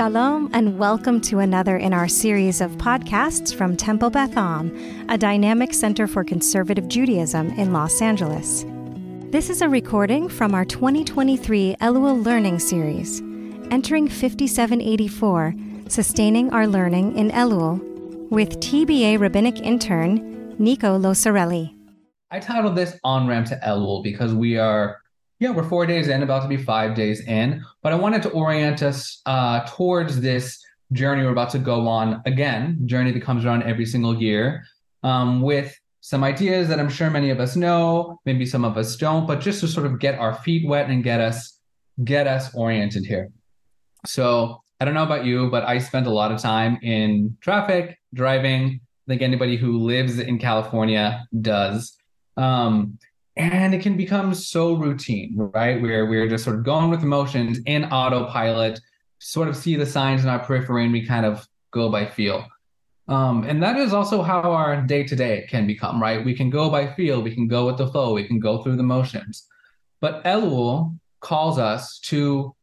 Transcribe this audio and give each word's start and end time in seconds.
Shalom, 0.00 0.48
and 0.54 0.78
welcome 0.78 1.20
to 1.20 1.40
another 1.40 1.76
in 1.76 1.92
our 1.92 2.08
series 2.08 2.62
of 2.62 2.70
podcasts 2.78 3.54
from 3.54 3.76
Temple 3.76 4.08
Beth 4.08 4.34
Am, 4.34 4.74
a 5.10 5.18
dynamic 5.18 5.74
center 5.74 6.06
for 6.06 6.24
conservative 6.24 6.88
Judaism 6.88 7.50
in 7.50 7.74
Los 7.74 8.00
Angeles. 8.00 8.64
This 9.30 9.50
is 9.50 9.60
a 9.60 9.68
recording 9.68 10.30
from 10.30 10.54
our 10.54 10.64
2023 10.64 11.76
Elul 11.82 12.24
Learning 12.24 12.58
Series, 12.58 13.20
entering 13.70 14.08
5784, 14.08 15.54
Sustaining 15.88 16.50
Our 16.50 16.66
Learning 16.66 17.14
in 17.18 17.30
Elul, 17.32 17.78
with 18.30 18.58
TBA 18.58 19.20
rabbinic 19.20 19.60
intern 19.60 20.56
Nico 20.58 20.98
Losorelli. 20.98 21.74
I 22.30 22.40
titled 22.40 22.74
this 22.74 22.98
On 23.04 23.26
Ramp 23.26 23.48
to 23.48 23.60
Elul 23.62 24.02
because 24.02 24.32
we 24.32 24.56
are 24.56 24.99
yeah, 25.40 25.50
we're 25.50 25.68
four 25.68 25.86
days 25.86 26.08
in, 26.08 26.22
about 26.22 26.42
to 26.42 26.48
be 26.48 26.58
five 26.58 26.94
days 26.94 27.26
in. 27.26 27.64
But 27.82 27.92
I 27.92 27.96
wanted 27.96 28.22
to 28.24 28.28
orient 28.30 28.82
us 28.82 29.22
uh, 29.24 29.66
towards 29.66 30.20
this 30.20 30.62
journey 30.92 31.22
we're 31.24 31.32
about 31.32 31.50
to 31.50 31.58
go 31.58 31.88
on 31.88 32.20
again, 32.26 32.78
journey 32.86 33.10
that 33.12 33.22
comes 33.22 33.44
around 33.44 33.62
every 33.62 33.86
single 33.86 34.20
year, 34.20 34.64
um, 35.02 35.40
with 35.40 35.74
some 36.02 36.24
ideas 36.24 36.68
that 36.68 36.78
I'm 36.78 36.90
sure 36.90 37.10
many 37.10 37.30
of 37.30 37.40
us 37.40 37.56
know, 37.56 38.20
maybe 38.26 38.44
some 38.44 38.64
of 38.64 38.76
us 38.76 38.96
don't, 38.96 39.26
but 39.26 39.40
just 39.40 39.60
to 39.60 39.68
sort 39.68 39.86
of 39.86 39.98
get 39.98 40.18
our 40.18 40.34
feet 40.34 40.68
wet 40.68 40.90
and 40.90 41.02
get 41.02 41.20
us 41.20 41.58
get 42.04 42.26
us 42.26 42.54
oriented 42.54 43.04
here. 43.04 43.30
So 44.06 44.62
I 44.78 44.84
don't 44.84 44.94
know 44.94 45.04
about 45.04 45.24
you, 45.24 45.50
but 45.50 45.64
I 45.64 45.78
spent 45.78 46.06
a 46.06 46.10
lot 46.10 46.32
of 46.32 46.40
time 46.40 46.78
in 46.82 47.36
traffic, 47.40 47.98
driving. 48.14 48.80
I 49.06 49.12
think 49.12 49.22
anybody 49.22 49.56
who 49.56 49.78
lives 49.78 50.18
in 50.18 50.38
California 50.38 51.26
does. 51.40 51.96
Um, 52.36 52.98
and 53.36 53.74
it 53.74 53.82
can 53.82 53.96
become 53.96 54.34
so 54.34 54.74
routine, 54.74 55.34
right? 55.36 55.80
Where 55.80 56.06
we're 56.06 56.28
just 56.28 56.44
sort 56.44 56.56
of 56.56 56.64
going 56.64 56.90
with 56.90 57.02
emotions 57.02 57.60
in 57.66 57.84
autopilot, 57.86 58.80
sort 59.18 59.48
of 59.48 59.56
see 59.56 59.76
the 59.76 59.86
signs 59.86 60.22
in 60.22 60.28
our 60.28 60.40
periphery, 60.40 60.84
and 60.84 60.92
we 60.92 61.06
kind 61.06 61.24
of 61.24 61.46
go 61.72 61.90
by 61.90 62.06
feel. 62.06 62.46
Um, 63.08 63.44
and 63.44 63.62
that 63.62 63.76
is 63.76 63.92
also 63.92 64.22
how 64.22 64.52
our 64.52 64.80
day 64.82 65.02
to 65.04 65.16
day 65.16 65.46
can 65.48 65.66
become, 65.66 66.00
right? 66.00 66.24
We 66.24 66.34
can 66.34 66.48
go 66.48 66.70
by 66.70 66.92
feel, 66.94 67.22
we 67.22 67.34
can 67.34 67.48
go 67.48 67.66
with 67.66 67.76
the 67.76 67.88
flow, 67.88 68.14
we 68.14 68.26
can 68.26 68.38
go 68.38 68.62
through 68.62 68.76
the 68.76 68.84
motions. 68.84 69.46
But 70.00 70.24
Elul 70.24 70.96
calls 71.20 71.58
us 71.58 71.98
to 72.04 72.54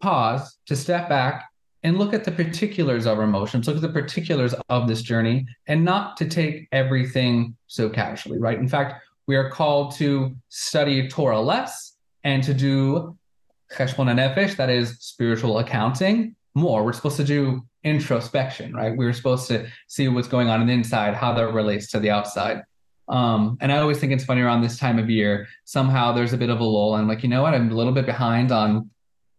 pause, 0.00 0.56
to 0.66 0.74
step 0.74 1.08
back, 1.08 1.44
and 1.82 1.98
look 1.98 2.12
at 2.12 2.24
the 2.24 2.32
particulars 2.32 3.06
of 3.06 3.18
our 3.18 3.24
emotions, 3.24 3.66
look 3.66 3.76
at 3.76 3.82
the 3.82 3.88
particulars 3.88 4.54
of 4.68 4.88
this 4.88 5.02
journey, 5.02 5.46
and 5.66 5.84
not 5.84 6.16
to 6.18 6.26
take 6.26 6.68
everything 6.72 7.56
so 7.66 7.88
casually, 7.88 8.38
right? 8.38 8.58
In 8.58 8.68
fact, 8.68 9.02
we 9.30 9.36
are 9.36 9.48
called 9.48 9.94
to 9.94 10.34
study 10.48 11.06
Torah 11.06 11.40
less 11.40 11.94
and 12.24 12.42
to 12.42 12.52
do 12.52 13.16
cheshbon 13.72 14.08
nefesh, 14.08 14.56
that 14.56 14.68
is 14.68 14.98
spiritual 14.98 15.60
accounting, 15.60 16.34
more. 16.56 16.84
We're 16.84 16.92
supposed 16.94 17.16
to 17.18 17.22
do 17.36 17.64
introspection, 17.84 18.74
right? 18.74 18.92
We're 18.96 19.12
supposed 19.12 19.46
to 19.46 19.68
see 19.86 20.08
what's 20.08 20.26
going 20.26 20.48
on 20.48 20.60
in 20.60 20.66
the 20.66 20.72
inside, 20.72 21.14
how 21.14 21.32
that 21.34 21.54
relates 21.54 21.92
to 21.92 22.00
the 22.00 22.10
outside. 22.10 22.64
Um, 23.06 23.56
and 23.60 23.70
I 23.70 23.78
always 23.78 23.98
think 24.00 24.10
it's 24.12 24.24
funny 24.24 24.40
around 24.40 24.62
this 24.62 24.80
time 24.80 24.98
of 24.98 25.08
year. 25.08 25.46
Somehow 25.64 26.10
there's 26.10 26.32
a 26.32 26.36
bit 26.36 26.50
of 26.50 26.58
a 26.58 26.64
lull. 26.64 26.94
I'm 26.94 27.06
like, 27.06 27.22
you 27.22 27.28
know 27.28 27.42
what? 27.42 27.54
I'm 27.54 27.70
a 27.70 27.74
little 27.74 27.92
bit 27.92 28.06
behind 28.06 28.50
on 28.50 28.90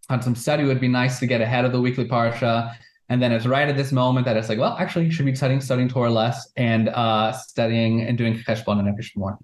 on 0.09 0.21
some 0.21 0.35
study. 0.35 0.63
It 0.63 0.67
would 0.67 0.79
be 0.79 0.87
nice 0.87 1.19
to 1.19 1.27
get 1.27 1.41
ahead 1.41 1.65
of 1.65 1.73
the 1.73 1.81
weekly 1.81 2.07
parsha. 2.07 2.73
And 3.09 3.21
then 3.21 3.33
it's 3.33 3.45
right 3.45 3.67
at 3.67 3.75
this 3.75 3.91
moment 3.91 4.25
that 4.25 4.37
it's 4.37 4.47
like, 4.47 4.57
well, 4.57 4.77
actually, 4.79 5.03
you 5.07 5.11
should 5.11 5.25
be 5.25 5.35
studying 5.35 5.59
studying 5.59 5.89
Torah 5.89 6.11
less 6.11 6.49
and 6.55 6.87
uh, 6.87 7.33
studying 7.33 8.03
and 8.03 8.17
doing 8.17 8.33
cheshbon 8.37 8.79
and 8.79 8.87
nefesh 8.87 9.17
more. 9.17 9.37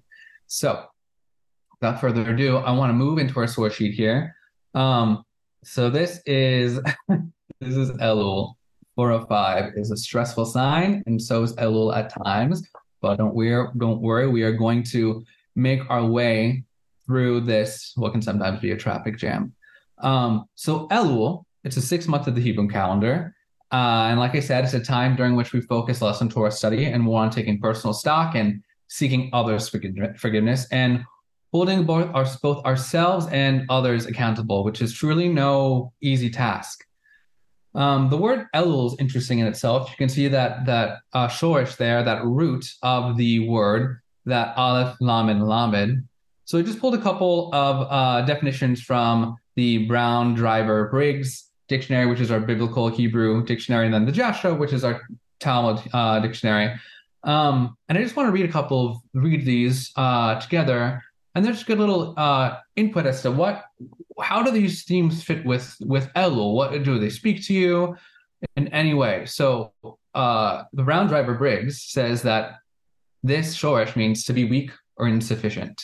So 0.48 0.86
without 1.80 2.00
further 2.00 2.28
ado, 2.30 2.56
I 2.56 2.72
want 2.72 2.90
to 2.90 2.94
move 2.94 3.18
into 3.18 3.38
our 3.38 3.46
source 3.46 3.74
sheet 3.74 3.94
here. 3.94 4.34
Um, 4.74 5.24
so 5.62 5.90
this 5.90 6.20
is 6.26 6.80
this 7.60 7.76
is 7.76 7.90
Elul. 7.92 8.54
405 8.96 9.74
is 9.76 9.92
a 9.92 9.96
stressful 9.96 10.44
sign, 10.44 11.04
and 11.06 11.22
so 11.22 11.44
is 11.44 11.54
Elul 11.54 11.96
at 11.96 12.12
times. 12.24 12.66
But 13.00 13.16
don't 13.16 13.34
worry, 13.34 13.68
don't 13.78 14.00
worry, 14.00 14.26
we 14.26 14.42
are 14.42 14.52
going 14.52 14.82
to 14.84 15.24
make 15.54 15.80
our 15.88 16.04
way 16.04 16.64
through 17.06 17.42
this, 17.42 17.92
what 17.94 18.10
can 18.12 18.20
sometimes 18.20 18.60
be 18.60 18.72
a 18.72 18.76
traffic 18.76 19.16
jam. 19.16 19.54
Um, 19.98 20.46
so 20.56 20.88
Elul, 20.88 21.44
it's 21.62 21.76
a 21.76 21.82
six 21.82 22.08
month 22.08 22.26
of 22.26 22.34
the 22.34 22.40
Hebrew 22.40 22.68
calendar. 22.68 23.34
Uh, 23.70 24.08
and 24.10 24.18
like 24.18 24.34
I 24.34 24.40
said, 24.40 24.64
it's 24.64 24.74
a 24.74 24.80
time 24.80 25.14
during 25.14 25.36
which 25.36 25.52
we 25.52 25.60
focus 25.60 26.02
less 26.02 26.20
on 26.20 26.28
Torah 26.28 26.50
study 26.50 26.86
and 26.86 27.02
more 27.02 27.20
on 27.20 27.30
taking 27.30 27.60
personal 27.60 27.94
stock 27.94 28.34
and 28.34 28.62
seeking 28.88 29.30
others 29.32 29.68
forgiveness 29.68 30.66
and 30.72 31.04
holding 31.52 31.84
both, 31.84 32.10
our, 32.14 32.26
both 32.42 32.64
ourselves 32.64 33.26
and 33.28 33.64
others 33.70 34.06
accountable, 34.06 34.64
which 34.64 34.82
is 34.82 34.92
truly 34.92 35.28
no 35.28 35.92
easy 36.00 36.30
task. 36.30 36.84
Um, 37.74 38.10
the 38.10 38.16
word 38.16 38.46
Elul 38.54 38.92
is 38.92 38.96
interesting 38.98 39.38
in 39.38 39.46
itself. 39.46 39.90
You 39.90 39.96
can 39.96 40.08
see 40.08 40.28
that 40.28 40.66
that 40.66 40.98
uh, 41.12 41.28
shorish 41.28 41.76
there, 41.76 42.02
that 42.02 42.24
root 42.24 42.66
of 42.82 43.16
the 43.16 43.48
word, 43.48 44.00
that 44.26 44.56
aleph, 44.56 44.96
lamed, 45.00 45.42
lamed. 45.42 46.08
So 46.44 46.58
I 46.58 46.62
just 46.62 46.80
pulled 46.80 46.94
a 46.94 47.00
couple 47.00 47.50
of 47.54 47.86
uh, 47.90 48.26
definitions 48.26 48.80
from 48.80 49.36
the 49.54 49.86
Brown 49.86 50.34
Driver 50.34 50.88
Briggs 50.88 51.50
dictionary, 51.68 52.06
which 52.06 52.20
is 52.20 52.30
our 52.30 52.40
biblical 52.40 52.88
Hebrew 52.88 53.44
dictionary, 53.44 53.84
and 53.84 53.94
then 53.94 54.06
the 54.06 54.12
Jastrow, 54.12 54.58
which 54.58 54.72
is 54.72 54.82
our 54.82 55.02
Talmud 55.40 55.82
uh, 55.92 56.20
dictionary. 56.20 56.74
Um, 57.24 57.76
and 57.88 57.98
I 57.98 58.02
just 58.02 58.16
want 58.16 58.28
to 58.28 58.32
read 58.32 58.48
a 58.48 58.52
couple 58.52 58.90
of 58.90 58.96
read 59.14 59.44
these 59.44 59.90
uh, 59.96 60.40
together, 60.40 61.02
and 61.34 61.44
there's 61.44 61.62
a 61.62 61.64
good 61.64 61.78
little 61.78 62.14
uh, 62.16 62.58
input 62.76 63.06
as 63.06 63.22
to 63.22 63.30
what, 63.30 63.64
how 64.20 64.42
do 64.42 64.50
these 64.50 64.84
themes 64.84 65.22
fit 65.22 65.44
with 65.44 65.76
with 65.80 66.12
Elul? 66.14 66.54
What 66.54 66.82
do 66.82 66.98
they 66.98 67.10
speak 67.10 67.44
to 67.46 67.54
you 67.54 67.96
in 68.56 68.68
any 68.68 68.94
way? 68.94 69.26
So 69.26 69.72
uh, 70.14 70.64
the 70.72 70.82
Brown 70.82 71.08
Driver 71.08 71.34
Briggs 71.34 71.84
says 71.84 72.22
that 72.22 72.56
this 73.22 73.56
shorish 73.56 73.96
means 73.96 74.24
to 74.24 74.32
be 74.32 74.44
weak 74.44 74.70
or 74.96 75.08
insufficient. 75.08 75.82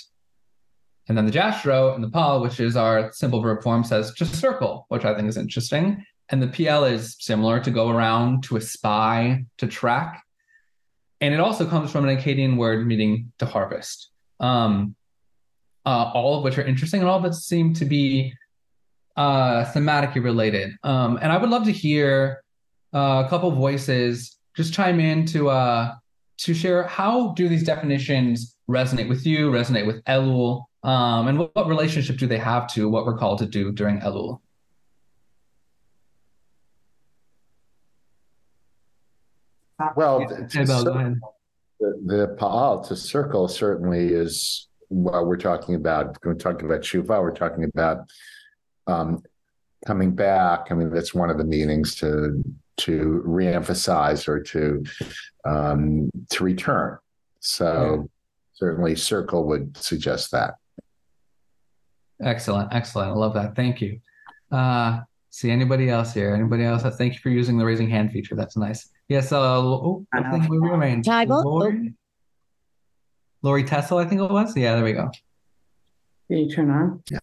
And 1.08 1.18
then 1.18 1.26
the 1.26 1.32
Jastrow 1.32 1.94
and 1.94 2.02
the 2.02 2.08
Pa'al, 2.08 2.40
which 2.40 2.60
is 2.60 2.76
our 2.76 3.12
simple 3.12 3.42
verb 3.42 3.62
form, 3.62 3.84
says 3.84 4.12
just 4.12 4.36
circle, 4.36 4.86
which 4.88 5.04
I 5.04 5.14
think 5.14 5.28
is 5.28 5.36
interesting. 5.36 6.04
And 6.30 6.42
the 6.42 6.46
Piel 6.46 6.90
is 6.90 7.16
similar 7.20 7.60
to 7.60 7.70
go 7.70 7.90
around, 7.90 8.44
to 8.44 8.56
espy, 8.56 9.44
to 9.58 9.66
track 9.66 10.23
and 11.20 11.34
it 11.34 11.40
also 11.40 11.66
comes 11.66 11.90
from 11.90 12.08
an 12.08 12.16
Akkadian 12.16 12.56
word 12.56 12.86
meaning 12.86 13.32
to 13.38 13.46
harvest. 13.46 14.10
Um, 14.40 14.94
uh, 15.86 16.10
all 16.14 16.38
of 16.38 16.44
which 16.44 16.58
are 16.58 16.64
interesting, 16.64 17.00
and 17.00 17.08
all 17.08 17.24
it 17.24 17.34
seem 17.34 17.74
to 17.74 17.84
be 17.84 18.32
uh, 19.16 19.64
thematically 19.66 20.22
related. 20.22 20.72
Um, 20.82 21.18
and 21.20 21.30
I 21.30 21.36
would 21.36 21.50
love 21.50 21.64
to 21.64 21.72
hear 21.72 22.42
uh, 22.94 23.22
a 23.24 23.28
couple 23.28 23.50
voices 23.50 24.36
just 24.56 24.72
chime 24.72 25.00
in 25.00 25.26
to 25.26 25.50
uh, 25.50 25.94
to 26.38 26.54
share 26.54 26.84
how 26.84 27.32
do 27.32 27.48
these 27.48 27.64
definitions 27.64 28.56
resonate 28.68 29.08
with 29.08 29.26
you, 29.26 29.50
resonate 29.50 29.86
with 29.86 30.02
Elul, 30.04 30.64
um, 30.82 31.28
and 31.28 31.38
what, 31.38 31.54
what 31.54 31.66
relationship 31.66 32.18
do 32.18 32.26
they 32.26 32.38
have 32.38 32.66
to 32.74 32.88
what 32.88 33.06
we're 33.06 33.18
called 33.18 33.38
to 33.38 33.46
do 33.46 33.72
during 33.72 34.00
Elul? 34.00 34.40
Well, 39.96 40.20
yeah, 40.20 40.28
the, 40.28 41.20
the, 41.80 41.94
the 42.06 42.36
Pa'al 42.38 42.86
to 42.88 42.96
circle 42.96 43.48
certainly 43.48 44.08
is 44.08 44.68
what 44.88 45.26
we're 45.26 45.36
talking 45.36 45.74
about. 45.74 46.16
We're 46.24 46.34
talking 46.34 46.66
about 46.66 46.82
Shuva, 46.82 47.20
we're 47.20 47.34
talking 47.34 47.64
about 47.64 48.08
um, 48.86 49.22
coming 49.86 50.14
back. 50.14 50.68
I 50.70 50.74
mean, 50.74 50.90
that's 50.90 51.14
one 51.14 51.30
of 51.30 51.38
the 51.38 51.44
meanings 51.44 51.94
to 51.96 52.42
to 52.76 53.22
reemphasize 53.26 54.26
or 54.26 54.40
to 54.40 54.84
um, 55.44 56.10
to 56.30 56.44
return. 56.44 56.98
So 57.40 57.96
yeah. 58.00 58.02
certainly, 58.54 58.96
circle 58.96 59.44
would 59.46 59.76
suggest 59.76 60.30
that. 60.32 60.54
Excellent, 62.22 62.72
excellent. 62.72 63.10
I 63.10 63.14
love 63.14 63.34
that. 63.34 63.56
Thank 63.56 63.80
you. 63.80 64.00
Uh, 64.50 65.00
see 65.30 65.50
anybody 65.50 65.90
else 65.90 66.14
here? 66.14 66.32
Anybody 66.32 66.64
else? 66.64 66.82
Thank 66.96 67.14
you 67.14 67.20
for 67.20 67.30
using 67.30 67.58
the 67.58 67.64
raising 67.64 67.90
hand 67.90 68.12
feature. 68.12 68.36
That's 68.36 68.56
nice. 68.56 68.88
Yes, 69.08 69.32
uh, 69.32 69.38
oh, 69.38 70.06
I 70.12 70.30
think 70.30 70.48
we 70.48 70.58
remain. 70.58 71.02
Lori, 71.06 71.92
Lori 73.42 73.64
Tessel, 73.64 73.98
I 73.98 74.06
think 74.06 74.20
it 74.20 74.30
was. 74.30 74.56
Yeah, 74.56 74.74
there 74.76 74.84
we 74.84 74.92
go. 74.92 75.10
Can 76.28 76.38
you 76.38 76.50
turn 76.50 76.70
on? 76.70 77.02
Yeah. 77.10 77.18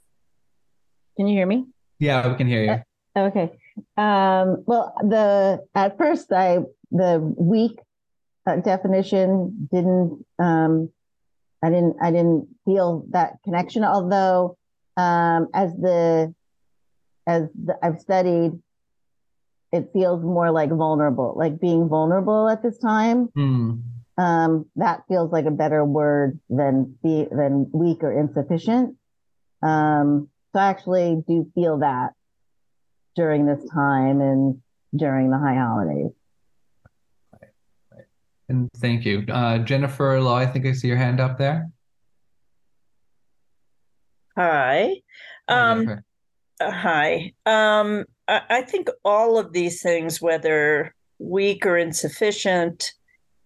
Can 1.17 1.27
you 1.27 1.35
hear 1.35 1.47
me? 1.47 1.65
Yeah, 1.99 2.27
we 2.27 2.35
can 2.35 2.47
hear 2.47 2.63
you. 2.63 2.71
Uh, 3.15 3.27
okay. 3.27 3.51
Um, 3.97 4.63
well, 4.67 4.93
the 5.01 5.65
at 5.73 5.97
first 5.97 6.31
I 6.31 6.59
the 6.91 7.19
weak 7.37 7.79
uh, 8.45 8.57
definition 8.57 9.67
didn't 9.71 10.25
um, 10.37 10.89
I 11.63 11.69
didn't 11.69 11.97
I 12.01 12.11
didn't 12.11 12.47
feel 12.65 13.05
that 13.09 13.37
connection. 13.43 13.83
Although 13.83 14.57
um, 14.97 15.47
as 15.53 15.73
the 15.73 16.33
as 17.27 17.43
the, 17.53 17.77
I've 17.81 17.99
studied 17.99 18.53
it 19.71 19.89
feels 19.93 20.23
more 20.23 20.51
like 20.51 20.69
vulnerable, 20.69 21.33
like 21.37 21.59
being 21.59 21.87
vulnerable 21.87 22.49
at 22.49 22.61
this 22.61 22.77
time. 22.77 23.29
Mm. 23.37 23.83
Um, 24.17 24.65
that 24.75 25.03
feels 25.07 25.31
like 25.31 25.45
a 25.45 25.51
better 25.51 25.83
word 25.83 26.39
than 26.49 26.97
be 27.01 27.27
than 27.31 27.69
weak 27.73 28.03
or 28.03 28.11
insufficient. 28.11 28.97
Um, 29.63 30.29
so 30.53 30.59
I 30.59 30.69
actually 30.69 31.23
do 31.27 31.49
feel 31.55 31.79
that 31.79 32.09
during 33.15 33.45
this 33.45 33.63
time, 33.73 34.21
and 34.21 34.61
during 34.95 35.31
the 35.31 35.37
high 35.37 35.55
holidays. 35.55 36.11
And 38.49 38.69
thank 38.77 39.05
you. 39.05 39.25
Uh, 39.29 39.59
Jennifer 39.59 40.19
Law, 40.19 40.35
I 40.35 40.45
think 40.45 40.65
I 40.65 40.73
see 40.73 40.87
your 40.87 40.97
hand 40.97 41.21
up 41.21 41.37
there. 41.37 41.71
Hi. 44.37 44.95
Um, 45.47 45.87
uh, 45.87 45.95
hi. 46.69 47.33
Um, 47.45 48.05
I, 48.27 48.41
I 48.49 48.61
think 48.61 48.89
all 49.03 49.37
of 49.37 49.53
these 49.53 49.81
things, 49.81 50.21
whether 50.21 50.93
weak 51.19 51.65
or 51.65 51.77
insufficient, 51.77 52.93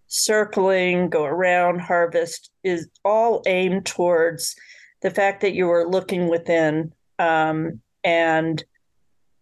circling, 0.08 1.10
go 1.10 1.24
around, 1.24 1.80
harvest, 1.80 2.50
is 2.64 2.88
all 3.04 3.42
aimed 3.46 3.86
towards 3.86 4.54
the 5.02 5.10
fact 5.10 5.40
that 5.42 5.54
you 5.54 5.70
are 5.70 5.88
looking 5.88 6.28
within 6.28 6.92
um, 7.18 7.80
and 8.04 8.64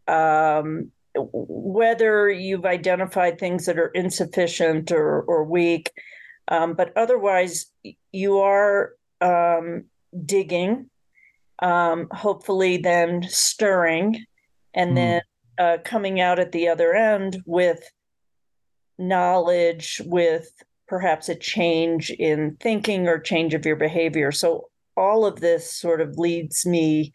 um, 0.06 0.90
whether 1.16 2.28
you've 2.28 2.66
identified 2.66 3.38
things 3.38 3.66
that 3.66 3.78
are 3.78 3.88
insufficient 3.88 4.90
or, 4.90 5.22
or 5.22 5.44
weak, 5.44 5.92
um, 6.48 6.74
but 6.74 6.92
otherwise 6.96 7.66
you 8.12 8.38
are 8.38 8.92
um, 9.20 9.84
digging, 10.24 10.90
um, 11.60 12.08
hopefully 12.10 12.76
then 12.78 13.22
stirring, 13.28 14.24
and 14.74 14.92
mm. 14.92 14.94
then 14.94 15.22
uh, 15.58 15.78
coming 15.84 16.20
out 16.20 16.38
at 16.38 16.52
the 16.52 16.68
other 16.68 16.94
end 16.94 17.42
with 17.46 17.80
knowledge, 18.98 20.00
with 20.04 20.50
perhaps 20.88 21.28
a 21.28 21.34
change 21.34 22.10
in 22.10 22.56
thinking 22.60 23.08
or 23.08 23.18
change 23.18 23.54
of 23.54 23.66
your 23.66 23.76
behavior. 23.76 24.30
So 24.32 24.68
all 24.96 25.26
of 25.26 25.40
this 25.40 25.72
sort 25.72 26.00
of 26.00 26.18
leads 26.18 26.66
me 26.66 27.12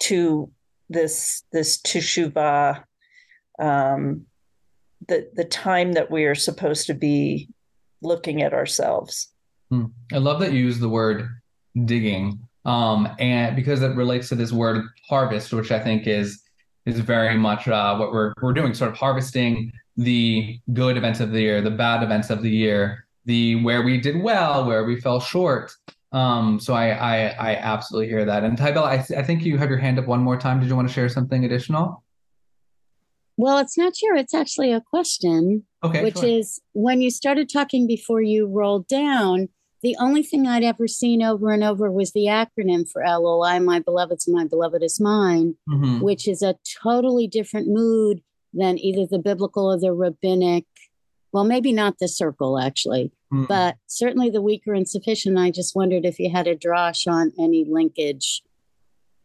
to 0.00 0.50
this 0.88 1.42
this 1.52 1.80
teshuvah 1.80 2.82
um, 3.60 4.26
the 5.08 5.30
the 5.34 5.44
time 5.44 5.92
that 5.92 6.10
we 6.10 6.24
are 6.24 6.34
supposed 6.34 6.86
to 6.86 6.94
be 6.94 7.48
looking 8.02 8.42
at 8.42 8.54
ourselves. 8.54 9.32
Hmm. 9.70 9.86
I 10.12 10.18
love 10.18 10.40
that 10.40 10.52
you 10.52 10.60
use 10.60 10.78
the 10.78 10.88
word 10.88 11.28
digging, 11.84 12.40
um, 12.70 13.08
and 13.18 13.56
because 13.56 13.82
it 13.82 13.96
relates 13.96 14.28
to 14.28 14.36
this 14.36 14.52
word 14.52 14.84
harvest, 15.08 15.52
which 15.52 15.72
I 15.72 15.80
think 15.80 16.06
is 16.06 16.42
is 16.86 17.00
very 17.00 17.36
much 17.36 17.66
uh, 17.66 17.96
what 17.96 18.12
we're 18.12 18.32
we're 18.40 18.52
doing, 18.52 18.74
sort 18.74 18.92
of 18.92 18.96
harvesting 18.96 19.72
the 19.96 20.58
good 20.72 20.96
events 20.96 21.20
of 21.20 21.32
the 21.32 21.40
year, 21.40 21.60
the 21.60 21.70
bad 21.70 22.02
events 22.02 22.30
of 22.30 22.42
the 22.42 22.50
year, 22.50 23.06
the 23.24 23.56
where 23.64 23.82
we 23.82 24.00
did 24.00 24.22
well, 24.22 24.64
where 24.64 24.84
we 24.84 25.00
fell 25.00 25.20
short. 25.20 25.72
Um, 26.12 26.60
so 26.60 26.74
I, 26.74 26.90
I 26.90 27.14
I 27.48 27.56
absolutely 27.56 28.08
hear 28.08 28.24
that. 28.24 28.44
And 28.44 28.56
Tybell, 28.56 28.84
I, 28.84 29.04
I 29.18 29.22
think 29.22 29.44
you 29.44 29.58
have 29.58 29.68
your 29.68 29.78
hand 29.78 29.98
up 29.98 30.06
one 30.06 30.22
more 30.22 30.38
time. 30.38 30.60
Did 30.60 30.68
you 30.68 30.76
want 30.76 30.88
to 30.88 30.94
share 30.94 31.08
something 31.08 31.44
additional? 31.44 32.04
Well, 33.36 33.58
it's 33.58 33.76
not 33.78 33.96
sure. 33.96 34.14
It's 34.16 34.34
actually 34.34 34.70
a 34.72 34.82
question, 34.82 35.64
okay, 35.82 36.02
which 36.02 36.18
sure. 36.18 36.28
is 36.28 36.60
when 36.72 37.00
you 37.00 37.10
started 37.10 37.48
talking 37.50 37.86
before 37.86 38.22
you 38.22 38.46
rolled 38.46 38.86
down, 38.86 39.48
the 39.82 39.96
only 39.98 40.22
thing 40.22 40.46
I'd 40.46 40.62
ever 40.62 40.86
seen 40.86 41.22
over 41.22 41.50
and 41.50 41.64
over 41.64 41.90
was 41.90 42.12
the 42.12 42.26
acronym 42.26 42.90
for 42.90 43.02
LOI, 43.02 43.60
My 43.60 43.80
Beloved's 43.80 44.28
My 44.28 44.44
Beloved 44.44 44.82
is 44.82 45.00
Mine, 45.00 45.56
mm-hmm. 45.68 46.00
which 46.00 46.28
is 46.28 46.42
a 46.42 46.56
totally 46.82 47.26
different 47.26 47.68
mood 47.68 48.22
than 48.52 48.78
either 48.78 49.06
the 49.06 49.18
biblical 49.18 49.66
or 49.66 49.78
the 49.78 49.92
rabbinic. 49.92 50.66
Well, 51.32 51.44
maybe 51.44 51.72
not 51.72 51.98
the 51.98 52.08
circle, 52.08 52.58
actually, 52.58 53.12
mm-hmm. 53.32 53.44
but 53.44 53.76
certainly 53.86 54.30
the 54.30 54.42
weaker 54.42 54.74
and 54.74 54.88
sufficient. 54.88 55.38
I 55.38 55.50
just 55.50 55.76
wondered 55.76 56.04
if 56.04 56.18
you 56.18 56.30
had 56.30 56.46
a 56.46 56.56
drosh 56.56 57.10
on 57.10 57.32
any 57.38 57.64
linkage 57.64 58.42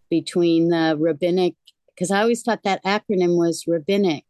between 0.10 0.69
the 0.69 0.96
rabbinic 0.98 1.56
because 1.96 2.12
I 2.12 2.22
always 2.22 2.44
thought 2.44 2.63
that 2.63 2.84
acronym 2.84 3.38
was 3.38 3.66
rabbinic. 3.68 4.25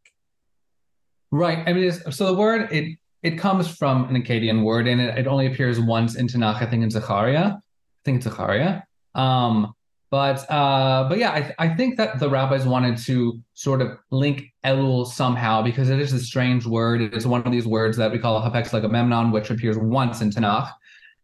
Right. 1.31 1.68
I 1.68 1.74
mean, 1.74 1.92
so 1.92 2.28
the 2.28 2.33
word 2.33 2.71
it 2.71 2.98
it 3.25 3.39
comes 3.39 3.68
from 3.68 4.07
an 4.10 4.22
Akkadian 4.22 4.63
word, 4.63 4.88
and 4.88 5.01
it, 5.01 5.18
it 5.18 5.27
only 5.27 5.48
appears 5.48 5.80
once 5.80 6.16
in 6.16 6.27
Tanakh. 6.27 6.62
I 6.62 6.68
think 6.68 6.83
in 6.83 6.92
Zechariah. 6.92 7.54
I 7.54 8.01
think 8.06 8.18
it's 8.18 8.25
Zechariah. 8.25 8.81
Um, 9.16 9.74
but 10.12 10.50
uh, 10.51 11.10
but 11.10 11.18
yeah, 11.18 11.31
I, 11.31 11.56
I 11.57 11.69
think 11.75 11.98
that 11.98 12.19
the 12.19 12.30
rabbis 12.30 12.68
wanted 12.68 12.98
to 13.00 13.42
sort 13.56 13.81
of 13.81 13.98
link 14.12 14.54
Elul 14.63 15.07
somehow 15.07 15.63
because 15.63 15.89
it 15.89 16.00
is 16.00 16.13
a 16.13 16.19
strange 16.19 16.68
word. 16.68 17.01
It 17.01 17.16
is 17.16 17.25
one 17.25 17.42
of 17.44 17.51
these 17.51 17.66
words 17.66 17.98
that 17.98 18.12
we 18.12 18.19
call 18.19 18.38
a 18.38 18.42
hapax 18.48 18.69
legomenon, 18.69 19.31
which 19.31 19.50
appears 19.50 19.78
once 19.78 20.21
in 20.21 20.30
Tanakh, 20.30 20.71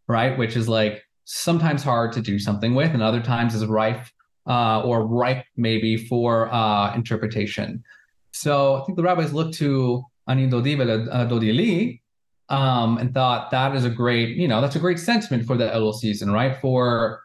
right? 0.07 0.35
Which 0.35 0.55
is 0.55 0.67
like 0.67 1.03
sometimes 1.25 1.83
hard 1.83 2.13
to 2.13 2.21
do 2.21 2.39
something 2.39 2.73
with, 2.73 2.91
and 2.95 3.03
other 3.03 3.21
times 3.21 3.53
is 3.53 3.63
rife 3.67 4.11
uh, 4.47 4.81
or 4.81 5.05
ripe 5.05 5.45
maybe 5.55 5.97
for 5.97 6.51
uh, 6.51 6.95
interpretation. 6.95 7.83
So 8.31 8.81
I 8.81 8.85
think 8.85 8.95
the 8.95 9.03
rabbis 9.03 9.33
looked 9.33 9.53
to 9.59 10.03
Ani 10.27 10.47
Dodi 10.47 10.79
uh, 10.79 11.27
Dodili 11.27 12.01
um, 12.49 12.97
and 12.97 13.13
thought 13.13 13.49
that 13.51 13.75
is 13.75 13.85
a 13.85 13.89
great, 13.89 14.35
you 14.35 14.47
know, 14.47 14.61
that's 14.61 14.75
a 14.75 14.79
great 14.79 14.99
sentiment 14.99 15.45
for 15.45 15.57
the 15.57 15.69
Elul 15.69 15.93
season, 15.93 16.31
right? 16.31 16.59
For 16.59 17.23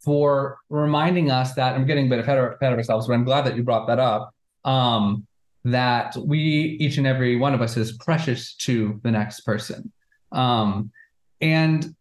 for 0.00 0.58
reminding 0.68 1.30
us 1.30 1.54
that 1.54 1.74
I'm 1.74 1.86
getting 1.86 2.06
a 2.06 2.08
bit 2.08 2.20
ahead 2.20 2.38
of, 2.38 2.54
ahead 2.60 2.72
of 2.72 2.78
ourselves, 2.78 3.06
but 3.06 3.14
I'm 3.14 3.24
glad 3.24 3.44
that 3.46 3.56
you 3.56 3.62
brought 3.62 3.86
that 3.88 3.98
up. 3.98 4.32
Um, 4.64 5.26
that 5.64 6.16
we 6.16 6.76
each 6.80 6.96
and 6.96 7.06
every 7.06 7.36
one 7.36 7.54
of 7.54 7.60
us 7.60 7.76
is 7.76 7.92
precious 7.92 8.54
to 8.54 9.00
the 9.02 9.10
next 9.10 9.40
person, 9.40 9.92
um, 10.32 10.92
and 11.40 11.94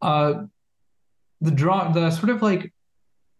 uh, 0.00 0.44
the 1.40 1.50
draw 1.50 1.90
the 1.92 2.10
sort 2.10 2.30
of 2.30 2.42
like 2.42 2.72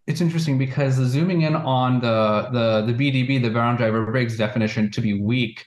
it's 0.06 0.20
interesting 0.20 0.58
because 0.58 0.96
the 0.96 1.06
zooming 1.06 1.42
in 1.42 1.54
on 1.54 2.00
the 2.00 2.48
the 2.52 2.92
the 2.92 2.92
BDB, 2.92 3.40
the 3.40 3.50
Brown 3.50 3.76
Driver 3.76 4.04
Briggs 4.06 4.36
definition 4.36 4.90
to 4.90 5.00
be 5.00 5.20
weak. 5.20 5.64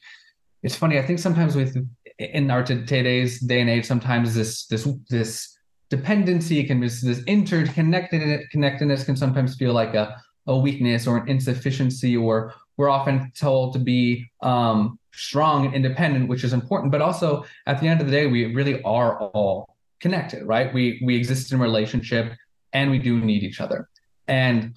It's 0.63 0.75
funny. 0.75 0.99
I 0.99 1.05
think 1.05 1.19
sometimes 1.19 1.55
with 1.55 1.75
in 2.19 2.51
our 2.51 2.63
today's 2.63 3.39
day 3.39 3.61
and 3.61 3.69
age, 3.69 3.85
sometimes 3.85 4.35
this 4.35 4.65
this 4.67 4.87
this 5.09 5.57
dependency 5.89 6.63
can 6.63 6.79
this, 6.81 7.01
this 7.01 7.23
interconnected 7.25 8.49
connectedness 8.49 9.03
can 9.03 9.15
sometimes 9.15 9.55
feel 9.55 9.73
like 9.73 9.93
a 9.93 10.21
a 10.47 10.57
weakness 10.57 11.07
or 11.07 11.17
an 11.17 11.29
insufficiency, 11.29 12.15
or 12.15 12.53
we're 12.77 12.89
often 12.89 13.31
told 13.35 13.73
to 13.73 13.79
be 13.79 14.29
um, 14.41 14.99
strong 15.13 15.65
and 15.65 15.73
independent, 15.73 16.27
which 16.27 16.43
is 16.43 16.53
important. 16.53 16.91
But 16.91 17.01
also, 17.01 17.45
at 17.65 17.79
the 17.79 17.88
end 17.88 18.01
of 18.01 18.07
the 18.07 18.11
day, 18.11 18.27
we 18.27 18.53
really 18.53 18.81
are 18.83 19.17
all 19.17 19.75
connected, 20.01 20.43
right? 20.43 20.73
We 20.73 21.01
we 21.05 21.15
exist 21.15 21.51
in 21.53 21.59
relationship 21.59 22.33
and 22.73 22.91
we 22.91 22.99
do 22.99 23.19
need 23.19 23.43
each 23.43 23.61
other. 23.61 23.89
And 24.27 24.75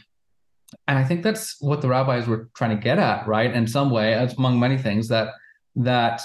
and 0.86 0.98
I 0.98 1.04
think 1.04 1.22
that's 1.22 1.60
what 1.60 1.80
the 1.80 1.88
rabbis 1.88 2.26
were 2.26 2.50
trying 2.54 2.76
to 2.76 2.82
get 2.82 2.98
at, 2.98 3.26
right? 3.26 3.52
In 3.52 3.66
some 3.66 3.90
way, 3.90 4.12
among 4.36 4.60
many 4.60 4.76
things, 4.76 5.08
that 5.08 5.32
that 5.76 6.22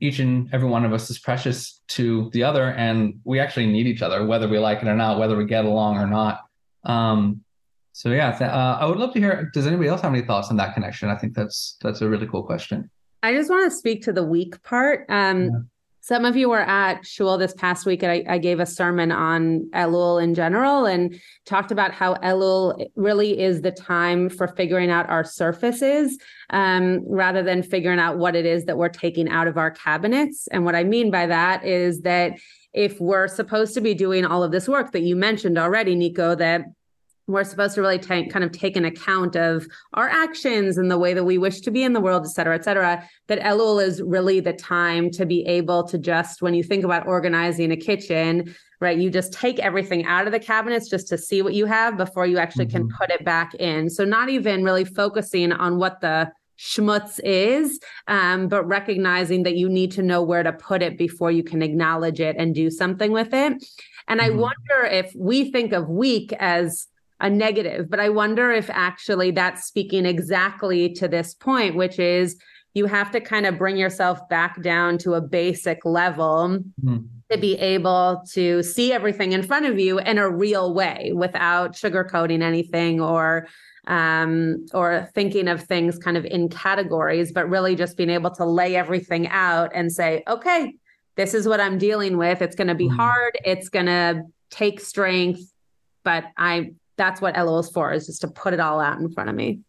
each 0.00 0.18
and 0.18 0.48
every 0.54 0.68
one 0.68 0.84
of 0.84 0.92
us 0.92 1.10
is 1.10 1.18
precious 1.18 1.82
to 1.88 2.30
the 2.32 2.44
other, 2.44 2.70
and 2.70 3.20
we 3.24 3.40
actually 3.40 3.66
need 3.66 3.86
each 3.86 4.02
other, 4.02 4.24
whether 4.26 4.48
we 4.48 4.58
like 4.58 4.82
it 4.82 4.88
or 4.88 4.94
not, 4.94 5.18
whether 5.18 5.36
we 5.36 5.44
get 5.44 5.64
along 5.64 5.98
or 5.98 6.06
not. 6.06 6.42
Um, 6.84 7.40
so 7.92 8.10
yeah, 8.10 8.30
th- 8.30 8.50
uh, 8.50 8.78
I 8.80 8.86
would 8.86 8.98
love 8.98 9.12
to 9.14 9.20
hear. 9.20 9.50
Does 9.52 9.66
anybody 9.66 9.88
else 9.88 10.00
have 10.02 10.12
any 10.12 10.24
thoughts 10.24 10.50
on 10.50 10.56
that 10.56 10.74
connection? 10.74 11.08
I 11.08 11.16
think 11.16 11.34
that's 11.34 11.76
that's 11.80 12.00
a 12.00 12.08
really 12.08 12.26
cool 12.26 12.42
question. 12.42 12.90
I 13.22 13.32
just 13.32 13.50
want 13.50 13.70
to 13.70 13.76
speak 13.76 14.02
to 14.04 14.12
the 14.12 14.24
weak 14.24 14.62
part. 14.62 15.06
Um. 15.08 15.68
Some 16.06 16.26
of 16.26 16.36
you 16.36 16.50
were 16.50 16.60
at 16.60 17.06
Shul 17.06 17.38
this 17.38 17.54
past 17.54 17.86
week, 17.86 18.02
and 18.02 18.12
I, 18.12 18.24
I, 18.28 18.36
gave 18.36 18.60
a 18.60 18.66
sermon 18.66 19.10
on 19.10 19.70
Elul 19.72 20.22
in 20.22 20.34
general 20.34 20.84
and 20.84 21.18
talked 21.46 21.72
about 21.72 21.92
how 21.92 22.16
Elul 22.16 22.90
really 22.94 23.40
is 23.40 23.62
the 23.62 23.70
time 23.70 24.28
for 24.28 24.48
figuring 24.48 24.90
out 24.90 25.08
our 25.08 25.24
surfaces 25.24 26.18
um, 26.50 27.00
rather 27.08 27.42
than 27.42 27.62
figuring 27.62 27.98
out 27.98 28.18
what 28.18 28.36
it 28.36 28.44
is 28.44 28.66
that 28.66 28.76
we're 28.76 28.90
taking 28.90 29.30
out 29.30 29.46
of 29.46 29.56
our 29.56 29.70
cabinets. 29.70 30.46
And 30.48 30.66
what 30.66 30.74
I 30.74 30.84
mean 30.84 31.10
by 31.10 31.24
that 31.24 31.64
is 31.64 32.02
that 32.02 32.34
if 32.74 33.00
we're 33.00 33.26
supposed 33.26 33.72
to 33.72 33.80
be 33.80 33.94
doing 33.94 34.26
all 34.26 34.42
of 34.42 34.52
this 34.52 34.68
work 34.68 34.92
that 34.92 35.04
you 35.04 35.16
mentioned 35.16 35.56
already, 35.56 35.94
Nico, 35.94 36.34
that 36.34 36.66
we're 37.26 37.44
supposed 37.44 37.74
to 37.74 37.80
really 37.80 37.98
take 37.98 38.30
kind 38.30 38.44
of 38.44 38.52
take 38.52 38.76
an 38.76 38.84
account 38.84 39.34
of 39.34 39.66
our 39.94 40.08
actions 40.08 40.76
and 40.76 40.90
the 40.90 40.98
way 40.98 41.14
that 41.14 41.24
we 41.24 41.38
wish 41.38 41.60
to 41.60 41.70
be 41.70 41.82
in 41.82 41.94
the 41.94 42.00
world, 42.00 42.24
et 42.24 42.30
cetera, 42.30 42.54
et 42.54 42.64
cetera. 42.64 43.02
That 43.28 43.40
Elul 43.40 43.82
is 43.82 44.02
really 44.02 44.40
the 44.40 44.52
time 44.52 45.10
to 45.12 45.24
be 45.24 45.46
able 45.46 45.84
to 45.84 45.98
just, 45.98 46.42
when 46.42 46.54
you 46.54 46.62
think 46.62 46.84
about 46.84 47.06
organizing 47.06 47.72
a 47.72 47.76
kitchen, 47.76 48.54
right, 48.80 48.98
you 48.98 49.08
just 49.08 49.32
take 49.32 49.58
everything 49.58 50.04
out 50.04 50.26
of 50.26 50.32
the 50.32 50.38
cabinets 50.38 50.90
just 50.90 51.08
to 51.08 51.16
see 51.16 51.40
what 51.40 51.54
you 51.54 51.64
have 51.64 51.96
before 51.96 52.26
you 52.26 52.36
actually 52.36 52.66
mm-hmm. 52.66 52.88
can 52.88 52.96
put 52.98 53.10
it 53.10 53.24
back 53.24 53.54
in. 53.54 53.88
So 53.88 54.04
not 54.04 54.28
even 54.28 54.62
really 54.62 54.84
focusing 54.84 55.50
on 55.52 55.78
what 55.78 56.02
the 56.02 56.30
schmutz 56.58 57.18
is, 57.24 57.80
um, 58.06 58.48
but 58.48 58.64
recognizing 58.64 59.44
that 59.44 59.56
you 59.56 59.68
need 59.68 59.90
to 59.92 60.02
know 60.02 60.22
where 60.22 60.42
to 60.42 60.52
put 60.52 60.82
it 60.82 60.98
before 60.98 61.30
you 61.30 61.42
can 61.42 61.62
acknowledge 61.62 62.20
it 62.20 62.36
and 62.38 62.54
do 62.54 62.70
something 62.70 63.12
with 63.12 63.32
it. 63.32 63.64
And 64.06 64.20
mm-hmm. 64.20 64.20
I 64.20 64.28
wonder 64.30 64.84
if 64.84 65.12
we 65.16 65.50
think 65.50 65.72
of 65.72 65.88
week 65.88 66.32
as 66.38 66.86
a 67.24 67.30
negative. 67.30 67.88
But 67.88 68.00
I 68.00 68.10
wonder 68.10 68.52
if 68.52 68.68
actually 68.68 69.30
that's 69.30 69.64
speaking 69.64 70.04
exactly 70.04 70.92
to 70.92 71.08
this 71.08 71.32
point, 71.34 71.74
which 71.74 71.98
is 71.98 72.36
you 72.74 72.84
have 72.84 73.10
to 73.12 73.20
kind 73.20 73.46
of 73.46 73.56
bring 73.56 73.78
yourself 73.78 74.28
back 74.28 74.62
down 74.62 74.98
to 74.98 75.14
a 75.14 75.22
basic 75.22 75.86
level 75.86 76.58
mm-hmm. 76.84 76.98
to 77.30 77.38
be 77.38 77.54
able 77.58 78.22
to 78.32 78.62
see 78.62 78.92
everything 78.92 79.32
in 79.32 79.42
front 79.42 79.64
of 79.64 79.78
you 79.78 79.98
in 80.00 80.18
a 80.18 80.28
real 80.28 80.74
way 80.74 81.12
without 81.14 81.72
sugarcoating 81.72 82.42
anything 82.42 83.00
or 83.00 83.48
um, 83.86 84.66
or 84.74 85.08
thinking 85.14 85.48
of 85.48 85.62
things 85.62 85.98
kind 85.98 86.16
of 86.16 86.24
in 86.26 86.48
categories, 86.48 87.32
but 87.32 87.48
really 87.48 87.74
just 87.74 87.96
being 87.96 88.10
able 88.10 88.30
to 88.32 88.44
lay 88.44 88.76
everything 88.76 89.28
out 89.28 89.70
and 89.74 89.92
say, 89.92 90.22
okay, 90.28 90.74
this 91.16 91.32
is 91.32 91.48
what 91.48 91.60
I'm 91.60 91.78
dealing 91.78 92.16
with. 92.18 92.42
It's 92.42 92.56
going 92.56 92.68
to 92.68 92.74
be 92.74 92.86
mm-hmm. 92.86 92.96
hard. 92.96 93.38
It's 93.44 93.68
going 93.70 93.86
to 93.86 94.22
take 94.50 94.80
strength, 94.80 95.40
but 96.02 96.24
I 96.36 96.72
that's 96.96 97.20
what 97.20 97.34
Elul 97.34 97.60
is 97.60 97.70
for, 97.70 97.92
is 97.92 98.06
just 98.06 98.20
to 98.22 98.28
put 98.28 98.54
it 98.54 98.60
all 98.60 98.80
out 98.80 98.98
in 98.98 99.10
front 99.10 99.30
of 99.30 99.36
me. 99.36 99.60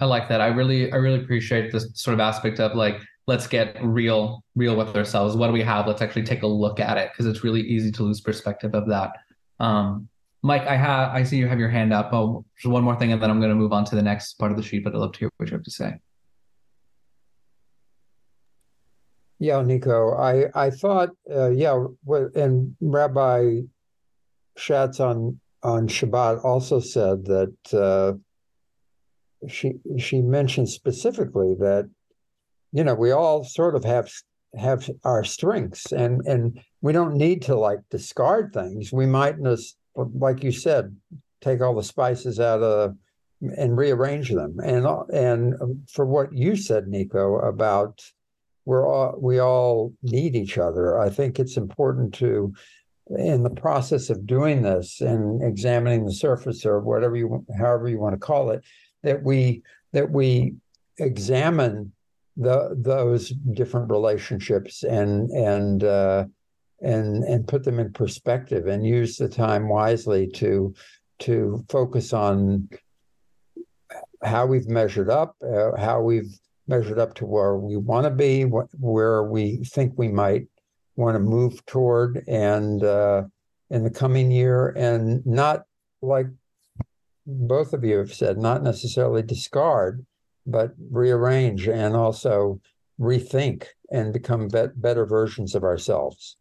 I 0.00 0.04
like 0.04 0.28
that. 0.28 0.40
I 0.40 0.48
really, 0.48 0.92
I 0.92 0.96
really 0.96 1.22
appreciate 1.22 1.72
this 1.72 1.88
sort 1.94 2.14
of 2.14 2.20
aspect 2.20 2.58
of 2.60 2.74
like, 2.74 3.00
let's 3.26 3.46
get 3.46 3.76
real, 3.82 4.42
real 4.56 4.76
with 4.76 4.96
ourselves. 4.96 5.36
What 5.36 5.46
do 5.46 5.52
we 5.52 5.62
have? 5.62 5.86
Let's 5.86 6.02
actually 6.02 6.24
take 6.24 6.42
a 6.42 6.46
look 6.46 6.80
at 6.80 6.98
it 6.98 7.10
because 7.12 7.26
it's 7.26 7.44
really 7.44 7.60
easy 7.60 7.92
to 7.92 8.02
lose 8.02 8.20
perspective 8.20 8.74
of 8.74 8.88
that. 8.88 9.12
Um, 9.60 10.08
Mike, 10.42 10.66
I 10.66 10.74
have, 10.74 11.10
I 11.10 11.22
see 11.22 11.36
you 11.36 11.46
have 11.46 11.60
your 11.60 11.68
hand 11.68 11.92
up. 11.92 12.12
Oh, 12.12 12.44
just 12.56 12.70
one 12.70 12.82
more 12.82 12.96
thing, 12.96 13.12
and 13.12 13.22
then 13.22 13.30
I'm 13.30 13.38
going 13.38 13.50
to 13.50 13.56
move 13.56 13.72
on 13.72 13.84
to 13.86 13.94
the 13.94 14.02
next 14.02 14.34
part 14.34 14.50
of 14.50 14.56
the 14.56 14.62
sheet. 14.64 14.82
But 14.82 14.92
I'd 14.92 14.98
love 14.98 15.12
to 15.12 15.18
hear 15.20 15.30
what 15.36 15.48
you 15.48 15.56
have 15.56 15.62
to 15.62 15.70
say. 15.70 15.94
Yeah, 19.38 19.62
Nico, 19.62 20.16
I 20.16 20.46
I 20.54 20.70
thought, 20.70 21.10
uh, 21.32 21.50
yeah, 21.50 21.84
and 22.34 22.76
Rabbi 22.80 23.60
Schatz 24.56 24.98
on 24.98 25.40
on 25.62 25.88
Shabbat 25.88 26.44
also 26.44 26.80
said 26.80 27.24
that 27.26 27.54
uh, 27.72 28.14
she 29.48 29.74
she 29.98 30.20
mentioned 30.20 30.68
specifically 30.68 31.54
that 31.58 31.88
you 32.72 32.84
know 32.84 32.94
we 32.94 33.10
all 33.10 33.44
sort 33.44 33.74
of 33.74 33.84
have 33.84 34.10
have 34.56 34.88
our 35.04 35.24
strengths 35.24 35.92
and 35.92 36.20
and 36.26 36.60
we 36.80 36.92
don't 36.92 37.16
need 37.16 37.42
to 37.42 37.56
like 37.56 37.80
discard 37.90 38.52
things. 38.52 38.92
We 38.92 39.06
might 39.06 39.42
just 39.42 39.76
like 39.96 40.42
you 40.42 40.52
said 40.52 40.96
take 41.40 41.60
all 41.60 41.74
the 41.74 41.82
spices 41.82 42.38
out 42.40 42.62
of 42.62 42.96
and 43.56 43.76
rearrange 43.76 44.30
them. 44.30 44.58
And 44.62 44.86
and 45.12 45.88
for 45.90 46.06
what 46.06 46.32
you 46.32 46.56
said 46.56 46.88
nico 46.88 47.38
about 47.38 48.00
we're 48.64 48.86
all 48.86 49.18
we 49.18 49.38
all 49.40 49.92
need 50.02 50.36
each 50.36 50.58
other 50.58 50.98
i 50.98 51.10
think 51.10 51.38
it's 51.38 51.56
important 51.56 52.14
to 52.14 52.52
in 53.10 53.42
the 53.42 53.50
process 53.50 54.10
of 54.10 54.26
doing 54.26 54.62
this 54.62 55.00
and 55.00 55.42
examining 55.42 56.04
the 56.04 56.12
surface 56.12 56.64
or 56.64 56.80
whatever 56.80 57.16
you 57.16 57.44
however 57.58 57.88
you 57.88 57.98
want 57.98 58.14
to 58.14 58.26
call 58.26 58.50
it 58.50 58.62
that 59.02 59.22
we 59.22 59.62
that 59.92 60.10
we 60.10 60.54
examine 60.98 61.92
the 62.36 62.74
those 62.78 63.30
different 63.54 63.90
relationships 63.90 64.82
and 64.84 65.30
and 65.30 65.84
uh, 65.84 66.24
and 66.80 67.24
and 67.24 67.48
put 67.48 67.64
them 67.64 67.78
in 67.78 67.92
perspective 67.92 68.66
and 68.66 68.86
use 68.86 69.16
the 69.16 69.28
time 69.28 69.68
wisely 69.68 70.26
to 70.28 70.72
to 71.18 71.64
focus 71.68 72.12
on 72.12 72.68
how 74.22 74.46
we've 74.46 74.68
measured 74.68 75.10
up, 75.10 75.36
uh, 75.42 75.76
how 75.76 76.00
we've 76.00 76.38
measured 76.68 76.98
up 76.98 77.14
to 77.14 77.26
where 77.26 77.56
we 77.56 77.76
want 77.76 78.04
to 78.04 78.10
be, 78.10 78.42
wh- 78.42 78.72
where 78.80 79.24
we 79.24 79.58
think 79.64 79.92
we 79.96 80.08
might 80.08 80.46
want 80.96 81.14
to 81.14 81.20
move 81.20 81.64
toward, 81.66 82.24
and 82.28 82.82
uh, 82.82 83.24
in 83.70 83.84
the 83.84 83.90
coming 83.90 84.30
year, 84.30 84.68
and 84.76 85.24
not 85.26 85.62
like 86.02 86.26
both 87.26 87.72
of 87.72 87.84
you 87.84 87.98
have 87.98 88.12
said, 88.12 88.38
not 88.38 88.62
necessarily 88.62 89.22
discard, 89.22 90.04
but 90.46 90.72
rearrange 90.90 91.68
and 91.68 91.94
also 91.94 92.60
rethink 93.00 93.66
and 93.90 94.12
become 94.12 94.48
be- 94.48 94.66
better 94.76 95.06
versions 95.06 95.54
of 95.54 95.64
ourselves. 95.64 96.36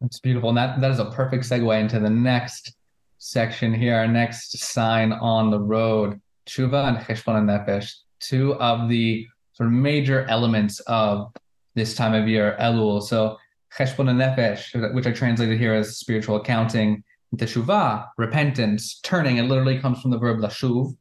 That's 0.00 0.18
beautiful. 0.18 0.48
And 0.48 0.58
that, 0.58 0.80
that 0.80 0.90
is 0.90 0.98
a 0.98 1.10
perfect 1.12 1.44
segue 1.44 1.80
into 1.80 2.00
the 2.00 2.10
next 2.10 2.74
section 3.18 3.72
here, 3.72 3.94
our 3.94 4.08
next 4.08 4.58
sign 4.58 5.12
on 5.12 5.50
the 5.50 5.60
road, 5.60 6.20
Tshuva 6.46 6.88
and 6.88 6.98
Cheshbon 6.98 7.44
Nefesh, 7.44 7.92
two 8.18 8.54
of 8.56 8.88
the 8.88 9.26
sort 9.52 9.68
of 9.68 9.72
major 9.72 10.26
elements 10.28 10.80
of 10.80 11.32
this 11.74 11.94
time 11.94 12.14
of 12.14 12.28
year, 12.28 12.56
Elul. 12.60 13.02
So 13.02 13.38
Cheshbon 13.76 14.08
Nefesh, 14.08 14.94
which 14.94 15.06
I 15.06 15.12
translated 15.12 15.58
here 15.58 15.74
as 15.74 15.96
spiritual 15.96 16.36
accounting, 16.36 17.02
Teshuvah, 17.36 18.08
repentance, 18.18 19.00
turning. 19.00 19.38
It 19.38 19.44
literally 19.44 19.78
comes 19.78 20.00
from 20.02 20.10
the 20.10 20.18
verb 20.18 20.38
lashuv, 20.38 20.94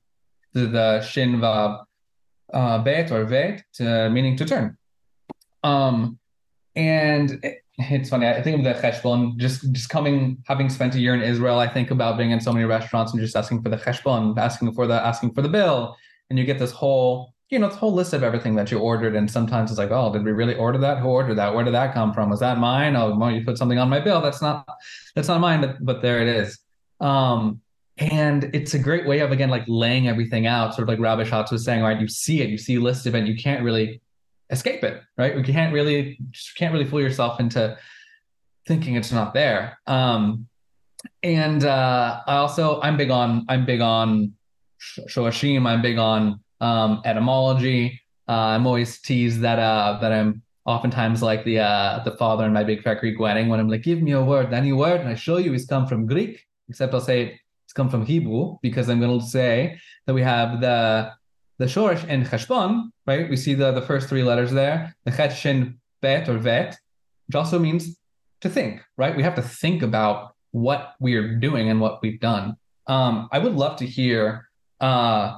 the, 0.54 0.68
the 0.68 1.02
shin 1.02 1.40
vav 1.42 1.84
uh, 2.54 2.78
bet 2.80 3.12
or 3.12 3.26
vet, 3.26 3.64
to, 3.74 4.10
meaning 4.10 4.38
to 4.38 4.46
turn. 4.46 4.78
Um, 5.64 6.18
and 6.76 7.32
it, 7.44 7.64
it's 7.78 8.10
funny. 8.10 8.28
I 8.28 8.42
think 8.42 8.60
of 8.60 8.64
the 8.64 8.80
cheshbon, 8.80 9.38
just 9.38 9.72
just 9.74 9.90
coming, 9.90 10.42
having 10.48 10.70
spent 10.70 10.96
a 10.96 11.00
year 11.00 11.14
in 11.14 11.22
Israel. 11.22 11.60
I 11.60 11.68
think 11.68 11.92
about 11.92 12.18
being 12.18 12.32
in 12.32 12.40
so 12.40 12.54
many 12.54 12.66
restaurants 12.66 13.12
and 13.12 13.22
just 13.22 13.36
asking 13.36 13.62
for 13.62 13.70
the 13.70 13.78
cheshbon, 13.78 14.38
asking 14.38 14.74
for 14.74 14.88
the 14.88 14.94
asking 14.94 15.34
for 15.34 15.42
the 15.42 15.50
bill, 15.50 15.98
and 16.30 16.40
you 16.40 16.46
get 16.46 16.60
this 16.60 16.72
whole 16.72 17.34
you 17.52 17.60
know, 17.60 17.68
this 17.68 17.78
whole 17.78 17.94
list 17.94 18.14
of 18.14 18.24
everything 18.24 18.56
that 18.56 18.72
you 18.72 18.80
ordered. 18.80 19.14
And 19.14 19.30
sometimes 19.30 19.70
it's 19.70 19.78
like, 19.78 19.92
oh, 19.92 20.12
did 20.12 20.24
we 20.24 20.32
really 20.32 20.56
order 20.56 20.78
that? 20.80 21.00
Who 21.00 21.10
ordered 21.10 21.36
that? 21.36 21.54
Where 21.54 21.66
did 21.66 21.74
that 21.74 21.94
come 21.94 22.14
from? 22.14 22.30
Was 22.30 22.40
that 22.40 22.58
mine? 22.58 22.96
Oh, 22.96 23.16
well, 23.16 23.30
you 23.30 23.44
put 23.44 23.58
something 23.58 23.78
on 23.78 23.90
my 23.90 24.00
bill. 24.00 24.22
That's 24.22 24.42
not, 24.42 24.66
that's 25.16 25.28
not 25.28 25.42
mine, 25.42 25.60
but, 25.60 25.86
but 25.86 26.02
there 26.02 26.22
it 26.22 26.30
is. 26.30 26.60
Um, 27.02 27.60
and 27.98 28.50
it's 28.54 28.74
a 28.74 28.80
great 28.80 29.06
way 29.06 29.20
of, 29.20 29.34
again, 29.34 29.50
like 29.50 29.66
laying 29.68 30.08
everything 30.08 30.48
out, 30.48 30.74
sort 30.74 30.84
of 30.84 30.90
like 30.90 31.00
Rabbi 31.00 31.26
Schatz 31.26 31.52
was 31.52 31.66
saying, 31.66 31.84
right? 31.84 32.00
You 32.00 32.08
see 32.08 32.42
it, 32.42 32.50
you 32.50 32.58
see 32.58 32.78
listed 32.78 33.16
and 33.16 33.28
you 33.28 33.36
can't 33.36 33.64
really 33.64 34.02
escape 34.50 34.86
it, 34.86 35.02
right? 35.18 35.36
You 35.36 35.44
can't 35.44 35.74
really, 35.74 36.18
just 36.32 36.56
can't 36.56 36.72
really 36.72 36.86
fool 36.86 37.02
yourself 37.02 37.42
into 37.42 37.78
thinking 38.66 38.96
it's 38.96 39.12
not 39.12 39.34
there. 39.34 39.78
Um, 39.88 40.48
and 41.22 41.66
uh, 41.66 42.22
I 42.26 42.38
also, 42.38 42.80
I'm 42.82 42.96
big 42.96 43.12
on, 43.12 43.46
I'm 43.50 43.66
big 43.66 43.82
on 43.82 44.34
Shorashim. 44.80 45.68
I'm 45.68 45.82
big 45.82 45.98
on 45.98 46.40
um, 46.62 47.02
etymology. 47.06 48.00
Uh, 48.30 48.56
I'm 48.56 48.66
always 48.66 49.02
teased 49.02 49.42
that 49.42 49.60
uh, 49.60 50.00
that 50.00 50.12
I'm 50.14 50.42
oftentimes 50.66 51.22
like 51.22 51.44
the 51.44 51.60
uh, 51.60 52.04
the 52.04 52.12
father 52.12 52.46
in 52.46 52.54
my 52.54 52.64
big 52.64 52.84
fat 52.84 53.00
Greek 53.00 53.20
wedding 53.20 53.50
when 53.50 53.60
I'm 53.60 53.68
like, 53.68 53.84
give 53.84 54.02
me 54.02 54.12
a 54.12 54.22
word, 54.22 54.54
any 54.54 54.72
word, 54.72 55.02
and 55.02 55.10
I 55.10 55.16
show 55.16 55.38
you 55.38 55.54
it's 55.54 55.66
come 55.66 55.88
from 55.88 56.06
Greek, 56.06 56.46
except 56.70 56.94
I'll 56.94 57.02
say 57.02 57.40
it's 57.66 57.74
come 57.74 57.90
from 57.90 58.06
Hebrew 58.06 58.58
because 58.62 58.90
I'm 58.90 59.00
going 59.00 59.20
to 59.20 59.26
say 59.26 59.80
that 60.06 60.14
we 60.14 60.22
have 60.22 60.62
the 60.62 61.12
the 61.58 61.66
shorish 61.66 62.08
in 62.08 62.24
cheshbon, 62.24 62.92
right? 63.06 63.30
We 63.30 63.38
see 63.38 63.54
the 63.54 63.72
the 63.72 63.82
first 63.82 64.08
three 64.08 64.24
letters 64.24 64.52
there, 64.52 64.96
the 65.04 65.12
chet 65.12 65.36
shin 65.36 65.80
bet 66.02 66.30
or 66.30 66.38
vet, 66.38 66.80
which 67.28 67.36
also 67.36 67.60
means 67.60 67.98
to 68.42 68.50
think, 68.50 68.82
right? 68.98 69.16
We 69.16 69.24
have 69.24 69.36
to 69.36 69.42
think 69.42 69.84
about 69.84 70.36
what 70.52 70.96
we're 71.00 71.36
doing 71.36 71.70
and 71.70 71.80
what 71.80 72.02
we've 72.02 72.20
done. 72.20 72.58
Um, 72.88 73.30
I 73.32 73.40
would 73.40 73.56
love 73.56 73.78
to 73.78 73.86
hear 73.86 74.50
uh, 74.80 75.38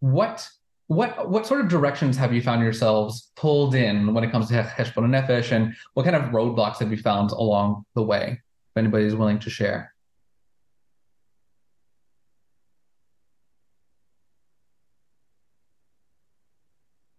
what 0.00 0.48
what 0.88 1.28
what 1.28 1.46
sort 1.46 1.60
of 1.60 1.68
directions 1.68 2.16
have 2.16 2.32
you 2.32 2.40
found 2.42 2.62
yourselves 2.62 3.30
pulled 3.36 3.74
in 3.74 4.14
when 4.14 4.24
it 4.24 4.32
comes 4.32 4.48
to 4.48 4.62
Heshbon 4.62 5.04
and 5.04 5.12
Nefesh, 5.12 5.52
and 5.52 5.76
what 5.92 6.04
kind 6.04 6.16
of 6.16 6.32
roadblocks 6.32 6.78
have 6.78 6.90
you 6.90 6.96
found 6.96 7.30
along 7.30 7.84
the 7.94 8.02
way? 8.02 8.40
If 8.70 8.76
anybody 8.76 9.04
is 9.04 9.14
willing 9.14 9.38
to 9.40 9.50
share. 9.50 9.94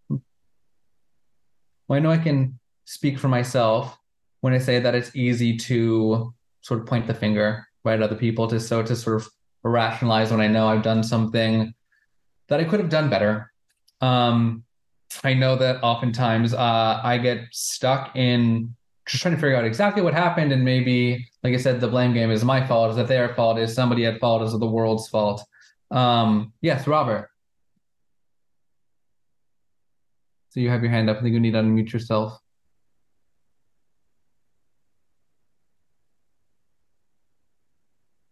Hmm. 0.08 0.16
Well, 1.86 1.96
I 1.96 2.00
know 2.00 2.10
I 2.10 2.18
can 2.18 2.58
speak 2.86 3.20
for 3.20 3.28
myself 3.28 3.96
when 4.40 4.52
I 4.52 4.58
say 4.58 4.80
that 4.80 4.96
it's 4.96 5.14
easy 5.14 5.56
to 5.58 6.34
sort 6.62 6.80
of 6.80 6.86
point 6.86 7.06
the 7.06 7.14
finger 7.14 7.66
right 7.84 7.94
at 7.94 8.02
other 8.02 8.16
people 8.16 8.48
to 8.48 8.58
so 8.58 8.82
to 8.82 8.96
sort 8.96 9.22
of 9.22 9.28
rationalize 9.62 10.32
when 10.32 10.40
I 10.40 10.48
know 10.48 10.66
I've 10.66 10.82
done 10.82 11.04
something 11.04 11.72
that 12.48 12.58
I 12.58 12.64
could 12.64 12.80
have 12.80 12.88
done 12.88 13.08
better 13.08 13.50
um, 14.00 14.64
I 15.24 15.34
know 15.34 15.56
that 15.56 15.82
oftentimes 15.82 16.54
uh, 16.54 17.00
I 17.02 17.18
get 17.18 17.40
stuck 17.50 18.16
in 18.16 18.74
just 19.06 19.22
trying 19.22 19.34
to 19.34 19.40
figure 19.40 19.56
out 19.56 19.64
exactly 19.64 20.02
what 20.02 20.14
happened, 20.14 20.52
and 20.52 20.64
maybe, 20.64 21.26
like 21.42 21.54
I 21.54 21.56
said, 21.56 21.80
the 21.80 21.88
blame 21.88 22.14
game 22.14 22.30
is 22.30 22.44
my 22.44 22.64
fault, 22.66 22.90
is 22.90 22.96
that 22.96 23.08
their 23.08 23.34
fault, 23.34 23.58
is 23.58 23.74
somebody 23.74 24.06
at 24.06 24.20
fault, 24.20 24.42
is 24.42 24.54
it 24.54 24.60
the 24.60 24.66
world's 24.66 25.08
fault? 25.08 25.44
Um, 25.90 26.52
yes, 26.60 26.86
Robert. 26.86 27.30
So 30.50 30.60
you 30.60 30.68
have 30.70 30.82
your 30.82 30.90
hand 30.90 31.08
up. 31.08 31.18
I 31.18 31.22
think 31.22 31.32
you 31.34 31.40
need 31.40 31.52
to 31.52 31.58
unmute 31.58 31.92
yourself. 31.92 32.38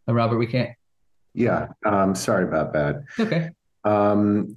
Uh, 0.09 0.15
Robert, 0.15 0.39
we 0.39 0.47
can't. 0.47 0.71
Yeah, 1.35 1.69
um, 1.85 2.15
sorry 2.15 2.45
about 2.45 2.73
that. 2.73 3.03
Okay. 3.19 3.51
Um, 3.85 4.57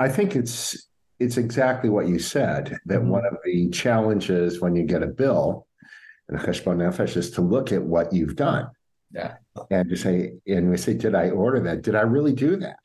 I 0.00 0.08
think 0.08 0.34
it's 0.34 0.88
it's 1.20 1.36
exactly 1.36 1.90
what 1.90 2.08
you 2.08 2.18
said. 2.18 2.78
That 2.86 3.00
mm-hmm. 3.00 3.10
one 3.10 3.26
of 3.26 3.36
the 3.44 3.68
challenges 3.70 4.60
when 4.60 4.74
you 4.74 4.84
get 4.84 5.02
a 5.02 5.06
bill 5.06 5.66
and 6.28 6.40
a 6.40 6.42
cheshbon 6.42 6.78
nefesh 6.78 7.16
is 7.16 7.30
to 7.32 7.42
look 7.42 7.70
at 7.70 7.82
what 7.82 8.12
you've 8.12 8.36
done. 8.36 8.70
Yeah. 9.12 9.34
And 9.70 9.90
to 9.90 9.96
say, 9.96 10.14
and 10.46 10.70
we 10.70 10.76
say, 10.78 10.94
did 10.94 11.14
I 11.14 11.30
order 11.30 11.60
that? 11.60 11.82
Did 11.82 11.94
I 11.94 12.02
really 12.02 12.32
do 12.32 12.56
that? 12.56 12.76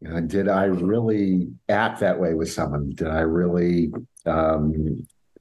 You 0.00 0.08
know, 0.08 0.20
did 0.20 0.48
I 0.48 0.64
really 0.64 1.48
act 1.68 2.00
that 2.00 2.18
way 2.18 2.32
with 2.32 2.50
someone? 2.50 2.90
Did 2.94 3.08
I 3.08 3.20
really, 3.20 3.92
um, 4.24 4.72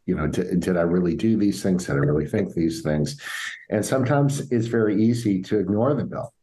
you 0.05 0.15
know, 0.15 0.27
did, 0.27 0.59
did 0.59 0.75
I 0.75 0.81
really 0.81 1.15
do 1.15 1.37
these 1.37 1.63
things? 1.63 1.85
Did 1.85 1.95
I 1.95 1.99
really 1.99 2.25
think 2.25 2.53
these 2.53 2.81
things? 2.81 3.21
And 3.69 3.85
sometimes 3.85 4.51
it's 4.51 4.67
very 4.67 5.01
easy 5.01 5.41
to 5.43 5.59
ignore 5.59 5.93
the 5.93 6.03
bill 6.03 6.33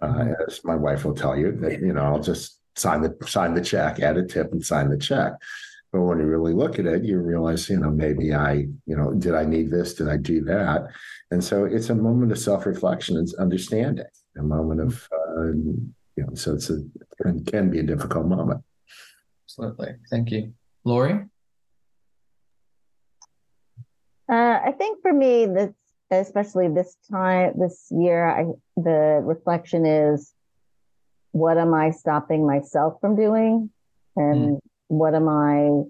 Uh, 0.00 0.06
mm-hmm. 0.06 0.32
As 0.46 0.60
my 0.62 0.76
wife 0.76 1.04
will 1.04 1.14
tell 1.14 1.36
you, 1.36 1.50
that 1.62 1.80
you 1.80 1.92
know, 1.92 2.02
I'll 2.02 2.20
just 2.20 2.59
sign 2.80 3.02
the 3.02 3.16
sign 3.26 3.54
the 3.54 3.60
check, 3.60 4.00
add 4.00 4.16
a 4.16 4.26
tip, 4.26 4.52
and 4.52 4.64
sign 4.64 4.88
the 4.90 4.98
check. 4.98 5.32
But 5.92 6.02
when 6.02 6.20
you 6.20 6.26
really 6.26 6.54
look 6.54 6.78
at 6.78 6.86
it, 6.86 7.04
you 7.04 7.18
realize, 7.18 7.68
you 7.68 7.78
know, 7.78 7.90
maybe 7.90 8.32
I, 8.32 8.52
you 8.86 8.96
know, 8.96 9.12
did 9.12 9.34
I 9.34 9.44
need 9.44 9.70
this? 9.70 9.94
Did 9.94 10.08
I 10.08 10.16
do 10.16 10.42
that? 10.44 10.86
And 11.32 11.42
so 11.42 11.64
it's 11.64 11.90
a 11.90 11.94
moment 11.94 12.30
of 12.30 12.38
self 12.38 12.64
reflection 12.64 13.16
and 13.16 13.32
understanding, 13.38 14.04
a 14.38 14.42
moment 14.42 14.80
of, 14.80 15.08
uh, 15.12 15.46
you 15.46 15.92
know, 16.16 16.34
so 16.34 16.54
it's 16.54 16.70
a 16.70 16.82
it 17.20 17.46
can 17.46 17.70
be 17.70 17.80
a 17.80 17.82
difficult 17.82 18.26
moment. 18.26 18.62
Absolutely. 19.46 19.96
Thank 20.10 20.30
you, 20.30 20.52
Lori. 20.84 21.24
Uh, 24.30 24.60
I 24.64 24.72
think 24.78 25.02
for 25.02 25.12
me, 25.12 25.46
this 25.46 25.72
especially 26.12 26.68
this 26.68 26.96
time 27.10 27.52
this 27.58 27.86
year, 27.90 28.28
I 28.28 28.46
the 28.76 29.20
reflection 29.22 29.86
is, 29.86 30.34
what 31.32 31.58
am 31.58 31.74
I 31.74 31.90
stopping 31.90 32.46
myself 32.46 33.00
from 33.00 33.16
doing, 33.16 33.70
and 34.16 34.56
mm. 34.56 34.58
what 34.88 35.14
am 35.14 35.28
I? 35.28 35.82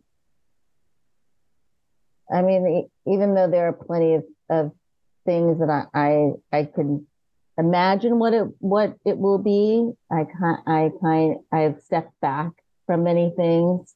I 2.33 2.43
mean, 2.43 2.89
even 3.07 3.35
though 3.35 3.51
there 3.51 3.69
are 3.69 3.73
plenty 3.73 4.15
of, 4.15 4.25
of 4.49 4.73
things 5.25 5.59
that 5.59 5.71
I, 5.71 5.85
I 5.99 6.33
I 6.53 6.65
could 6.65 7.07
imagine 7.59 8.19
what 8.19 8.35
it 8.35 8.47
what 8.59 8.97
it 9.05 9.19
will 9.19 9.39
be, 9.39 9.91
I 10.11 10.25
kind 10.25 10.59
I 10.67 10.91
kind 11.01 11.37
I've 11.53 11.81
stepped 11.81 12.19
back 12.21 12.53
from 12.87 13.05
many 13.05 13.33
things, 13.37 13.95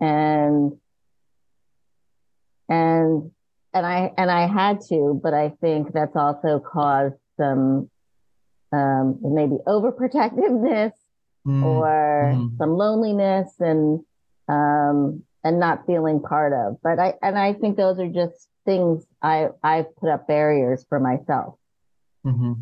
and 0.00 0.72
and 2.68 3.30
and 3.74 3.86
I 3.86 4.12
and 4.16 4.30
I 4.30 4.46
had 4.46 4.80
to, 4.88 5.20
but 5.22 5.34
I 5.34 5.50
think 5.60 5.92
that's 5.92 6.16
also 6.16 6.60
caused 6.60 7.16
some 7.36 7.90
um, 8.72 9.18
maybe 9.22 9.56
overprotectiveness 9.66 10.92
mm. 11.46 11.64
or 11.64 12.32
mm. 12.34 12.56
some 12.58 12.70
loneliness 12.76 13.52
and 13.60 14.00
um, 14.48 15.22
and 15.44 15.60
not 15.60 15.86
feeling 15.86 16.20
part 16.20 16.52
of. 16.52 16.78
But 16.82 16.98
I 16.98 17.14
and 17.22 17.38
I 17.38 17.52
think 17.52 17.76
those 17.76 17.98
are 17.98 18.08
just 18.08 18.48
things 18.64 19.06
I 19.22 19.48
I've 19.62 19.94
put 19.96 20.10
up 20.10 20.26
barriers 20.26 20.84
for 20.88 21.00
myself. 21.00 21.54
Mm-hmm. 22.24 22.52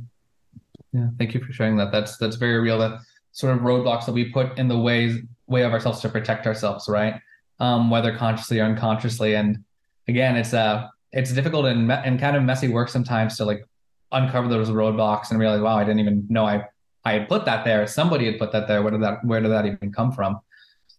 Yeah, 0.92 1.08
thank 1.18 1.34
you 1.34 1.40
for 1.40 1.52
sharing 1.52 1.76
that. 1.78 1.90
That's 1.90 2.16
that's 2.18 2.36
very 2.36 2.60
real. 2.60 2.78
That 2.78 3.00
sort 3.32 3.56
of 3.56 3.62
roadblocks 3.62 4.06
that 4.06 4.12
we 4.12 4.30
put 4.30 4.58
in 4.58 4.68
the 4.68 4.78
ways 4.78 5.20
way 5.46 5.62
of 5.62 5.72
ourselves 5.72 6.00
to 6.00 6.08
protect 6.08 6.46
ourselves, 6.46 6.88
right? 6.88 7.20
Um, 7.58 7.90
whether 7.90 8.16
consciously 8.16 8.60
or 8.60 8.64
unconsciously. 8.64 9.34
And 9.34 9.64
again, 10.08 10.36
it's 10.36 10.54
uh 10.54 10.88
it's 11.12 11.32
difficult 11.32 11.66
and, 11.66 11.90
and 11.90 12.18
kind 12.18 12.36
of 12.36 12.42
messy 12.42 12.68
work 12.68 12.88
sometimes 12.88 13.36
to 13.36 13.44
like 13.44 13.64
uncover 14.12 14.48
those 14.48 14.70
roadblocks 14.70 15.30
and 15.30 15.38
realize, 15.38 15.60
wow, 15.60 15.76
I 15.76 15.84
didn't 15.84 16.00
even 16.00 16.26
know 16.28 16.44
I 16.46 16.64
I 17.04 17.12
had 17.14 17.28
put 17.28 17.44
that 17.44 17.64
there. 17.64 17.86
Somebody 17.86 18.26
had 18.26 18.38
put 18.38 18.52
that 18.52 18.66
there. 18.66 18.82
Where 18.82 18.92
did 18.92 19.02
that 19.02 19.24
Where 19.24 19.40
did 19.40 19.50
that 19.50 19.66
even 19.66 19.92
come 19.92 20.12
from? 20.12 20.40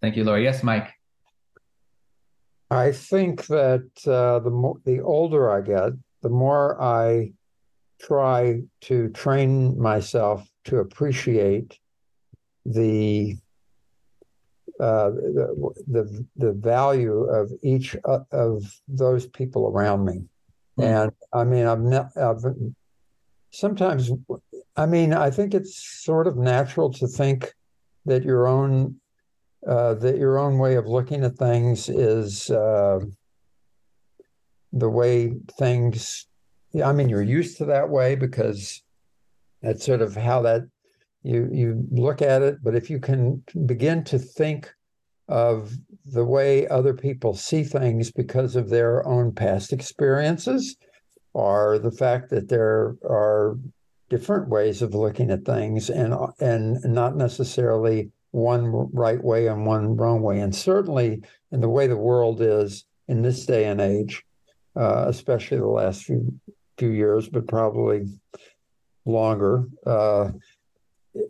Thank 0.01 0.15
you, 0.15 0.23
Laura. 0.23 0.41
Yes, 0.41 0.63
Mike. 0.63 0.93
I 2.69 2.91
think 2.91 3.45
that 3.47 3.89
uh, 4.07 4.39
the 4.39 4.49
more 4.49 4.77
the 4.85 4.99
older 5.01 5.51
I 5.51 5.61
get, 5.61 5.93
the 6.21 6.29
more 6.29 6.81
I 6.81 7.33
try 8.01 8.61
to 8.81 9.09
train 9.09 9.79
myself 9.79 10.47
to 10.65 10.77
appreciate 10.77 11.79
the 12.65 13.37
uh, 14.79 15.09
the, 15.09 15.73
the, 15.87 16.25
the 16.35 16.51
value 16.51 17.23
of 17.23 17.49
each 17.63 17.95
uh, 18.03 18.19
of 18.31 18.63
those 18.87 19.25
people 19.27 19.67
around 19.67 20.03
me. 20.03 20.23
Mm-hmm. 20.77 20.83
And 20.83 21.11
I 21.31 21.43
mean, 21.45 21.65
I've, 21.65 21.79
ne- 21.79 22.21
I've 22.21 22.43
sometimes, 23.55 24.11
I 24.75 24.85
mean, 24.85 25.13
I 25.13 25.29
think 25.29 25.53
it's 25.53 26.03
sort 26.03 26.27
of 26.27 26.37
natural 26.37 26.91
to 26.93 27.07
think 27.07 27.53
that 28.05 28.23
your 28.23 28.47
own 28.47 28.99
uh, 29.67 29.95
that 29.95 30.17
your 30.17 30.37
own 30.37 30.59
way 30.59 30.75
of 30.75 30.85
looking 30.85 31.23
at 31.23 31.37
things 31.37 31.89
is 31.89 32.51
uh, 32.51 32.99
the 34.71 34.89
way 34.89 35.33
things. 35.57 36.27
I 36.83 36.91
mean, 36.93 37.09
you're 37.09 37.23
used 37.23 37.57
to 37.57 37.65
that 37.65 37.89
way 37.89 38.15
because 38.15 38.83
that's 39.63 39.83
sort 39.83 40.01
of 40.01 40.15
how 40.15 40.43
that 40.43 40.61
you 41.25 41.49
you 41.51 41.87
look 41.89 42.21
at 42.21 42.43
it 42.43 42.57
but 42.63 42.75
if 42.75 42.89
you 42.89 42.99
can 42.99 43.43
begin 43.65 44.03
to 44.03 44.19
think 44.19 44.71
of 45.27 45.73
the 46.05 46.23
way 46.23 46.67
other 46.67 46.93
people 46.93 47.33
see 47.33 47.63
things 47.63 48.11
because 48.11 48.55
of 48.55 48.69
their 48.69 49.05
own 49.07 49.31
past 49.33 49.73
experiences 49.73 50.77
or 51.35 51.77
the 51.79 51.91
fact 51.91 52.29
that 52.29 52.47
there 52.47 52.95
are 53.03 53.57
different 54.09 54.47
ways 54.47 54.81
of 54.81 54.95
looking 54.95 55.29
at 55.31 55.43
things 55.43 55.89
and 55.89 56.15
and 56.39 56.81
not 56.85 57.17
necessarily 57.17 58.09
one 58.31 58.89
right 58.93 59.21
way 59.21 59.47
and 59.47 59.65
one 59.65 59.97
wrong 59.97 60.21
way. 60.21 60.39
And 60.39 60.55
certainly 60.55 61.21
in 61.51 61.59
the 61.59 61.69
way 61.69 61.87
the 61.87 61.97
world 61.97 62.41
is 62.41 62.85
in 63.09 63.21
this 63.21 63.45
day 63.45 63.65
and 63.65 63.81
age 63.81 64.23
uh, 64.77 65.05
especially 65.07 65.57
the 65.57 65.67
last 65.67 66.03
few 66.03 66.33
few 66.77 66.89
years 66.89 67.27
but 67.27 67.47
probably 67.47 68.05
longer 69.05 69.65
uh, 69.85 70.29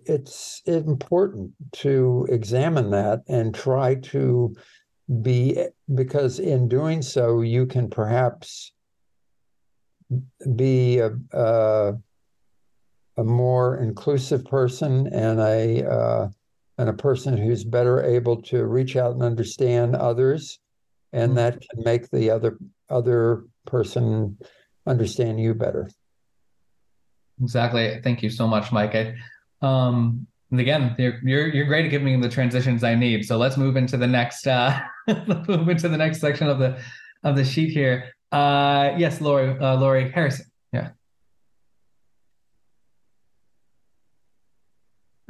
it's 0.05 0.61
important 0.65 1.51
to 1.71 2.27
examine 2.29 2.89
that 2.91 3.21
and 3.27 3.53
try 3.53 3.95
to 3.95 4.55
be 5.21 5.67
because 5.93 6.39
in 6.39 6.67
doing 6.67 7.01
so 7.01 7.41
you 7.41 7.65
can 7.65 7.89
perhaps 7.89 8.71
be 10.55 10.99
a, 10.99 11.11
a, 11.33 11.93
a 13.17 13.23
more 13.23 13.77
inclusive 13.77 14.45
person 14.45 15.07
and 15.07 15.39
a 15.39 15.89
uh, 15.89 16.27
and 16.77 16.89
a 16.89 16.93
person 16.93 17.37
who's 17.37 17.63
better 17.63 18.03
able 18.03 18.41
to 18.41 18.65
reach 18.65 18.95
out 18.95 19.13
and 19.13 19.23
understand 19.23 19.95
others 19.95 20.59
and 21.13 21.29
mm-hmm. 21.29 21.37
that 21.37 21.53
can 21.61 21.83
make 21.83 22.09
the 22.11 22.29
other 22.29 22.57
other 22.89 23.45
person 23.65 24.37
understand 24.85 25.39
you 25.39 25.53
better 25.53 25.89
exactly 27.41 27.99
thank 28.03 28.21
you 28.21 28.29
so 28.29 28.47
much 28.47 28.71
mike 28.71 28.93
I, 28.93 29.15
um, 29.61 30.27
and 30.51 30.59
again, 30.59 30.95
you're, 30.97 31.19
you're 31.23 31.47
you're 31.47 31.65
great 31.65 31.85
at 31.85 31.91
giving 31.91 32.05
me 32.05 32.21
the 32.21 32.33
transitions 32.33 32.83
I 32.83 32.95
need. 32.95 33.25
So 33.25 33.37
let's 33.37 33.57
move 33.57 33.75
into 33.75 33.97
the 33.97 34.07
next 34.07 34.47
uh, 34.47 34.79
move 35.07 35.67
into 35.69 35.89
the 35.89 35.97
next 35.97 36.21
section 36.21 36.47
of 36.47 36.59
the 36.59 36.79
of 37.23 37.35
the 37.35 37.43
sheet 37.43 37.71
here. 37.71 38.13
Uh, 38.35 38.93
yes, 38.97 39.21
Lori 39.21 39.57
uh, 39.57 39.77
Lori 39.77 40.11
Harrison. 40.11 40.47
Yeah. 40.73 40.89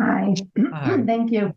Hi. 0.01 0.33
Hi. 0.73 1.03
Thank 1.05 1.31
you. 1.31 1.53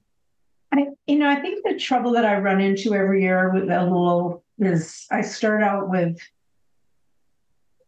I, 0.74 0.88
you 1.06 1.18
know, 1.18 1.26
I 1.26 1.36
think 1.36 1.64
the 1.64 1.78
trouble 1.78 2.12
that 2.12 2.26
I 2.26 2.36
run 2.36 2.60
into 2.60 2.94
every 2.94 3.22
year 3.22 3.50
with 3.50 3.64
Elul 3.64 4.42
is 4.58 5.06
I 5.10 5.22
start 5.22 5.62
out 5.62 5.88
with 5.88 6.18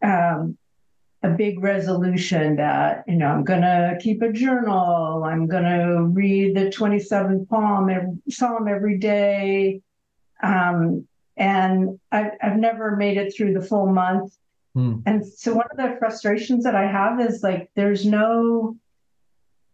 um, 0.02 0.56
a 1.22 1.28
big 1.28 1.62
resolution 1.62 2.56
that 2.56 3.04
you 3.06 3.16
know 3.16 3.26
i'm 3.26 3.44
going 3.44 3.60
to 3.60 3.98
keep 4.00 4.22
a 4.22 4.32
journal 4.32 5.22
i'm 5.22 5.46
going 5.46 5.64
to 5.64 6.04
read 6.04 6.56
the 6.56 6.70
27th 6.70 7.46
psalm 7.46 7.90
every, 7.90 8.16
psalm 8.30 8.66
every 8.66 8.96
day 8.96 9.82
um, 10.42 11.06
and 11.40 11.98
I've, 12.12 12.32
I've 12.40 12.56
never 12.56 12.94
made 12.94 13.16
it 13.16 13.34
through 13.34 13.54
the 13.54 13.62
full 13.62 13.86
month 13.86 14.36
hmm. 14.74 14.98
and 15.06 15.26
so 15.26 15.54
one 15.54 15.66
of 15.72 15.76
the 15.76 15.96
frustrations 15.98 16.62
that 16.64 16.76
i 16.76 16.86
have 16.86 17.20
is 17.20 17.42
like 17.42 17.70
there's 17.74 18.06
no 18.06 18.76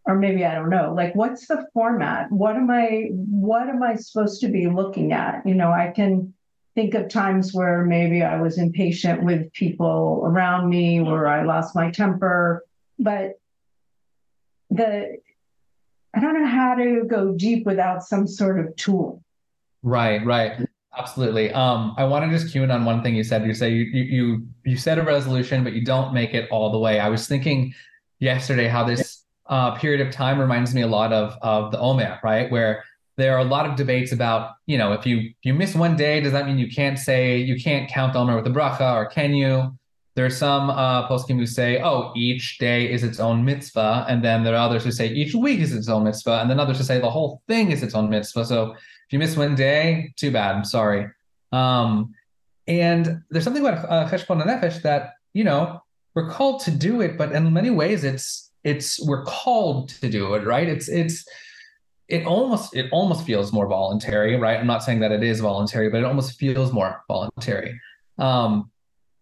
or 0.05 0.15
maybe 0.15 0.43
i 0.45 0.55
don't 0.55 0.71
know 0.71 0.93
like 0.95 1.13
what's 1.13 1.47
the 1.47 1.67
format 1.73 2.31
what 2.31 2.55
am 2.55 2.71
i 2.71 3.09
what 3.11 3.69
am 3.69 3.83
i 3.83 3.95
supposed 3.95 4.41
to 4.41 4.47
be 4.47 4.67
looking 4.67 5.11
at 5.11 5.45
you 5.45 5.53
know 5.53 5.71
i 5.71 5.91
can 5.95 6.33
think 6.77 6.93
of 6.93 7.09
times 7.09 7.55
where 7.55 7.83
maybe 7.83 8.21
I 8.21 8.39
was 8.39 8.59
impatient 8.59 9.23
with 9.23 9.51
people 9.51 10.21
around 10.23 10.69
me, 10.69 11.01
where 11.01 11.27
I 11.27 11.41
lost 11.41 11.73
my 11.73 11.89
temper, 11.89 12.63
but 12.99 13.39
the 14.69 15.17
I 16.13 16.19
don't 16.19 16.39
know 16.39 16.47
how 16.47 16.75
to 16.75 17.03
go 17.07 17.33
deep 17.33 17.65
without 17.65 18.03
some 18.03 18.27
sort 18.27 18.59
of 18.59 18.75
tool. 18.75 19.23
Right, 19.81 20.23
right. 20.23 20.66
Absolutely. 20.97 21.51
Um, 21.51 21.93
I 21.97 22.05
want 22.05 22.25
to 22.25 22.35
just 22.35 22.51
cue 22.51 22.63
in 22.63 22.71
on 22.71 22.83
one 22.83 23.03
thing 23.03 23.15
you 23.15 23.23
said. 23.23 23.45
You 23.45 23.53
say 23.53 23.69
you, 23.71 23.83
you 23.83 24.47
you 24.65 24.77
set 24.77 24.97
a 24.97 25.03
resolution, 25.03 25.63
but 25.63 25.73
you 25.73 25.85
don't 25.85 26.13
make 26.13 26.33
it 26.33 26.49
all 26.49 26.71
the 26.71 26.79
way. 26.79 26.99
I 26.99 27.09
was 27.09 27.27
thinking 27.27 27.73
yesterday 28.19 28.67
how 28.67 28.83
this 28.83 29.23
uh, 29.45 29.75
period 29.75 30.05
of 30.05 30.11
time 30.11 30.39
reminds 30.39 30.73
me 30.73 30.81
a 30.81 30.87
lot 30.87 31.13
of 31.13 31.37
of 31.41 31.71
the 31.71 31.79
Omer, 31.79 32.19
right? 32.23 32.49
Where 32.51 32.83
there 33.15 33.35
are 33.35 33.39
a 33.39 33.43
lot 33.43 33.65
of 33.67 33.75
debates 33.75 34.11
about, 34.11 34.51
you 34.65 34.77
know, 34.77 34.93
if 34.93 35.05
you 35.05 35.33
you 35.43 35.53
miss 35.53 35.75
one 35.75 35.95
day, 35.95 36.19
does 36.19 36.31
that 36.31 36.45
mean 36.47 36.57
you 36.57 36.69
can't 36.69 36.97
say 36.97 37.37
you 37.37 37.61
can't 37.61 37.89
count 37.89 38.15
Omer 38.15 38.35
with 38.35 38.45
the 38.45 38.51
bracha, 38.51 38.93
or 38.95 39.05
can 39.05 39.33
you? 39.35 39.77
There's 40.15 40.35
some 40.35 40.71
uh, 40.71 41.07
poskim 41.07 41.37
who 41.37 41.45
say, 41.45 41.79
oh, 41.79 42.11
each 42.15 42.57
day 42.57 42.91
is 42.91 43.03
its 43.03 43.19
own 43.19 43.45
mitzvah, 43.45 44.07
and 44.09 44.23
then 44.23 44.43
there 44.43 44.55
are 44.55 44.65
others 44.67 44.83
who 44.83 44.91
say 44.91 45.09
each 45.09 45.35
week 45.35 45.59
is 45.59 45.73
its 45.73 45.89
own 45.89 46.05
mitzvah, 46.05 46.39
and 46.41 46.49
then 46.49 46.59
others 46.59 46.79
who 46.79 46.83
say 46.83 46.99
the 46.99 47.09
whole 47.09 47.43
thing 47.47 47.69
is 47.69 47.83
its 47.83 47.93
own 47.93 48.09
mitzvah. 48.09 48.43
So 48.45 48.73
you 49.11 49.19
miss 49.19 49.37
one 49.37 49.55
day, 49.55 50.13
too 50.17 50.31
bad. 50.31 50.55
I'm 50.55 50.65
sorry. 50.65 51.07
Um, 51.51 52.13
and 52.67 53.23
there's 53.29 53.43
something 53.43 53.65
about 53.65 53.89
uh, 53.89 54.09
nefesh 54.09 54.81
that 54.81 55.13
you 55.33 55.43
know 55.43 55.81
we're 56.15 56.29
called 56.29 56.61
to 56.61 56.71
do 56.71 57.01
it, 57.01 57.17
but 57.17 57.31
in 57.31 57.53
many 57.53 57.69
ways 57.69 58.03
it's 58.03 58.51
it's 58.63 58.99
we're 59.05 59.23
called 59.23 59.89
to 59.89 60.09
do 60.09 60.33
it, 60.33 60.45
right? 60.45 60.67
It's 60.67 60.89
it's 60.89 61.25
it 62.07 62.25
almost 62.25 62.75
it 62.75 62.89
almost 62.91 63.25
feels 63.25 63.53
more 63.53 63.67
voluntary, 63.67 64.35
right? 64.35 64.59
I'm 64.59 64.67
not 64.67 64.83
saying 64.83 64.99
that 64.99 65.11
it 65.11 65.23
is 65.23 65.39
voluntary, 65.39 65.89
but 65.89 65.99
it 65.99 66.05
almost 66.05 66.37
feels 66.39 66.71
more 66.73 67.03
voluntary. 67.07 67.79
Um, 68.17 68.71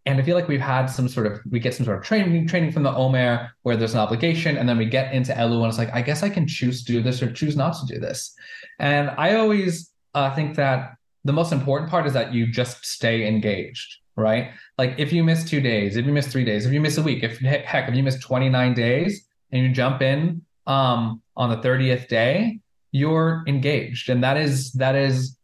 and 0.05 0.19
I 0.19 0.23
feel 0.23 0.35
like 0.35 0.47
we've 0.47 0.61
had 0.61 0.85
some 0.85 1.07
sort 1.07 1.25
of 1.25 1.39
we 1.49 1.59
get 1.59 1.73
some 1.73 1.85
sort 1.85 1.97
of 1.97 2.03
training 2.03 2.47
training 2.47 2.71
from 2.71 2.83
the 2.83 2.93
Omer 2.93 3.49
where 3.63 3.75
there's 3.75 3.93
an 3.93 3.99
obligation, 3.99 4.57
and 4.57 4.69
then 4.69 4.77
we 4.77 4.85
get 4.85 5.13
into 5.13 5.33
Elul 5.33 5.61
and 5.61 5.69
it's 5.69 5.77
like 5.77 5.93
I 5.93 6.01
guess 6.01 6.23
I 6.23 6.29
can 6.29 6.47
choose 6.47 6.83
to 6.83 6.91
do 6.91 7.01
this 7.01 7.21
or 7.21 7.31
choose 7.31 7.55
not 7.55 7.75
to 7.79 7.93
do 7.93 7.99
this. 7.99 8.35
And 8.79 9.09
I 9.17 9.35
always 9.35 9.91
uh, 10.13 10.33
think 10.35 10.55
that 10.55 10.95
the 11.23 11.33
most 11.33 11.51
important 11.51 11.89
part 11.89 12.05
is 12.05 12.13
that 12.13 12.33
you 12.33 12.45
just 12.45 12.85
stay 12.85 13.27
engaged, 13.27 13.97
right? 14.15 14.51
Like 14.77 14.95
if 14.97 15.11
you 15.11 15.23
miss 15.23 15.43
two 15.43 15.59
days, 15.59 15.97
if 15.97 16.05
you 16.05 16.13
miss 16.13 16.27
three 16.27 16.45
days, 16.45 16.65
if 16.65 16.73
you 16.73 16.79
miss 16.79 16.97
a 16.97 17.03
week, 17.03 17.23
if 17.23 17.39
heck, 17.39 17.89
if 17.89 17.95
you 17.95 18.03
miss 18.03 18.19
29 18.19 18.73
days 18.75 19.25
and 19.51 19.63
you 19.63 19.71
jump 19.71 20.03
in 20.03 20.43
um, 20.67 21.21
on 21.35 21.49
the 21.49 21.57
30th 21.57 22.07
day, 22.07 22.59
you're 22.91 23.43
engaged, 23.47 24.09
and 24.09 24.23
that 24.23 24.37
is 24.37 24.71
that 24.73 24.95
is 24.95 25.37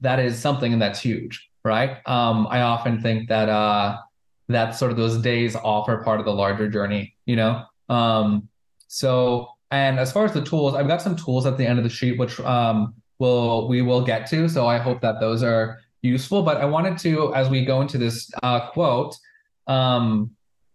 that 0.00 0.18
is 0.18 0.38
something 0.38 0.72
and 0.72 0.80
that's 0.80 1.00
huge, 1.00 1.50
right? 1.66 1.98
Um, 2.06 2.46
I 2.48 2.62
often 2.62 3.02
think 3.02 3.28
that 3.28 3.48
uh, 3.48 3.98
that 4.48 4.70
sort 4.76 4.92
of 4.92 4.96
those 4.96 5.18
days 5.18 5.56
off 5.56 5.88
are 5.88 6.02
part 6.02 6.20
of 6.20 6.24
the 6.24 6.32
larger 6.32 6.70
journey, 6.70 7.16
you 7.26 7.36
know. 7.36 7.64
Um, 7.88 8.48
so, 8.86 9.48
and 9.70 9.98
as 9.98 10.12
far 10.12 10.24
as 10.24 10.32
the 10.32 10.42
tools, 10.42 10.74
I've 10.74 10.86
got 10.86 11.02
some 11.02 11.16
tools 11.16 11.44
at 11.44 11.58
the 11.58 11.66
end 11.66 11.78
of 11.78 11.84
the 11.84 11.90
sheet, 11.90 12.18
which 12.18 12.38
um, 12.40 12.94
will 13.18 13.68
we 13.68 13.82
will 13.82 14.02
get 14.02 14.26
to. 14.28 14.48
So 14.48 14.66
I 14.66 14.78
hope 14.78 15.00
that 15.00 15.20
those 15.20 15.42
are 15.42 15.80
useful. 16.02 16.42
But 16.42 16.58
I 16.58 16.64
wanted 16.64 16.98
to, 16.98 17.34
as 17.34 17.50
we 17.50 17.64
go 17.64 17.80
into 17.80 17.98
this 17.98 18.30
uh, 18.42 18.70
quote, 18.70 19.16
um, 19.66 20.30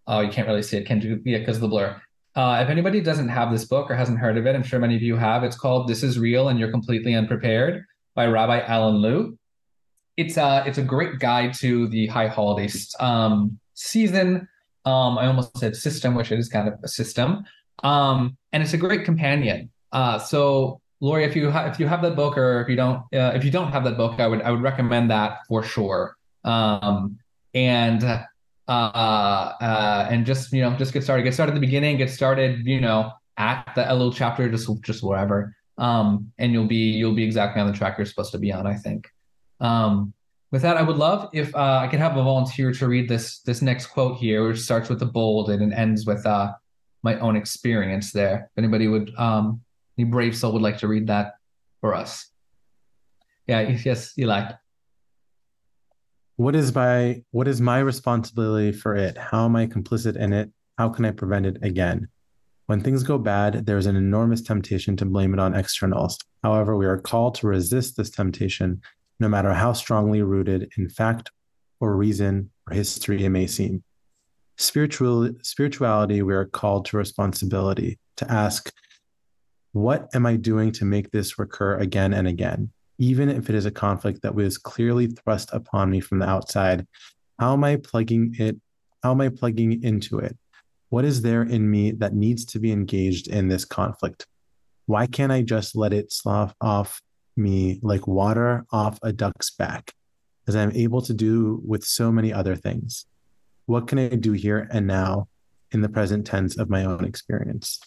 oh, 0.07 0.19
you 0.19 0.29
can't 0.29 0.47
really 0.47 0.63
see 0.63 0.77
it, 0.77 0.85
can 0.85 1.01
you? 1.01 1.21
Yeah, 1.23 1.39
because 1.39 1.57
of 1.57 1.61
the 1.61 1.69
blur. 1.69 1.99
Uh, 2.35 2.61
if 2.63 2.69
anybody 2.69 3.01
doesn't 3.01 3.27
have 3.29 3.51
this 3.51 3.65
book 3.65 3.89
or 3.89 3.95
hasn't 3.95 4.19
heard 4.19 4.37
of 4.37 4.45
it, 4.45 4.55
I'm 4.55 4.63
sure 4.63 4.79
many 4.79 4.95
of 4.95 5.01
you 5.01 5.15
have. 5.15 5.43
It's 5.43 5.57
called 5.57 5.87
"This 5.87 6.03
Is 6.03 6.19
Real 6.19 6.49
and 6.49 6.59
You're 6.59 6.71
Completely 6.71 7.13
Unprepared" 7.13 7.85
by 8.13 8.27
Rabbi 8.27 8.59
Alan 8.59 8.95
Lew. 8.95 9.37
It's 10.21 10.37
a 10.37 10.43
uh, 10.43 10.63
it's 10.67 10.77
a 10.77 10.83
great 10.83 11.19
guide 11.19 11.53
to 11.55 11.87
the 11.87 12.07
high 12.07 12.27
holiday 12.27 12.69
um, 12.99 13.59
season. 13.73 14.47
Um, 14.85 15.17
I 15.17 15.25
almost 15.27 15.57
said 15.57 15.75
system, 15.75 16.15
which 16.15 16.31
is 16.31 16.47
kind 16.47 16.67
of 16.67 16.75
a 16.83 16.87
system, 16.87 17.43
um, 17.83 18.37
and 18.53 18.61
it's 18.61 18.73
a 18.73 18.77
great 18.77 19.03
companion. 19.03 19.71
Uh, 19.91 20.19
so, 20.19 20.79
Lori, 20.99 21.23
if 21.23 21.35
you 21.35 21.49
ha- 21.49 21.65
if 21.65 21.79
you 21.79 21.87
have 21.87 22.01
that 22.03 22.15
book, 22.15 22.37
or 22.37 22.61
if 22.61 22.69
you 22.69 22.75
don't 22.75 22.99
uh, 23.13 23.33
if 23.35 23.43
you 23.43 23.51
don't 23.51 23.71
have 23.71 23.83
that 23.83 23.97
book, 23.97 24.19
I 24.19 24.27
would 24.27 24.41
I 24.43 24.51
would 24.51 24.61
recommend 24.61 25.09
that 25.09 25.39
for 25.47 25.63
sure. 25.63 26.15
Um, 26.43 27.17
and 27.53 28.03
uh, 28.67 29.51
uh, 29.59 30.07
and 30.09 30.25
just 30.25 30.53
you 30.53 30.61
know 30.61 30.75
just 30.77 30.93
get 30.93 31.03
started. 31.03 31.23
Get 31.23 31.33
started 31.33 31.51
at 31.53 31.55
the 31.55 31.67
beginning. 31.67 31.97
Get 31.97 32.09
started, 32.09 32.65
you 32.65 32.79
know, 32.79 33.11
at 33.37 33.71
the 33.75 33.81
little 33.91 34.13
chapter, 34.13 34.49
just 34.49 34.69
just 34.81 35.03
wherever, 35.03 35.55
um, 35.77 36.31
and 36.37 36.53
you'll 36.53 36.67
be 36.67 36.91
you'll 36.91 37.15
be 37.15 37.23
exactly 37.23 37.61
on 37.61 37.67
the 37.67 37.73
track 37.73 37.97
you're 37.97 38.05
supposed 38.05 38.31
to 38.31 38.39
be 38.39 38.53
on. 38.53 38.67
I 38.67 38.75
think. 38.75 39.10
Um, 39.61 40.13
with 40.51 40.63
that, 40.63 40.75
I 40.75 40.81
would 40.81 40.97
love 40.97 41.29
if 41.33 41.55
uh, 41.55 41.79
I 41.81 41.87
could 41.87 41.99
have 41.99 42.17
a 42.17 42.23
volunteer 42.23 42.73
to 42.73 42.87
read 42.87 43.07
this 43.07 43.39
this 43.39 43.61
next 43.61 43.87
quote 43.87 44.17
here, 44.17 44.45
which 44.47 44.59
starts 44.59 44.89
with 44.89 44.99
the 44.99 45.05
bold 45.05 45.49
and 45.49 45.73
ends 45.73 46.05
with 46.05 46.25
uh, 46.25 46.51
my 47.03 47.17
own 47.19 47.37
experience 47.37 48.11
there. 48.11 48.49
If 48.51 48.57
anybody 48.57 48.89
would, 48.89 49.13
um, 49.17 49.61
any 49.97 50.09
brave 50.09 50.35
soul 50.35 50.51
would 50.53 50.61
like 50.61 50.77
to 50.79 50.87
read 50.87 51.07
that 51.07 51.35
for 51.79 51.93
us. 51.93 52.29
Yeah, 53.47 53.61
yes, 53.83 54.17
Eli. 54.17 54.51
What 56.35 56.55
is 56.55 56.73
my 56.73 57.23
what 57.31 57.47
is 57.47 57.61
my 57.61 57.79
responsibility 57.79 58.71
for 58.71 58.95
it? 58.95 59.17
How 59.17 59.45
am 59.45 59.55
i 59.55 59.67
complicit 59.67 60.17
in 60.17 60.33
it? 60.33 60.49
How 60.77 60.89
can 60.89 61.05
i 61.05 61.11
prevent 61.11 61.45
it 61.45 61.57
again? 61.61 62.07
When 62.65 62.81
things 62.81 63.03
go 63.03 63.17
bad 63.17 63.65
there's 63.65 63.85
an 63.85 63.95
enormous 63.95 64.41
temptation 64.41 64.97
to 64.97 65.05
blame 65.05 65.33
it 65.33 65.39
on 65.39 65.53
externals. 65.53 66.17
However 66.41 66.75
we 66.75 66.85
are 66.85 66.97
called 66.97 67.35
to 67.35 67.47
resist 67.47 67.95
this 67.95 68.09
temptation 68.09 68.81
no 69.21 69.29
matter 69.29 69.53
how 69.53 69.71
strongly 69.71 70.23
rooted 70.23 70.69
in 70.77 70.89
fact 70.89 71.31
or 71.79 71.95
reason 71.95 72.49
or 72.67 72.73
history 72.73 73.23
it 73.23 73.29
may 73.29 73.45
seem. 73.45 73.83
Spiritual 74.57 75.29
spirituality 75.43 76.23
we 76.23 76.33
are 76.33 76.45
called 76.45 76.85
to 76.85 76.97
responsibility 76.97 77.99
to 78.17 78.29
ask 78.29 78.73
what 79.73 80.09
am 80.13 80.25
i 80.25 80.35
doing 80.35 80.71
to 80.71 80.83
make 80.83 81.11
this 81.11 81.39
recur 81.39 81.77
again 81.77 82.13
and 82.13 82.27
again? 82.27 82.71
Even 82.97 83.29
if 83.29 83.49
it 83.49 83.55
is 83.55 83.65
a 83.65 83.71
conflict 83.71 84.23
that 84.23 84.35
was 84.35 84.57
clearly 84.57 85.07
thrust 85.07 85.49
upon 85.53 85.89
me 85.89 86.01
from 86.01 86.19
the 86.19 86.27
outside 86.27 86.85
how 87.39 87.53
am 87.53 87.63
i 87.63 87.75
plugging 87.75 88.35
it 88.39 88.57
how 89.03 89.11
am 89.11 89.21
i 89.21 89.29
plugging 89.29 89.83
into 89.83 90.17
it? 90.17 90.35
What 90.89 91.05
is 91.05 91.21
there 91.21 91.43
in 91.43 91.69
me 91.69 91.91
that 91.91 92.15
needs 92.15 92.43
to 92.45 92.59
be 92.59 92.71
engaged 92.71 93.27
in 93.27 93.47
this 93.47 93.65
conflict? 93.65 94.25
Why 94.87 95.05
can't 95.05 95.31
i 95.31 95.43
just 95.43 95.75
let 95.75 95.93
it 95.93 96.11
slough 96.11 96.55
off 96.59 97.01
me 97.35 97.79
like 97.81 98.07
water 98.07 98.65
off 98.71 98.99
a 99.03 99.11
duck's 99.11 99.51
back 99.51 99.93
as 100.47 100.55
i'm 100.55 100.71
able 100.71 101.01
to 101.01 101.13
do 101.13 101.61
with 101.65 101.83
so 101.83 102.11
many 102.11 102.33
other 102.33 102.55
things. 102.55 103.05
What 103.65 103.87
can 103.87 103.99
i 103.99 104.09
do 104.09 104.31
here 104.33 104.67
and 104.71 104.87
now 104.87 105.27
in 105.71 105.81
the 105.81 105.89
present 105.89 106.25
tense 106.25 106.57
of 106.57 106.69
my 106.69 106.85
own 106.85 107.05
experience? 107.05 107.79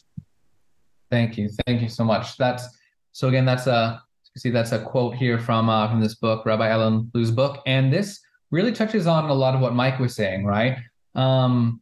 Thank 1.10 1.36
you. 1.36 1.48
Thank 1.66 1.82
you 1.82 1.88
so 1.88 2.04
much. 2.04 2.36
That's 2.36 2.66
so 3.12 3.28
again 3.28 3.44
that's 3.44 3.66
a 3.66 4.02
see 4.36 4.50
that's 4.50 4.72
a 4.72 4.80
quote 4.80 5.14
here 5.14 5.38
from 5.38 5.68
uh, 5.68 5.88
from 5.88 6.00
this 6.00 6.14
book, 6.14 6.44
Rabbi 6.44 6.68
Alan 6.68 7.10
Lew's 7.14 7.30
book, 7.30 7.62
and 7.66 7.92
this 7.92 8.20
really 8.50 8.72
touches 8.72 9.06
on 9.06 9.30
a 9.30 9.34
lot 9.34 9.54
of 9.54 9.60
what 9.60 9.74
Mike 9.74 9.98
was 9.98 10.14
saying, 10.14 10.44
right? 10.44 10.78
Um, 11.14 11.80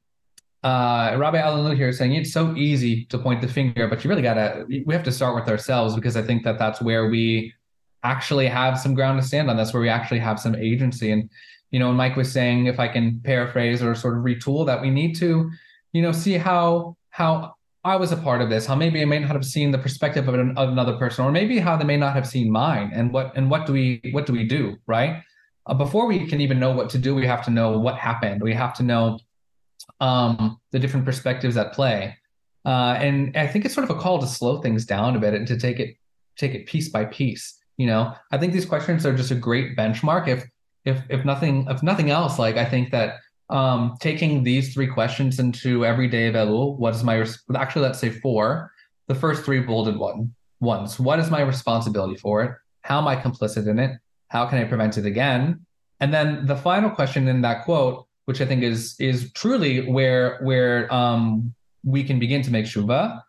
uh, 0.63 1.17
Rabbi 1.19 1.39
Alan 1.39 1.65
Lew 1.65 1.75
here 1.75 1.89
is 1.89 1.99
saying 1.99 2.15
it's 2.15 2.33
so 2.33 2.55
easy 2.55 3.05
to 3.07 3.19
point 3.19 3.41
the 3.41 3.49
finger, 3.49 3.89
but 3.89 4.05
you 4.05 4.11
really 4.11 4.23
gotta 4.23 4.65
we 4.69 4.95
have 4.95 5.03
to 5.05 5.13
start 5.13 5.35
with 5.35 5.49
ourselves 5.49 5.95
because 5.95 6.17
I 6.17 6.23
think 6.23 6.45
that 6.45 6.59
that's 6.59 6.81
where 6.81 7.09
we 7.09 7.53
actually 8.05 8.47
have 8.47 8.79
some 8.79 8.95
ground 8.95 9.21
to 9.21 9.27
stand 9.27 9.51
on. 9.51 9.57
That's 9.57 9.73
where 9.73 9.83
we 9.83 9.89
actually 9.89 10.21
have 10.21 10.39
some 10.39 10.55
agency. 10.55 11.11
And 11.11 11.29
you 11.73 11.79
know, 11.79 11.93
Mike 11.93 12.17
was 12.17 12.31
saying, 12.31 12.67
if 12.67 12.79
I 12.79 12.87
can 12.87 13.21
paraphrase 13.25 13.83
or 13.83 13.95
sort 13.95 14.17
of 14.17 14.25
retool, 14.25 14.65
that 14.67 14.81
we 14.81 14.91
need 14.91 15.15
to, 15.17 15.51
you 15.93 16.03
know, 16.03 16.13
see 16.13 16.35
how 16.35 16.97
how 17.11 17.57
I 17.85 17.97
was 17.97 18.13
a 18.13 18.17
part 18.17 18.41
of 18.41 18.49
this, 18.49 18.65
how 18.65 18.77
maybe 18.77 19.03
I 19.03 19.05
may 19.05 19.19
not 19.19 19.31
have 19.31 19.45
seen 19.45 19.73
the 19.73 19.79
perspective 19.79 20.29
of, 20.29 20.35
an, 20.35 20.57
of 20.57 20.69
another 20.69 20.97
person, 20.97 21.25
or 21.25 21.33
maybe 21.33 21.59
how 21.59 21.77
they 21.77 21.85
may 21.85 21.97
not 21.97 22.15
have 22.15 22.29
seen 22.29 22.53
mine, 22.53 22.93
and 22.95 23.13
what 23.13 23.33
and 23.35 23.51
what 23.51 23.67
do 23.67 23.73
we 23.73 24.01
what 24.13 24.27
do 24.27 24.33
we 24.33 24.45
do, 24.47 24.77
right? 24.87 25.25
Uh, 25.67 25.75
before 25.75 26.07
we 26.07 26.27
can 26.27 26.41
even 26.41 26.61
know 26.61 26.71
what 26.71 26.89
to 26.91 26.99
do, 26.99 27.17
we 27.17 27.27
have 27.27 27.45
to 27.47 27.51
know 27.51 27.79
what 27.79 27.97
happened. 27.97 28.43
We 28.43 28.55
have 28.55 28.75
to 28.75 28.85
know 28.85 29.19
um, 30.01 30.59
the 30.71 30.79
different 30.79 31.07
perspectives 31.07 31.57
at 31.57 31.73
play, 31.73 32.17
uh, 32.65 32.97
and 32.99 33.37
I 33.37 33.47
think 33.47 33.65
it's 33.65 33.75
sort 33.75 33.89
of 33.89 33.97
a 33.97 34.01
call 34.01 34.19
to 34.21 34.27
slow 34.27 34.61
things 34.61 34.85
down 34.85 35.17
a 35.17 35.19
bit 35.19 35.35
and 35.35 35.47
to 35.49 35.57
take 35.57 35.81
it 35.81 35.97
take 36.37 36.55
it 36.55 36.67
piece 36.67 36.89
by 36.89 37.05
piece. 37.07 37.59
You 37.77 37.87
know, 37.87 38.15
I 38.31 38.39
think 38.39 38.53
these 38.53 38.67
questions 38.67 39.05
are 39.07 39.15
just 39.15 39.31
a 39.31 39.37
great 39.37 39.77
benchmark. 39.77 40.29
If 40.29 40.45
if 40.85 41.03
if 41.09 41.25
nothing 41.25 41.67
if 41.69 41.83
nothing 41.83 42.11
else, 42.11 42.39
like 42.39 42.57
I 42.57 42.65
think 42.65 42.91
that 42.91 43.17
um, 43.51 43.97
taking 44.01 44.43
these 44.43 44.73
three 44.73 44.87
questions 44.87 45.39
into 45.39 45.85
every 45.85 46.09
day 46.09 46.27
of 46.27 46.35
Elul, 46.35 46.79
what 46.79 46.95
is 46.95 47.05
my 47.05 47.25
actually 47.55 47.83
let's 47.83 47.99
say 47.99 48.11
four, 48.11 48.73
the 49.09 49.15
first 49.15 49.45
three 49.45 49.61
bolded 49.61 49.97
one 49.97 50.35
ones. 50.61 50.99
What 50.99 51.19
is 51.19 51.31
my 51.31 51.41
responsibility 51.43 52.17
for 52.17 52.43
it? 52.45 52.53
How 52.83 52.99
am 52.99 53.09
I 53.09 53.17
complicit 53.17 53.67
in 53.69 53.79
it? 53.79 53.99
How 54.29 54.47
can 54.47 54.59
I 54.59 54.65
prevent 54.65 54.97
it 54.97 55.05
again? 55.05 55.67
And 56.01 56.15
then 56.15 56.47
the 56.47 56.57
final 56.57 56.89
question 56.91 57.29
in 57.29 57.43
that 57.43 57.65
quote, 57.65 58.07
which 58.25 58.41
I 58.41 58.47
think 58.47 58.63
is 58.63 58.97
is 58.99 59.33
truly 59.33 59.91
where 59.91 60.39
where 60.43 60.93
um, 60.93 61.55
we 61.85 62.05
can 62.05 62.19
begin 62.19 62.43
to 62.43 62.51
make 62.51 62.67
shuva, 62.67 63.21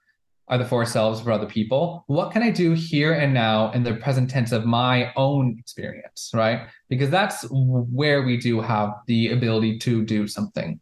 either 0.50 0.66
for 0.66 0.80
ourselves 0.80 1.22
or 1.22 1.24
for 1.24 1.32
other 1.32 1.48
people. 1.48 2.04
What 2.08 2.32
can 2.32 2.44
I 2.44 2.52
do 2.52 2.74
here 2.74 3.14
and 3.14 3.34
now 3.34 3.72
in 3.72 3.84
the 3.84 3.96
present 3.96 4.30
tense 4.30 4.52
of 4.52 4.66
my 4.66 5.12
own 5.16 5.58
experience, 5.60 6.32
right? 6.34 6.68
Because 6.90 7.10
that's 7.10 7.46
where 7.50 8.24
we 8.24 8.38
do 8.38 8.62
have 8.62 8.94
the 9.08 9.32
ability 9.32 9.80
to 9.80 10.04
do 10.04 10.28
something. 10.28 10.80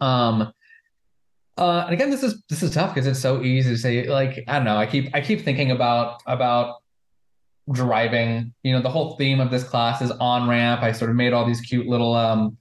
Um, 0.00 0.52
uh, 1.58 1.82
and 1.84 1.92
again, 1.92 2.10
this 2.10 2.22
is 2.22 2.42
this 2.48 2.62
is 2.62 2.72
tough 2.72 2.94
because 2.94 3.06
it's 3.06 3.20
so 3.20 3.42
easy 3.42 3.70
to 3.70 3.78
say. 3.78 4.08
Like 4.08 4.42
I 4.48 4.56
don't 4.56 4.64
know. 4.64 4.76
I 4.76 4.86
keep 4.86 5.14
I 5.14 5.20
keep 5.20 5.42
thinking 5.42 5.72
about 5.72 6.22
about 6.26 6.76
driving. 7.70 8.54
You 8.62 8.72
know, 8.72 8.80
the 8.80 8.88
whole 8.88 9.16
theme 9.16 9.40
of 9.40 9.50
this 9.50 9.64
class 9.64 10.00
is 10.00 10.10
on 10.12 10.48
ramp. 10.48 10.82
I 10.82 10.92
sort 10.92 11.10
of 11.10 11.16
made 11.16 11.34
all 11.34 11.44
these 11.44 11.60
cute 11.60 11.86
little 11.86 12.14
um 12.14 12.56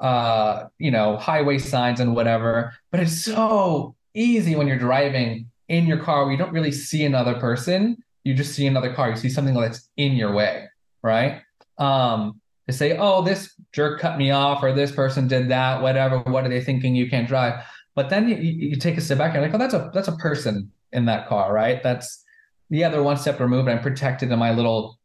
uh 0.00 0.66
you 0.78 0.90
know 0.90 1.16
highway 1.16 1.58
signs 1.58 2.00
and 2.00 2.14
whatever. 2.14 2.74
But 2.90 3.00
it's 3.00 3.24
so 3.24 3.94
easy 4.14 4.56
when 4.56 4.66
you're 4.66 4.78
driving 4.78 5.48
in 5.68 5.86
your 5.86 5.98
car 5.98 6.24
where 6.24 6.32
you 6.32 6.38
don't 6.38 6.52
really 6.52 6.72
see 6.72 7.04
another 7.04 7.34
person. 7.34 7.96
You 8.24 8.34
just 8.34 8.54
see 8.54 8.66
another 8.66 8.92
car. 8.92 9.10
You 9.10 9.16
see 9.16 9.28
something 9.28 9.54
that's 9.54 9.88
in 9.96 10.12
your 10.12 10.32
way, 10.32 10.68
right? 11.02 11.42
Um, 11.78 12.40
to 12.66 12.72
say, 12.72 12.96
oh, 12.98 13.22
this 13.22 13.54
jerk 13.72 14.00
cut 14.00 14.18
me 14.18 14.30
off, 14.32 14.62
or 14.62 14.72
this 14.72 14.90
person 14.90 15.28
did 15.28 15.48
that, 15.50 15.80
whatever. 15.80 16.18
What 16.18 16.44
are 16.44 16.48
they 16.48 16.60
thinking? 16.60 16.96
You 16.96 17.08
can't 17.08 17.28
drive. 17.28 17.64
But 17.94 18.10
then 18.10 18.28
you, 18.28 18.36
you 18.36 18.76
take 18.76 18.98
a 18.98 19.00
step 19.00 19.18
back 19.18 19.34
and 19.34 19.36
you're 19.36 19.44
like, 19.44 19.54
oh, 19.54 19.58
that's 19.58 19.74
a 19.74 19.90
that's 19.94 20.08
a 20.08 20.16
person 20.16 20.70
in 20.92 21.06
that 21.06 21.28
car, 21.28 21.52
right? 21.52 21.82
That's 21.82 22.24
yeah, 22.68 22.88
they're 22.88 23.02
one 23.02 23.16
step 23.16 23.38
removed. 23.38 23.68
I'm 23.68 23.80
protected 23.80 24.30
in 24.30 24.38
my 24.38 24.52
little 24.52 24.98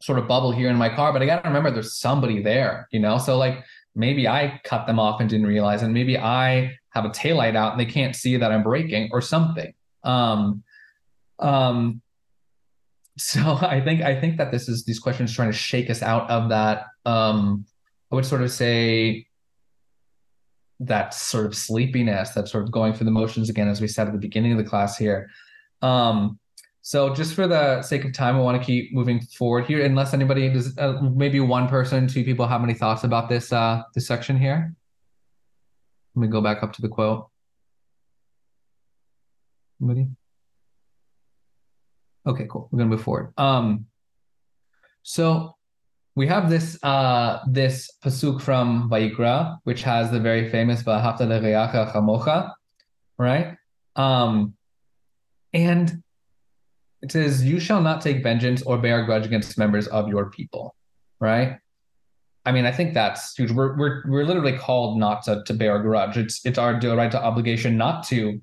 sort 0.00 0.18
of 0.18 0.26
bubble 0.26 0.52
here 0.52 0.70
in 0.70 0.76
my 0.76 0.88
car, 0.88 1.12
but 1.12 1.22
I 1.22 1.26
got 1.26 1.42
to 1.42 1.48
remember 1.48 1.70
there's 1.70 1.98
somebody 1.98 2.42
there, 2.42 2.88
you 2.92 3.00
know. 3.00 3.18
So 3.18 3.36
like 3.36 3.64
maybe 3.94 4.28
I 4.28 4.60
cut 4.64 4.86
them 4.86 4.98
off 4.98 5.20
and 5.20 5.28
didn't 5.28 5.46
realize, 5.46 5.82
and 5.82 5.94
maybe 5.94 6.18
I 6.18 6.76
have 6.90 7.04
a 7.04 7.10
taillight 7.10 7.56
out 7.56 7.72
and 7.72 7.80
they 7.80 7.90
can't 7.90 8.16
see 8.16 8.36
that 8.36 8.52
I'm 8.52 8.62
braking 8.62 9.10
or 9.12 9.20
something. 9.20 9.72
Um, 10.02 10.62
um, 11.38 12.02
so 13.16 13.40
I 13.60 13.80
think 13.80 14.02
I 14.02 14.20
think 14.20 14.38
that 14.38 14.50
this 14.50 14.68
is 14.68 14.84
these 14.84 14.98
questions 14.98 15.34
trying 15.34 15.50
to 15.52 15.56
shake 15.56 15.90
us 15.90 16.02
out 16.02 16.28
of 16.30 16.48
that. 16.50 16.86
Um, 17.04 17.64
I 18.10 18.16
would 18.16 18.26
sort 18.26 18.42
of 18.42 18.50
say 18.50 19.26
that 20.80 21.14
sort 21.14 21.46
of 21.46 21.54
sleepiness, 21.54 22.30
that 22.30 22.48
sort 22.48 22.64
of 22.64 22.72
going 22.72 22.94
through 22.94 23.04
the 23.04 23.10
motions 23.10 23.50
again, 23.50 23.68
as 23.68 23.80
we 23.80 23.86
said 23.86 24.06
at 24.06 24.12
the 24.12 24.18
beginning 24.18 24.52
of 24.52 24.58
the 24.58 24.64
class 24.64 24.96
here. 24.96 25.30
Um, 25.82 26.39
so 26.82 27.14
just 27.14 27.34
for 27.34 27.46
the 27.46 27.82
sake 27.82 28.04
of 28.04 28.12
time, 28.12 28.36
I 28.36 28.40
want 28.40 28.60
to 28.60 28.64
keep 28.64 28.94
moving 28.94 29.20
forward 29.20 29.66
here, 29.66 29.84
unless 29.84 30.14
anybody 30.14 30.48
does, 30.48 30.76
uh, 30.78 31.00
maybe 31.14 31.38
one 31.40 31.68
person, 31.68 32.06
two 32.06 32.24
people 32.24 32.46
have 32.46 32.62
any 32.62 32.74
thoughts 32.74 33.04
about 33.04 33.28
this 33.28 33.52
uh, 33.52 33.82
this 33.94 34.06
section 34.06 34.38
here. 34.38 34.74
Let 36.14 36.22
me 36.22 36.28
go 36.28 36.40
back 36.40 36.62
up 36.62 36.72
to 36.74 36.82
the 36.82 36.88
quote. 36.88 37.28
Anybody? 39.80 40.08
Okay, 42.26 42.46
cool. 42.50 42.68
We're 42.70 42.78
gonna 42.78 42.90
move 42.90 43.02
forward. 43.02 43.32
Um, 43.36 43.86
so 45.02 45.56
we 46.14 46.26
have 46.26 46.50
this 46.50 46.78
uh 46.82 47.40
this 47.46 47.90
pasuk 48.02 48.40
from 48.40 48.90
Vayikra, 48.90 49.58
which 49.64 49.82
has 49.82 50.10
the 50.10 50.20
very 50.20 50.48
famous 50.48 50.82
"V'ahavta 50.82 51.20
lereacha 51.20 51.92
chamocha," 51.92 52.52
right? 53.18 53.56
Um, 53.96 54.54
and 55.52 56.02
it 57.02 57.12
says, 57.12 57.44
"You 57.44 57.60
shall 57.60 57.80
not 57.80 58.00
take 58.00 58.22
vengeance 58.22 58.62
or 58.62 58.78
bear 58.78 59.02
a 59.02 59.06
grudge 59.06 59.26
against 59.26 59.58
members 59.58 59.86
of 59.88 60.08
your 60.08 60.30
people," 60.30 60.74
right? 61.20 61.58
I 62.46 62.52
mean, 62.52 62.66
I 62.66 62.72
think 62.72 62.94
that's 62.94 63.34
huge. 63.34 63.50
We're 63.50 63.76
we're 63.76 64.02
we're 64.08 64.24
literally 64.24 64.56
called 64.56 64.98
not 64.98 65.22
to 65.24 65.42
to 65.44 65.54
bear 65.54 65.76
a 65.76 65.82
grudge. 65.82 66.16
It's 66.16 66.44
it's 66.44 66.58
our 66.58 66.74
right 66.74 67.12
to 67.12 67.22
obligation 67.22 67.76
not 67.76 68.06
to 68.08 68.40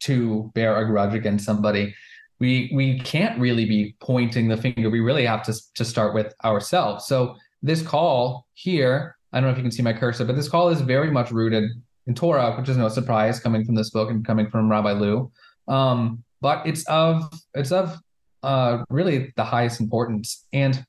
to 0.00 0.50
bear 0.54 0.76
a 0.76 0.86
grudge 0.86 1.14
against 1.14 1.44
somebody 1.44 1.94
we 2.38 2.70
we 2.74 2.98
can't 3.00 3.38
really 3.38 3.64
be 3.64 3.96
pointing 4.00 4.48
the 4.48 4.56
finger. 4.56 4.90
We 4.90 5.00
really 5.00 5.24
have 5.24 5.42
to 5.44 5.54
to 5.74 5.84
start 5.84 6.14
with 6.14 6.34
ourselves. 6.44 7.06
So 7.06 7.36
this 7.62 7.82
call 7.82 8.46
here, 8.54 9.16
I 9.32 9.40
don't 9.40 9.48
know 9.48 9.52
if 9.52 9.56
you 9.56 9.64
can 9.64 9.72
see 9.72 9.82
my 9.82 9.92
cursor, 9.92 10.24
but 10.24 10.36
this 10.36 10.48
call 10.48 10.68
is 10.68 10.80
very 10.80 11.10
much 11.10 11.30
rooted 11.30 11.70
in 12.06 12.14
Torah, 12.14 12.54
which 12.56 12.68
is 12.68 12.76
no 12.76 12.88
surprise 12.88 13.40
coming 13.40 13.64
from 13.64 13.74
this 13.74 13.90
book 13.90 14.10
and 14.10 14.24
coming 14.24 14.50
from 14.50 14.70
Rabbi 14.70 14.92
Lew. 14.92 15.30
Um, 15.68 16.22
but 16.40 16.66
it's 16.66 16.86
of 16.86 17.28
it's 17.54 17.72
of 17.72 17.98
uh, 18.42 18.84
really 18.88 19.32
the 19.36 19.44
highest 19.44 19.80
importance. 19.80 20.46
And 20.52 20.84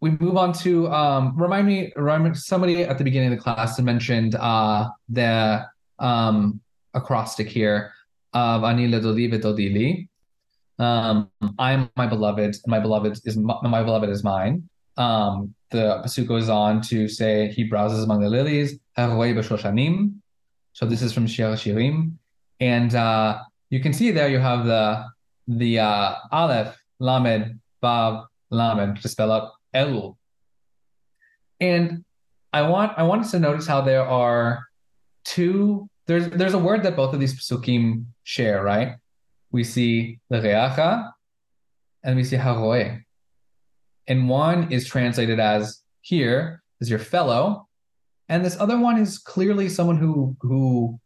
we 0.00 0.10
move 0.20 0.36
on 0.36 0.52
to 0.52 0.88
um, 0.92 1.34
remind 1.36 1.66
me, 1.66 1.92
remind 1.96 2.36
somebody 2.36 2.82
at 2.82 2.98
the 2.98 3.04
beginning 3.04 3.32
of 3.32 3.38
the 3.38 3.42
class 3.42 3.80
mentioned 3.80 4.34
uh, 4.34 4.90
the 5.08 5.64
um, 5.98 6.60
acrostic 6.92 7.48
here 7.48 7.92
of 8.34 8.64
Ani 8.64 8.86
Ledodi 8.86 9.32
Vedodili. 9.32 10.08
Um, 10.78 11.30
I'm 11.58 11.88
my 11.96 12.06
beloved, 12.06 12.56
my 12.66 12.80
beloved 12.80 13.18
is 13.24 13.36
my, 13.36 13.56
my 13.62 13.82
beloved 13.82 14.10
is 14.10 14.22
mine. 14.22 14.68
Um, 14.96 15.54
the 15.70 16.02
pasuk 16.04 16.28
goes 16.28 16.48
on 16.48 16.82
to 16.82 17.08
say 17.08 17.48
he 17.48 17.64
browses 17.64 18.04
among 18.04 18.20
the 18.20 18.28
lilies. 18.28 18.78
So 20.72 20.86
this 20.86 21.02
is 21.02 21.12
from 21.12 21.26
Shir 21.26 21.54
Shirim, 21.54 22.12
and 22.60 22.94
uh, 22.94 23.38
you 23.70 23.80
can 23.80 23.92
see 23.92 24.10
there 24.10 24.28
you 24.28 24.38
have 24.38 24.66
the 24.66 25.04
the 25.48 25.78
uh, 25.78 26.14
Aleph 26.32 26.76
Lamed 27.00 27.60
Vav 27.82 28.26
Lamed 28.50 29.02
to 29.02 29.08
spell 29.08 29.32
out 29.32 29.52
Elul. 29.74 30.16
And 31.60 32.04
I 32.52 32.62
want 32.62 32.92
I 32.96 33.02
want 33.02 33.22
us 33.22 33.30
to 33.32 33.38
notice 33.38 33.66
how 33.66 33.80
there 33.80 34.06
are 34.06 34.64
two 35.24 35.88
there's 36.06 36.28
there's 36.28 36.54
a 36.54 36.58
word 36.58 36.82
that 36.82 36.96
both 36.96 37.14
of 37.14 37.20
these 37.20 37.34
psukim 37.34 38.04
share, 38.22 38.62
right? 38.62 38.96
We 39.50 39.64
see 39.64 40.20
the 40.30 40.38
reacha 40.38 41.10
and 42.02 42.16
we 42.16 42.24
see 42.24 42.36
haroe. 42.36 42.98
And 44.06 44.28
one 44.28 44.70
is 44.70 44.86
translated 44.86 45.40
as 45.40 45.82
here 46.02 46.62
is 46.80 46.90
your 46.90 46.98
fellow, 46.98 47.66
and 48.28 48.44
this 48.44 48.60
other 48.60 48.78
one 48.78 48.98
is 48.98 49.18
clearly 49.18 49.68
someone 49.68 49.96
who 49.96 50.36
who 50.40 51.00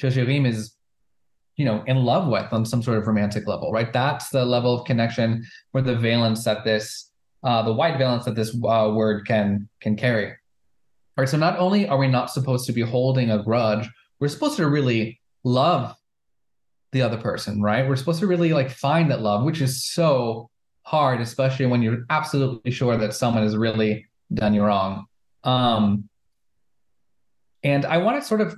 Shashirim 0.00 0.46
is, 0.46 0.74
you 1.56 1.64
know, 1.64 1.82
in 1.86 2.04
love 2.04 2.28
with 2.28 2.52
on 2.52 2.64
some 2.64 2.82
sort 2.82 2.98
of 2.98 3.06
romantic 3.06 3.46
level, 3.46 3.72
right? 3.72 3.92
That's 3.92 4.30
the 4.30 4.44
level 4.44 4.74
of 4.78 4.86
connection 4.86 5.44
where 5.72 5.82
the 5.82 5.96
valence 5.96 6.44
that 6.44 6.64
this, 6.64 7.10
uh, 7.42 7.62
the 7.62 7.72
wide 7.72 7.98
valence 7.98 8.24
that 8.24 8.34
this 8.34 8.54
uh, 8.54 8.90
word 8.94 9.26
can 9.26 9.68
can 9.80 9.96
carry. 9.96 10.26
All 10.26 11.22
right. 11.22 11.28
So 11.28 11.36
not 11.36 11.58
only 11.58 11.86
are 11.88 11.98
we 11.98 12.08
not 12.08 12.30
supposed 12.30 12.66
to 12.66 12.72
be 12.72 12.80
holding 12.80 13.30
a 13.30 13.42
grudge 13.42 13.88
we're 14.20 14.28
supposed 14.28 14.56
to 14.56 14.68
really 14.68 15.20
love 15.42 15.94
the 16.92 17.02
other 17.02 17.18
person, 17.18 17.60
right? 17.60 17.86
We're 17.86 17.96
supposed 17.96 18.20
to 18.20 18.26
really 18.26 18.52
like 18.52 18.70
find 18.70 19.10
that 19.10 19.20
love, 19.20 19.44
which 19.44 19.60
is 19.60 19.84
so 19.84 20.48
hard, 20.82 21.20
especially 21.20 21.66
when 21.66 21.82
you're 21.82 22.04
absolutely 22.10 22.70
sure 22.70 22.96
that 22.96 23.14
someone 23.14 23.42
has 23.42 23.56
really 23.56 24.06
done 24.32 24.54
you 24.54 24.62
wrong. 24.62 25.06
Um, 25.42 26.08
and 27.62 27.84
I 27.84 27.98
want 27.98 28.20
to 28.20 28.26
sort 28.26 28.40
of 28.40 28.54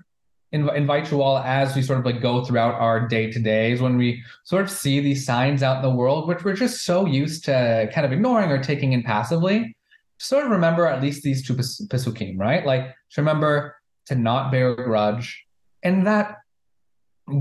invite 0.53 1.11
you 1.11 1.23
all 1.23 1.39
as 1.39 1.75
we 1.75 1.83
sort 1.83 1.99
of 1.99 2.05
like 2.05 2.21
go 2.21 2.45
throughout 2.45 2.75
our 2.75 3.09
day 3.09 3.31
to 3.31 3.39
days 3.39 3.81
when 3.81 3.97
we 3.97 4.23
sort 4.45 4.63
of 4.63 4.71
see 4.71 5.01
these 5.01 5.27
signs 5.27 5.63
out 5.63 5.77
in 5.77 5.83
the 5.83 5.91
world, 5.91 6.29
which 6.29 6.45
we're 6.45 6.55
just 6.55 6.85
so 6.85 7.05
used 7.05 7.45
to 7.45 7.91
kind 7.93 8.07
of 8.07 8.13
ignoring 8.13 8.51
or 8.51 8.63
taking 8.63 8.93
in 8.93 9.03
passively. 9.03 9.77
Sort 10.19 10.45
of 10.45 10.51
remember 10.51 10.87
at 10.87 11.03
least 11.03 11.23
these 11.23 11.47
two 11.47 11.55
pasukim, 11.55 12.39
right? 12.39 12.65
Like 12.65 12.95
to 13.11 13.21
remember 13.21 13.77
to 14.07 14.15
not 14.15 14.51
bear 14.51 14.71
a 14.71 14.77
grudge, 14.77 15.45
and 15.83 16.07
that 16.07 16.39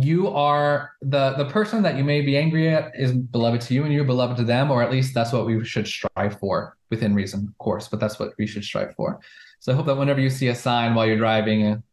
you 0.01 0.27
are 0.29 0.91
the 1.01 1.33
the 1.33 1.45
person 1.45 1.83
that 1.83 1.95
you 1.95 2.03
may 2.03 2.21
be 2.21 2.35
angry 2.35 2.69
at 2.69 2.91
is 2.95 3.11
beloved 3.11 3.61
to 3.61 3.73
you 3.73 3.83
and 3.83 3.93
you're 3.93 4.03
beloved 4.03 4.35
to 4.35 4.43
them 4.43 4.71
or 4.71 4.81
at 4.81 4.91
least 4.91 5.13
that's 5.13 5.31
what 5.31 5.45
we 5.45 5.63
should 5.63 5.87
strive 5.87 6.39
for 6.39 6.75
within 6.89 7.13
reason 7.13 7.47
of 7.47 7.57
course 7.59 7.87
but 7.87 7.99
that's 7.99 8.17
what 8.17 8.33
we 8.39 8.47
should 8.47 8.63
strive 8.63 8.95
for 8.95 9.19
so 9.59 9.71
i 9.71 9.75
hope 9.75 9.85
that 9.85 9.95
whenever 9.95 10.19
you 10.19 10.29
see 10.29 10.47
a 10.47 10.55
sign 10.55 10.95
while 10.95 11.05
you're 11.05 11.17
driving 11.17 11.83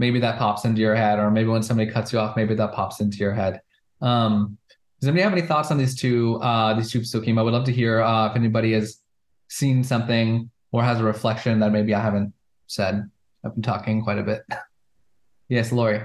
maybe 0.00 0.18
that 0.18 0.38
pops 0.38 0.64
into 0.64 0.80
your 0.80 0.96
head 0.96 1.18
or 1.18 1.30
maybe 1.30 1.48
when 1.48 1.62
somebody 1.62 1.90
cuts 1.90 2.12
you 2.12 2.18
off 2.18 2.36
maybe 2.36 2.54
that 2.54 2.72
pops 2.72 3.00
into 3.00 3.18
your 3.18 3.32
head 3.32 3.60
um, 4.00 4.58
does 5.00 5.08
anybody 5.08 5.22
have 5.22 5.32
any 5.32 5.42
thoughts 5.42 5.70
on 5.70 5.78
these 5.78 5.94
two 5.94 6.40
uh, 6.42 6.74
these 6.74 6.90
two 6.90 7.00
psukim 7.00 7.38
i 7.38 7.42
would 7.42 7.52
love 7.52 7.64
to 7.64 7.72
hear 7.72 8.00
uh, 8.00 8.28
if 8.28 8.36
anybody 8.36 8.72
has 8.72 8.98
seen 9.48 9.84
something 9.84 10.50
or 10.72 10.82
has 10.82 10.98
a 10.98 11.04
reflection 11.04 11.60
that 11.60 11.70
maybe 11.70 11.94
i 11.94 12.00
haven't 12.00 12.32
said 12.66 13.08
i've 13.44 13.54
been 13.54 13.62
talking 13.62 14.02
quite 14.02 14.18
a 14.18 14.22
bit 14.22 14.42
Yes, 15.50 15.72
Lori. 15.72 16.00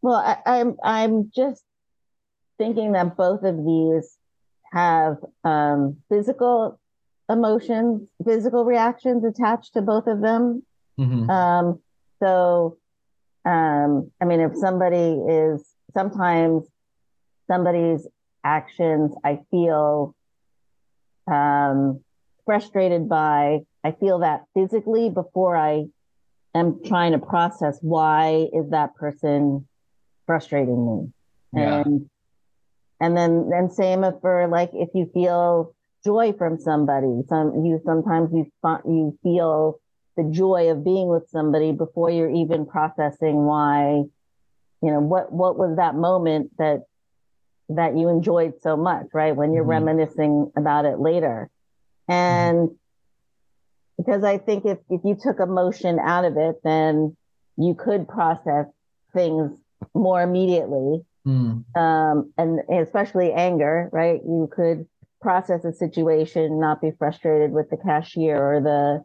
Well, 0.00 0.14
I, 0.14 0.36
I'm 0.46 0.76
I'm 0.82 1.32
just 1.34 1.64
thinking 2.56 2.92
that 2.92 3.16
both 3.16 3.42
of 3.42 3.56
these 3.56 4.16
have 4.72 5.16
um, 5.42 5.96
physical 6.08 6.78
emotions, 7.28 8.08
physical 8.24 8.64
reactions 8.64 9.24
attached 9.24 9.74
to 9.74 9.82
both 9.82 10.06
of 10.06 10.20
them. 10.20 10.62
Mm-hmm. 11.00 11.28
Um, 11.28 11.80
so, 12.22 12.78
um, 13.44 14.10
I 14.20 14.24
mean, 14.24 14.40
if 14.40 14.52
somebody 14.56 15.20
is 15.28 15.64
sometimes 15.92 16.64
somebody's 17.46 18.06
actions, 18.42 19.14
I 19.24 19.40
feel 19.50 20.14
um, 21.30 22.00
frustrated 22.44 23.08
by. 23.08 23.60
I 23.82 23.92
feel 23.92 24.20
that 24.20 24.44
physically 24.54 25.10
before 25.10 25.56
I 25.56 25.84
am 26.54 26.80
trying 26.84 27.12
to 27.12 27.18
process 27.18 27.78
why 27.82 28.48
is 28.52 28.70
that 28.70 28.94
person 28.94 29.66
frustrating 30.26 30.86
me 30.86 31.12
yeah. 31.60 31.82
and 31.82 32.08
and 33.00 33.16
then 33.16 33.48
then 33.50 33.70
same 33.70 34.04
for 34.20 34.48
like 34.48 34.70
if 34.72 34.88
you 34.94 35.10
feel 35.12 35.74
joy 36.04 36.32
from 36.32 36.58
somebody 36.58 37.22
some 37.28 37.64
you 37.64 37.80
sometimes 37.84 38.30
you 38.32 38.46
you 38.86 39.18
feel 39.22 39.80
the 40.16 40.24
joy 40.24 40.70
of 40.70 40.84
being 40.84 41.08
with 41.08 41.28
somebody 41.30 41.72
before 41.72 42.10
you're 42.10 42.30
even 42.30 42.66
processing 42.66 43.44
why 43.44 44.02
you 44.82 44.90
know 44.90 45.00
what 45.00 45.32
what 45.32 45.58
was 45.58 45.76
that 45.76 45.94
moment 45.94 46.50
that 46.58 46.84
that 47.68 47.96
you 47.96 48.08
enjoyed 48.08 48.54
so 48.62 48.76
much 48.76 49.06
right 49.12 49.34
when 49.36 49.52
you're 49.52 49.62
mm-hmm. 49.62 49.86
reminiscing 49.86 50.52
about 50.56 50.84
it 50.84 50.98
later 50.98 51.50
and 52.08 52.68
mm-hmm 52.68 52.74
because 53.96 54.24
I 54.24 54.38
think 54.38 54.64
if, 54.64 54.78
if 54.90 55.00
you 55.04 55.16
took 55.20 55.40
emotion 55.40 55.98
out 55.98 56.24
of 56.24 56.36
it, 56.36 56.56
then 56.64 57.16
you 57.56 57.74
could 57.74 58.08
process 58.08 58.66
things 59.12 59.58
more 59.94 60.20
immediately. 60.22 61.04
Mm. 61.26 61.64
Um, 61.76 62.32
and 62.36 62.60
especially 62.70 63.32
anger, 63.32 63.88
right? 63.92 64.20
You 64.24 64.50
could 64.54 64.86
process 65.22 65.64
a 65.64 65.72
situation, 65.72 66.60
not 66.60 66.82
be 66.82 66.90
frustrated 66.98 67.52
with 67.52 67.70
the 67.70 67.78
cashier 67.78 68.36
or 68.36 68.60
the 68.60 69.04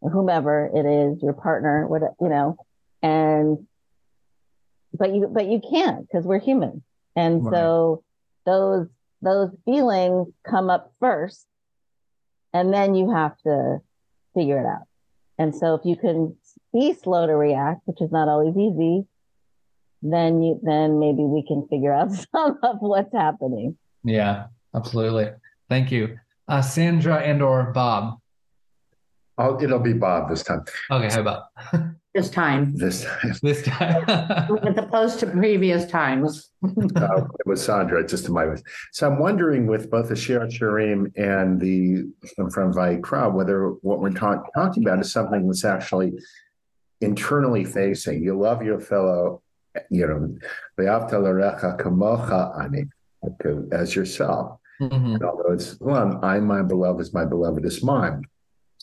whomever 0.00 0.70
it 0.72 0.86
is, 0.86 1.22
your 1.22 1.32
partner, 1.32 1.86
what 1.86 2.02
you 2.20 2.28
know, 2.28 2.56
and 3.02 3.66
but 4.92 5.14
you 5.14 5.28
but 5.32 5.46
you 5.46 5.60
can't 5.60 6.06
because 6.06 6.24
we're 6.24 6.40
human, 6.40 6.82
and 7.16 7.44
right. 7.44 7.54
so 7.54 8.04
those 8.46 8.88
those 9.22 9.50
feelings 9.64 10.28
come 10.48 10.70
up 10.70 10.92
first, 11.00 11.46
and 12.52 12.72
then 12.72 12.94
you 12.94 13.10
have 13.10 13.36
to 13.44 13.78
figure 14.34 14.58
it 14.58 14.66
out. 14.66 14.86
And 15.38 15.54
so 15.54 15.74
if 15.74 15.84
you 15.84 15.96
can 15.96 16.36
be 16.72 16.94
slow 16.94 17.26
to 17.26 17.34
react, 17.34 17.82
which 17.84 18.00
is 18.00 18.10
not 18.10 18.28
always 18.28 18.56
easy, 18.56 19.06
then 20.02 20.42
you 20.42 20.60
then 20.62 20.98
maybe 20.98 21.22
we 21.22 21.44
can 21.46 21.66
figure 21.68 21.92
out 21.92 22.12
some 22.32 22.58
of 22.62 22.76
what's 22.80 23.12
happening. 23.12 23.76
Yeah, 24.04 24.46
absolutely. 24.74 25.30
Thank 25.68 25.90
you. 25.90 26.18
Uh, 26.46 26.62
Sandra 26.62 27.16
and 27.16 27.42
or 27.42 27.72
Bob. 27.72 28.18
Oh, 29.38 29.60
it'll 29.62 29.78
be 29.78 29.92
Bob 29.92 30.28
this 30.28 30.42
time. 30.42 30.64
Okay, 30.90 31.08
how 31.14 31.20
about 31.20 31.44
this 32.14 32.28
time? 32.28 32.76
This 32.76 33.04
time. 33.04 33.34
This 33.42 33.62
time. 33.62 34.04
As 34.08 34.76
opposed 34.76 35.20
to 35.20 35.26
previous 35.26 35.86
times. 35.86 36.50
uh, 36.64 37.24
it 37.38 37.46
was 37.46 37.64
Sandra, 37.64 38.04
just 38.06 38.24
to 38.24 38.32
my 38.32 38.46
So 38.92 39.08
I'm 39.08 39.20
wondering 39.20 39.66
with 39.68 39.90
both 39.90 40.08
the 40.08 40.14
Shirat 40.14 40.50
Shirim 40.50 41.12
and 41.16 41.60
the 41.60 42.10
from 42.34 42.72
Vayikra, 42.72 43.32
whether 43.32 43.68
what 43.82 44.00
we're 44.00 44.10
talk, 44.10 44.52
talking 44.54 44.84
about 44.84 44.98
is 44.98 45.12
something 45.12 45.46
that's 45.46 45.64
actually 45.64 46.14
internally 47.00 47.64
facing. 47.64 48.24
You 48.24 48.36
love 48.36 48.64
your 48.64 48.80
fellow, 48.80 49.42
you 49.88 50.06
know, 50.06 50.36
as 53.72 53.94
yourself. 53.94 54.58
Mm-hmm. 54.80 55.14
And 55.14 55.24
although 55.24 55.52
it's 55.52 55.78
well, 55.80 56.18
I'm 56.22 56.46
my 56.46 56.62
beloved 56.62 57.00
is 57.00 57.12
my 57.12 57.24
beloved 57.24 57.64
is 57.64 57.82
mine. 57.82 58.24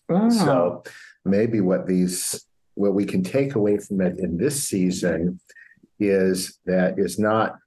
Oh. 0.10 0.30
So 0.30 0.84
maybe 1.24 1.62
what 1.62 1.88
these 1.88 2.46
what 2.76 2.94
we 2.94 3.06
can 3.06 3.24
take 3.24 3.56
away 3.56 3.78
from 3.78 4.02
it 4.02 4.20
in 4.20 4.38
this 4.38 4.68
season 4.68 5.39
is 6.00 6.60
that 6.65 7.00
is 7.00 7.18
not 7.18 7.58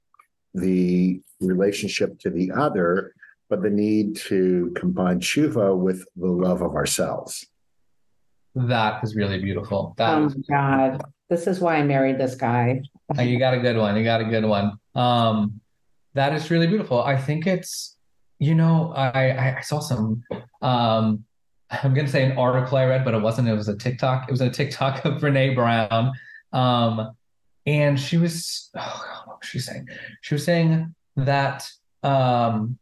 the 0.54 1.20
relationship 1.40 2.18
to 2.20 2.30
the 2.30 2.50
other, 2.52 3.14
but 3.48 3.62
the 3.62 3.70
need 3.70 4.16
to 4.16 4.72
combine 4.76 5.20
tshuva 5.20 5.76
with 5.76 6.04
the 6.16 6.28
love 6.28 6.62
of 6.62 6.74
ourselves. 6.74 7.46
That 8.54 9.02
is 9.02 9.14
really 9.16 9.40
beautiful. 9.40 9.94
That 9.96 10.14
oh 10.14 10.28
my 10.28 10.34
God. 10.48 11.02
This 11.30 11.46
is 11.46 11.60
why 11.60 11.76
I 11.76 11.82
married 11.82 12.18
this 12.18 12.34
guy. 12.34 12.82
you 13.18 13.38
got 13.38 13.54
a 13.54 13.60
good 13.60 13.76
one. 13.76 13.96
You 13.96 14.04
got 14.04 14.20
a 14.20 14.24
good 14.24 14.44
one. 14.44 14.78
Um, 14.94 15.60
that 16.14 16.32
is 16.32 16.50
really 16.50 16.66
beautiful. 16.66 17.02
I 17.02 17.16
think 17.16 17.46
it's, 17.46 17.96
you 18.38 18.54
know, 18.54 18.92
I, 18.94 19.56
I 19.58 19.60
saw 19.60 19.80
some 19.80 20.22
um 20.62 21.24
I'm 21.70 21.94
gonna 21.94 22.08
say 22.08 22.24
an 22.24 22.38
article 22.38 22.78
I 22.78 22.86
read, 22.86 23.04
but 23.04 23.14
it 23.14 23.20
wasn't. 23.20 23.48
It 23.48 23.54
was 23.54 23.68
a 23.68 23.76
TikTok. 23.76 24.28
It 24.28 24.30
was 24.30 24.40
a 24.40 24.50
TikTok 24.50 25.04
of 25.04 25.20
Brene 25.20 25.54
Brown, 25.54 26.12
um, 26.52 27.14
and 27.66 27.98
she 27.98 28.16
was 28.16 28.70
oh 28.76 29.04
God, 29.06 29.26
what 29.26 29.40
was 29.40 29.48
she 29.48 29.58
saying? 29.58 29.86
She 30.22 30.34
was 30.34 30.44
saying 30.44 30.94
that 31.16 31.68
um, 32.02 32.78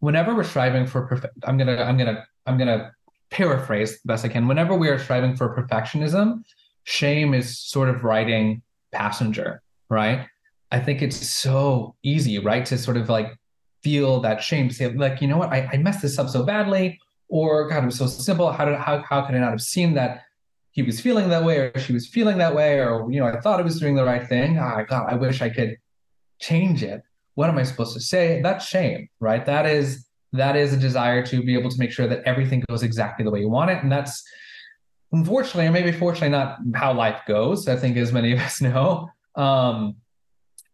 whenever 0.00 0.34
we're 0.34 0.44
striving 0.44 0.86
for 0.86 1.06
perfect, 1.06 1.34
I'm 1.44 1.58
gonna 1.58 1.76
I'm 1.76 1.96
gonna 1.98 2.26
I'm 2.46 2.56
gonna 2.56 2.92
paraphrase 3.30 4.00
the 4.00 4.06
best 4.06 4.24
I 4.24 4.28
can. 4.28 4.48
Whenever 4.48 4.74
we 4.74 4.88
are 4.88 4.98
striving 4.98 5.36
for 5.36 5.54
perfectionism, 5.54 6.42
shame 6.84 7.34
is 7.34 7.58
sort 7.58 7.88
of 7.88 8.04
writing 8.04 8.62
passenger, 8.92 9.62
right? 9.90 10.26
I 10.72 10.80
think 10.80 11.02
it's 11.02 11.16
so 11.16 11.94
easy, 12.02 12.38
right, 12.38 12.64
to 12.66 12.78
sort 12.78 12.96
of 12.96 13.08
like 13.08 13.36
feel 13.82 14.20
that 14.20 14.42
shame, 14.42 14.68
to 14.68 14.74
say 14.74 14.88
like, 14.88 15.20
you 15.20 15.28
know 15.28 15.36
what, 15.36 15.52
I, 15.52 15.68
I 15.72 15.76
messed 15.76 16.02
this 16.02 16.18
up 16.18 16.28
so 16.28 16.44
badly 16.44 16.98
or 17.28 17.68
God, 17.68 17.82
it 17.82 17.86
was 17.86 17.98
so 17.98 18.06
simple. 18.06 18.50
How 18.52 18.64
did 18.64 18.76
how 18.76 19.02
how 19.02 19.22
could 19.22 19.34
I 19.34 19.38
not 19.38 19.50
have 19.50 19.60
seen 19.60 19.94
that 19.94 20.22
he 20.70 20.82
was 20.82 21.00
feeling 21.00 21.28
that 21.30 21.44
way, 21.44 21.58
or 21.58 21.78
she 21.78 21.92
was 21.92 22.06
feeling 22.06 22.38
that 22.38 22.54
way, 22.54 22.78
or 22.78 23.10
you 23.10 23.20
know, 23.20 23.26
I 23.26 23.40
thought 23.40 23.58
I 23.58 23.62
was 23.62 23.80
doing 23.80 23.94
the 23.94 24.04
right 24.04 24.26
thing. 24.26 24.58
Ah, 24.58 24.82
God, 24.82 25.06
I 25.08 25.14
wish 25.14 25.40
I 25.40 25.48
could 25.48 25.76
change 26.38 26.82
it. 26.82 27.02
What 27.34 27.48
am 27.48 27.58
I 27.58 27.62
supposed 27.62 27.94
to 27.94 28.00
say? 28.00 28.40
That's 28.42 28.66
shame, 28.66 29.08
right? 29.20 29.44
That 29.44 29.66
is 29.66 30.06
that 30.32 30.54
is 30.54 30.72
a 30.72 30.76
desire 30.76 31.24
to 31.26 31.42
be 31.42 31.54
able 31.54 31.70
to 31.70 31.78
make 31.78 31.92
sure 31.92 32.06
that 32.06 32.22
everything 32.24 32.62
goes 32.68 32.82
exactly 32.82 33.24
the 33.24 33.30
way 33.30 33.40
you 33.40 33.48
want 33.48 33.70
it, 33.70 33.82
and 33.82 33.90
that's 33.90 34.22
unfortunately, 35.12 35.66
or 35.66 35.72
maybe 35.72 35.92
fortunately, 35.92 36.28
not 36.28 36.58
how 36.74 36.92
life 36.92 37.22
goes. 37.26 37.68
I 37.68 37.76
think, 37.76 37.96
as 37.96 38.12
many 38.12 38.32
of 38.32 38.38
us 38.40 38.60
know. 38.60 39.08
Um, 39.34 39.96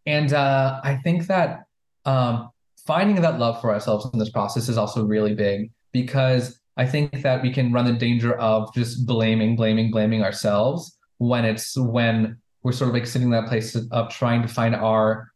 and 0.04 0.32
uh, 0.32 0.80
I 0.82 0.96
think 0.96 1.26
that 1.28 1.64
um, 2.04 2.50
finding 2.86 3.20
that 3.22 3.38
love 3.38 3.60
for 3.60 3.72
ourselves 3.72 4.08
in 4.12 4.18
this 4.18 4.30
process 4.30 4.68
is 4.68 4.76
also 4.76 5.04
really 5.04 5.34
big 5.34 5.70
because 5.92 6.60
I 6.76 6.86
think 6.86 7.22
that 7.22 7.42
we 7.42 7.52
can 7.52 7.72
run 7.72 7.84
the 7.84 7.92
danger 7.92 8.34
of 8.34 8.72
just 8.74 9.06
blaming, 9.06 9.56
blaming, 9.56 9.90
blaming 9.90 10.22
ourselves 10.22 10.96
when 11.18 11.44
it's 11.44 11.76
when 11.76 12.38
we're 12.62 12.72
sort 12.72 12.88
of 12.88 12.94
like 12.94 13.06
sitting 13.06 13.28
in 13.28 13.32
that 13.32 13.48
place 13.48 13.76
of 13.76 14.08
trying 14.08 14.42
to 14.42 14.48
find 14.48 14.74
our 14.74 15.32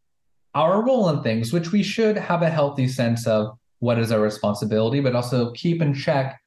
our 0.55 0.83
role 0.83 1.09
in 1.09 1.21
things, 1.21 1.53
which 1.53 1.71
we 1.71 1.83
should 1.83 2.17
have 2.17 2.41
a 2.41 2.49
healthy 2.49 2.87
sense 2.87 3.27
of 3.27 3.57
what 3.79 3.99
is 3.99 4.11
our 4.11 4.19
responsibility, 4.19 4.99
but 4.99 5.15
also 5.15 5.51
keep 5.51 5.83
in 5.83 5.93
check 5.93 6.41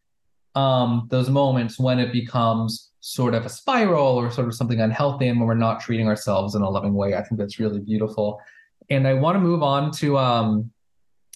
um, 0.56 1.06
those 1.10 1.30
moments 1.30 1.78
when 1.78 2.00
it 2.00 2.12
becomes 2.12 2.90
sort 3.00 3.34
of 3.34 3.46
a 3.46 3.48
spiral 3.48 4.16
or 4.16 4.30
sort 4.30 4.48
of 4.48 4.54
something 4.54 4.80
unhealthy 4.80 5.28
and 5.28 5.38
when 5.38 5.46
we're 5.46 5.54
not 5.54 5.80
treating 5.80 6.08
ourselves 6.08 6.56
in 6.56 6.62
a 6.62 6.68
loving 6.68 6.94
way. 6.94 7.14
I 7.14 7.22
think 7.22 7.38
that's 7.38 7.60
really 7.60 7.78
beautiful. 7.78 8.40
And 8.90 9.06
I 9.06 9.14
want 9.14 9.36
to 9.36 9.40
move 9.40 9.62
on 9.62 9.92
to 9.92 10.18
um, 10.18 10.70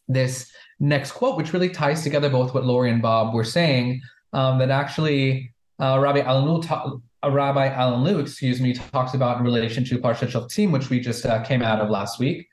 this 0.08 0.50
next 0.80 1.12
quote, 1.12 1.36
which 1.36 1.52
really 1.52 1.70
ties 1.70 2.02
together 2.02 2.28
both 2.28 2.54
what 2.54 2.64
Lori 2.64 2.90
and 2.90 3.02
Bob 3.02 3.34
were 3.34 3.44
saying, 3.44 4.00
um, 4.32 4.58
that 4.58 4.70
actually 4.70 5.52
uh, 5.80 5.98
Rabbi 6.00 6.22
Alanu, 6.22 6.64
ta- 6.64 6.98
uh, 7.24 7.30
Rabbi 7.30 7.68
Alan 7.68 8.02
Lew, 8.04 8.18
excuse 8.18 8.60
me, 8.60 8.74
talks 8.74 9.14
about 9.14 9.38
in 9.38 9.44
relation 9.44 9.84
to 9.84 9.98
Parshat 9.98 10.30
Shoftim, 10.30 10.70
which 10.70 10.90
we 10.90 11.00
just 11.00 11.24
uh, 11.24 11.42
came 11.42 11.62
out 11.62 11.80
of 11.80 11.90
last 11.90 12.18
week. 12.18 12.48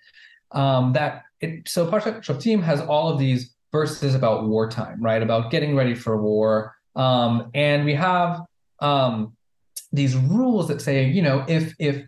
Um, 0.52 0.94
that 0.94 1.24
it, 1.40 1.68
so 1.68 1.90
Parshat 1.90 2.22
Shoftim 2.22 2.62
has 2.62 2.82
all 2.82 3.10
of 3.10 3.20
these 3.20 3.54
verses 3.72 4.16
about 4.16 4.48
wartime, 4.48 5.02
right? 5.02 5.22
About 5.22 5.52
getting 5.52 5.76
ready 5.76 5.96
for 5.96 6.22
war, 6.22 6.76
um, 6.96 7.50
and 7.54 7.86
we 7.86 7.94
have 7.94 8.42
um, 8.80 9.36
these 9.94 10.16
rules 10.16 10.68
that 10.68 10.82
say, 10.82 11.06
you 11.08 11.22
know, 11.22 11.46
if 11.48 11.74
if 11.80 12.06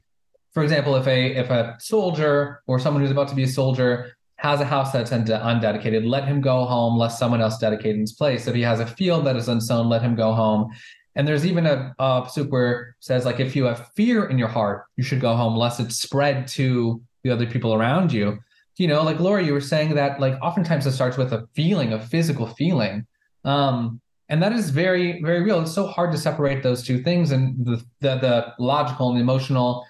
for 0.54 0.64
example, 0.64 0.96
if 0.96 1.08
a 1.08 1.36
if 1.36 1.50
a 1.50 1.76
soldier 1.80 2.62
or 2.68 2.80
someone 2.80 3.02
who's 3.02 3.12
about 3.12 3.28
to 3.30 3.36
be 3.36 3.44
a 3.44 3.48
soldier 3.48 4.16
has 4.44 4.60
a 4.60 4.66
house 4.66 4.92
that's 4.92 5.12
undedicated, 5.12 6.06
let 6.06 6.26
him 6.26 6.42
go 6.42 6.66
home, 6.66 6.98
let 6.98 7.08
someone 7.08 7.40
else 7.40 7.58
dedicate 7.58 7.96
in 7.96 8.02
his 8.02 8.12
place. 8.12 8.46
If 8.46 8.54
he 8.54 8.62
has 8.62 8.82
a 8.82 8.86
field 8.86 9.26
that 9.26 9.38
is 9.38 9.48
unsown, 9.48 9.88
let 9.88 10.02
him 10.02 10.16
go 10.16 10.34
home. 10.34 10.70
And 11.16 11.26
there's 11.26 11.46
even 11.46 11.66
a, 11.66 11.96
a 11.98 12.26
where 12.50 12.98
says 13.00 13.24
like 13.24 13.40
if 13.40 13.56
you 13.56 13.64
have 13.64 13.88
fear 13.96 14.26
in 14.26 14.38
your 14.38 14.50
heart, 14.50 14.86
you 14.98 15.04
should 15.04 15.22
go 15.22 15.34
home, 15.34 15.56
lest 15.56 15.80
it 15.80 15.94
spread 15.94 16.46
to 16.50 17.02
the 17.24 17.30
other 17.30 17.46
people 17.46 17.74
around 17.74 18.12
you. 18.12 18.38
You 18.76 18.88
know, 18.88 19.02
like 19.04 19.20
Laura, 19.20 19.42
you 19.42 19.54
were 19.54 19.62
saying 19.62 19.96
that 19.96 20.20
like 20.20 20.38
oftentimes 20.42 20.86
it 20.86 20.92
starts 20.92 21.16
with 21.16 21.32
a 21.32 21.48
feeling, 21.54 21.94
a 21.94 22.00
physical 22.00 22.48
feeling. 22.48 23.08
Um, 23.46 24.02
and 24.28 24.44
that 24.44 24.52
is 24.52 24.72
very, 24.72 25.22
very 25.22 25.42
real. 25.42 25.62
It's 25.62 25.74
so 25.74 25.88
hard 25.88 26.12
to 26.12 26.18
separate 26.18 26.64
those 26.64 26.84
two 26.84 27.02
things 27.02 27.32
and 27.32 27.66
the 27.66 27.78
the, 28.02 28.18
the 28.18 28.54
logical 28.60 29.08
and 29.08 29.18
the 29.18 29.22
emotional 29.22 29.86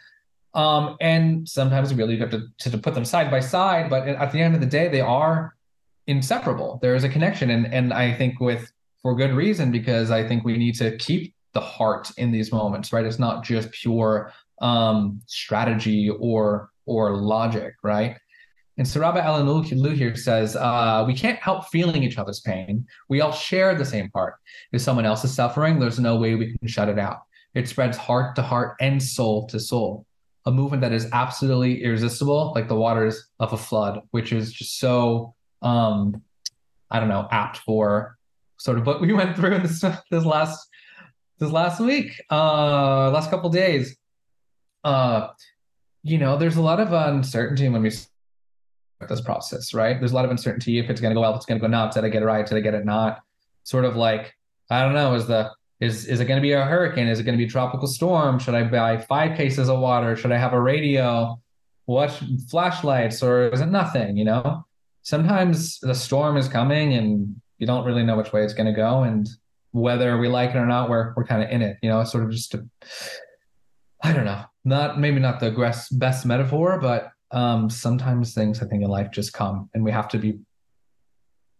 um, 0.53 0.97
and 1.01 1.47
sometimes 1.47 1.91
we 1.91 1.97
really 1.97 2.17
have 2.19 2.29
to, 2.29 2.47
to, 2.59 2.71
to 2.71 2.77
put 2.77 2.93
them 2.93 3.05
side 3.05 3.31
by 3.31 3.39
side, 3.39 3.89
but 3.89 4.07
at 4.07 4.31
the 4.31 4.39
end 4.39 4.53
of 4.53 4.61
the 4.61 4.67
day, 4.67 4.87
they 4.87 5.01
are 5.01 5.55
inseparable. 6.07 6.79
There 6.81 6.95
is 6.95 7.03
a 7.03 7.09
connection. 7.09 7.49
And, 7.49 7.73
and 7.73 7.93
I 7.93 8.13
think 8.13 8.39
with, 8.39 8.71
for 9.01 9.15
good 9.15 9.33
reason, 9.33 9.71
because 9.71 10.11
I 10.11 10.27
think 10.27 10.43
we 10.43 10.57
need 10.57 10.75
to 10.75 10.95
keep 10.97 11.33
the 11.53 11.61
heart 11.61 12.11
in 12.17 12.31
these 12.31 12.51
moments, 12.51 12.93
right? 12.93 13.05
It's 13.05 13.19
not 13.19 13.43
just 13.43 13.71
pure 13.71 14.31
um, 14.61 15.21
strategy 15.25 16.09
or, 16.09 16.69
or 16.85 17.15
logic, 17.15 17.73
right? 17.83 18.17
And 18.77 18.87
so 18.87 18.99
Rabbi 18.99 19.19
Alan 19.19 19.47
Lew 19.47 19.91
here 19.91 20.15
says, 20.15 20.55
uh, 20.55 21.03
we 21.05 21.13
can't 21.13 21.37
help 21.37 21.67
feeling 21.69 22.01
each 22.01 22.17
other's 22.17 22.39
pain. 22.39 22.85
We 23.07 23.21
all 23.21 23.31
share 23.31 23.75
the 23.75 23.85
same 23.85 24.09
heart. 24.15 24.35
If 24.71 24.81
someone 24.81 25.05
else 25.05 25.23
is 25.23 25.33
suffering, 25.33 25.79
there's 25.79 25.99
no 25.99 26.15
way 26.15 26.33
we 26.35 26.57
can 26.57 26.67
shut 26.67 26.89
it 26.89 26.97
out. 26.97 27.21
It 27.53 27.67
spreads 27.67 27.97
heart 27.97 28.35
to 28.35 28.41
heart 28.41 28.75
and 28.79 29.01
soul 29.01 29.45
to 29.47 29.59
soul 29.59 30.07
a 30.45 30.51
movement 30.51 30.81
that 30.81 30.91
is 30.91 31.07
absolutely 31.13 31.83
irresistible, 31.83 32.51
like 32.55 32.67
the 32.67 32.75
waters 32.75 33.29
of 33.39 33.53
a 33.53 33.57
flood, 33.57 34.01
which 34.11 34.33
is 34.33 34.51
just 34.51 34.79
so 34.79 35.33
um 35.61 36.21
I 36.91 36.99
don't 36.99 37.09
know, 37.09 37.27
apt 37.31 37.57
for 37.57 38.17
sort 38.57 38.77
of 38.77 38.85
what 38.85 39.01
we 39.01 39.13
went 39.19 39.35
through 39.35 39.59
this 39.59 39.83
this 40.11 40.25
last 40.25 40.67
this 41.39 41.51
last 41.51 41.79
week, 41.79 42.21
uh 42.29 43.09
last 43.11 43.29
couple 43.29 43.49
days. 43.49 43.97
Uh 44.83 45.29
you 46.03 46.17
know, 46.17 46.37
there's 46.37 46.57
a 46.57 46.61
lot 46.61 46.81
of 46.81 46.91
uncertainty 46.91 47.69
when 47.69 47.81
we 47.81 47.89
start 47.89 48.11
this 49.07 49.21
process, 49.21 49.73
right? 49.73 49.97
There's 49.99 50.11
a 50.11 50.15
lot 50.15 50.25
of 50.25 50.31
uncertainty 50.31 50.79
if 50.79 50.89
it's 50.89 50.99
gonna 50.99 51.15
go 51.15 51.21
well, 51.21 51.31
if 51.31 51.37
it's 51.37 51.45
gonna 51.45 51.61
go 51.61 51.67
not, 51.67 51.93
did 51.93 52.03
I 52.03 52.09
get 52.09 52.21
it 52.21 52.25
right, 52.25 52.45
did 52.45 52.57
I 52.57 52.61
get 52.61 52.73
it 52.73 52.85
not? 52.85 53.21
Sort 53.63 53.85
of 53.85 53.95
like, 53.95 54.35
I 54.69 54.83
don't 54.83 54.93
know, 54.93 55.13
is 55.13 55.27
the 55.27 55.51
is 55.79 56.05
is 56.05 56.19
it 56.19 56.25
going 56.25 56.37
to 56.37 56.41
be 56.41 56.53
a 56.53 56.65
hurricane? 56.65 57.07
Is 57.07 57.19
it 57.19 57.23
going 57.23 57.37
to 57.37 57.43
be 57.43 57.47
a 57.47 57.51
tropical 57.51 57.87
storm? 57.87 58.39
Should 58.39 58.55
I 58.55 58.63
buy 58.63 58.97
five 58.97 59.35
cases 59.37 59.69
of 59.69 59.79
water? 59.79 60.15
Should 60.15 60.31
I 60.31 60.37
have 60.37 60.53
a 60.53 60.61
radio? 60.61 61.39
What 61.85 62.17
flashlights 62.49 63.21
or 63.21 63.49
is 63.49 63.59
it 63.59 63.67
nothing? 63.67 64.15
You 64.15 64.25
know, 64.25 64.65
sometimes 65.01 65.79
the 65.79 65.93
storm 65.93 66.37
is 66.37 66.47
coming 66.47 66.93
and 66.93 67.35
you 67.57 67.67
don't 67.67 67.85
really 67.85 68.03
know 68.03 68.17
which 68.17 68.33
way 68.33 68.43
it's 68.43 68.53
going 68.53 68.67
to 68.67 68.73
go, 68.73 69.03
and 69.03 69.27
whether 69.71 70.17
we 70.17 70.27
like 70.27 70.51
it 70.51 70.57
or 70.57 70.65
not, 70.65 70.89
we're 70.89 71.13
we're 71.15 71.25
kind 71.25 71.43
of 71.43 71.49
in 71.49 71.61
it. 71.61 71.77
You 71.81 71.89
know, 71.89 72.01
it's 72.01 72.11
sort 72.11 72.23
of 72.23 72.31
just 72.31 72.53
a, 72.53 72.65
I 74.01 74.13
don't 74.13 74.25
know, 74.25 74.43
not 74.65 74.99
maybe 74.99 75.19
not 75.19 75.39
the 75.39 75.51
best 75.91 76.25
metaphor, 76.25 76.79
but 76.79 77.11
um, 77.31 77.69
sometimes 77.69 78.33
things 78.33 78.61
I 78.61 78.67
think 78.67 78.83
in 78.83 78.89
life 78.89 79.11
just 79.11 79.33
come, 79.33 79.69
and 79.73 79.83
we 79.83 79.91
have 79.91 80.07
to 80.09 80.17
be 80.17 80.39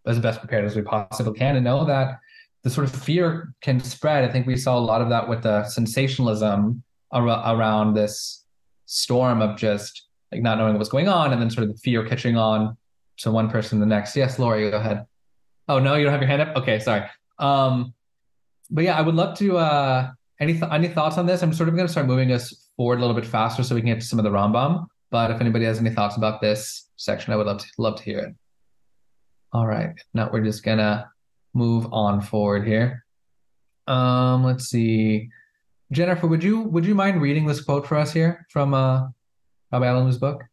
as 0.05 0.19
best 0.19 0.39
prepared 0.39 0.65
as 0.65 0.75
we 0.75 0.81
possibly 0.81 1.33
can, 1.33 1.55
and 1.55 1.65
know 1.65 1.85
that 1.85 2.19
the 2.63 2.69
sort 2.69 2.87
of 2.87 2.95
fear 2.95 3.53
can 3.61 3.79
spread. 3.79 4.23
I 4.23 4.31
think 4.31 4.47
we 4.47 4.55
saw 4.55 4.77
a 4.77 4.79
lot 4.79 5.01
of 5.01 5.09
that 5.09 5.27
with 5.27 5.43
the 5.43 5.65
sensationalism 5.65 6.83
ar- 7.11 7.55
around 7.55 7.93
this 7.93 8.45
storm 8.85 9.41
of 9.41 9.57
just 9.57 10.07
like 10.31 10.41
not 10.41 10.57
knowing 10.57 10.77
what's 10.77 10.89
going 10.89 11.07
on, 11.07 11.33
and 11.33 11.41
then 11.41 11.49
sort 11.49 11.67
of 11.67 11.73
the 11.73 11.79
fear 11.79 12.05
catching 12.05 12.37
on 12.37 12.77
to 13.17 13.31
one 13.31 13.49
person 13.49 13.79
the 13.79 13.85
next. 13.85 14.15
Yes, 14.15 14.39
Lori, 14.39 14.69
go 14.71 14.77
ahead. 14.77 15.05
Oh 15.67 15.79
no, 15.79 15.95
you 15.95 16.03
don't 16.03 16.11
have 16.11 16.21
your 16.21 16.29
hand 16.29 16.41
up. 16.41 16.55
Okay, 16.57 16.79
sorry. 16.79 17.03
Um, 17.39 17.93
but 18.69 18.83
yeah, 18.83 18.97
I 18.97 19.01
would 19.01 19.15
love 19.15 19.37
to. 19.37 19.57
Uh, 19.57 20.11
any 20.39 20.53
th- 20.53 20.71
any 20.71 20.87
thoughts 20.87 21.17
on 21.17 21.25
this? 21.25 21.43
I'm 21.43 21.53
sort 21.53 21.69
of 21.69 21.75
going 21.75 21.87
to 21.87 21.91
start 21.91 22.07
moving 22.07 22.31
us 22.31 22.69
forward 22.75 22.97
a 22.97 23.01
little 23.01 23.15
bit 23.15 23.25
faster 23.25 23.63
so 23.63 23.75
we 23.75 23.81
can 23.81 23.89
get 23.89 24.01
to 24.01 24.05
some 24.05 24.19
of 24.19 24.23
the 24.23 24.31
Rambam. 24.31 24.87
But 25.11 25.31
if 25.31 25.39
anybody 25.39 25.65
has 25.65 25.79
any 25.79 25.91
thoughts 25.91 26.17
about 26.17 26.41
this 26.41 26.89
section, 26.97 27.33
I 27.33 27.35
would 27.35 27.45
love 27.45 27.59
to 27.59 27.67
love 27.77 27.97
to 27.97 28.03
hear 28.03 28.19
it. 28.19 28.35
All 29.51 29.67
right. 29.67 29.91
Now 30.13 30.29
we're 30.33 30.43
just 30.43 30.63
gonna 30.63 31.09
move 31.53 31.87
on 31.91 32.21
forward 32.21 32.67
here. 32.67 33.05
Um, 33.87 34.43
let's 34.43 34.65
see. 34.65 35.29
Jennifer, 35.91 36.27
would 36.27 36.43
you 36.43 36.61
would 36.61 36.85
you 36.85 36.95
mind 36.95 37.21
reading 37.21 37.45
this 37.45 37.61
quote 37.61 37.85
for 37.85 37.97
us 37.97 38.11
here 38.11 38.45
from 38.49 38.73
uh 38.73 39.07
Rabbi 39.71 39.85
Allen's 39.87 40.17
book? 40.17 40.43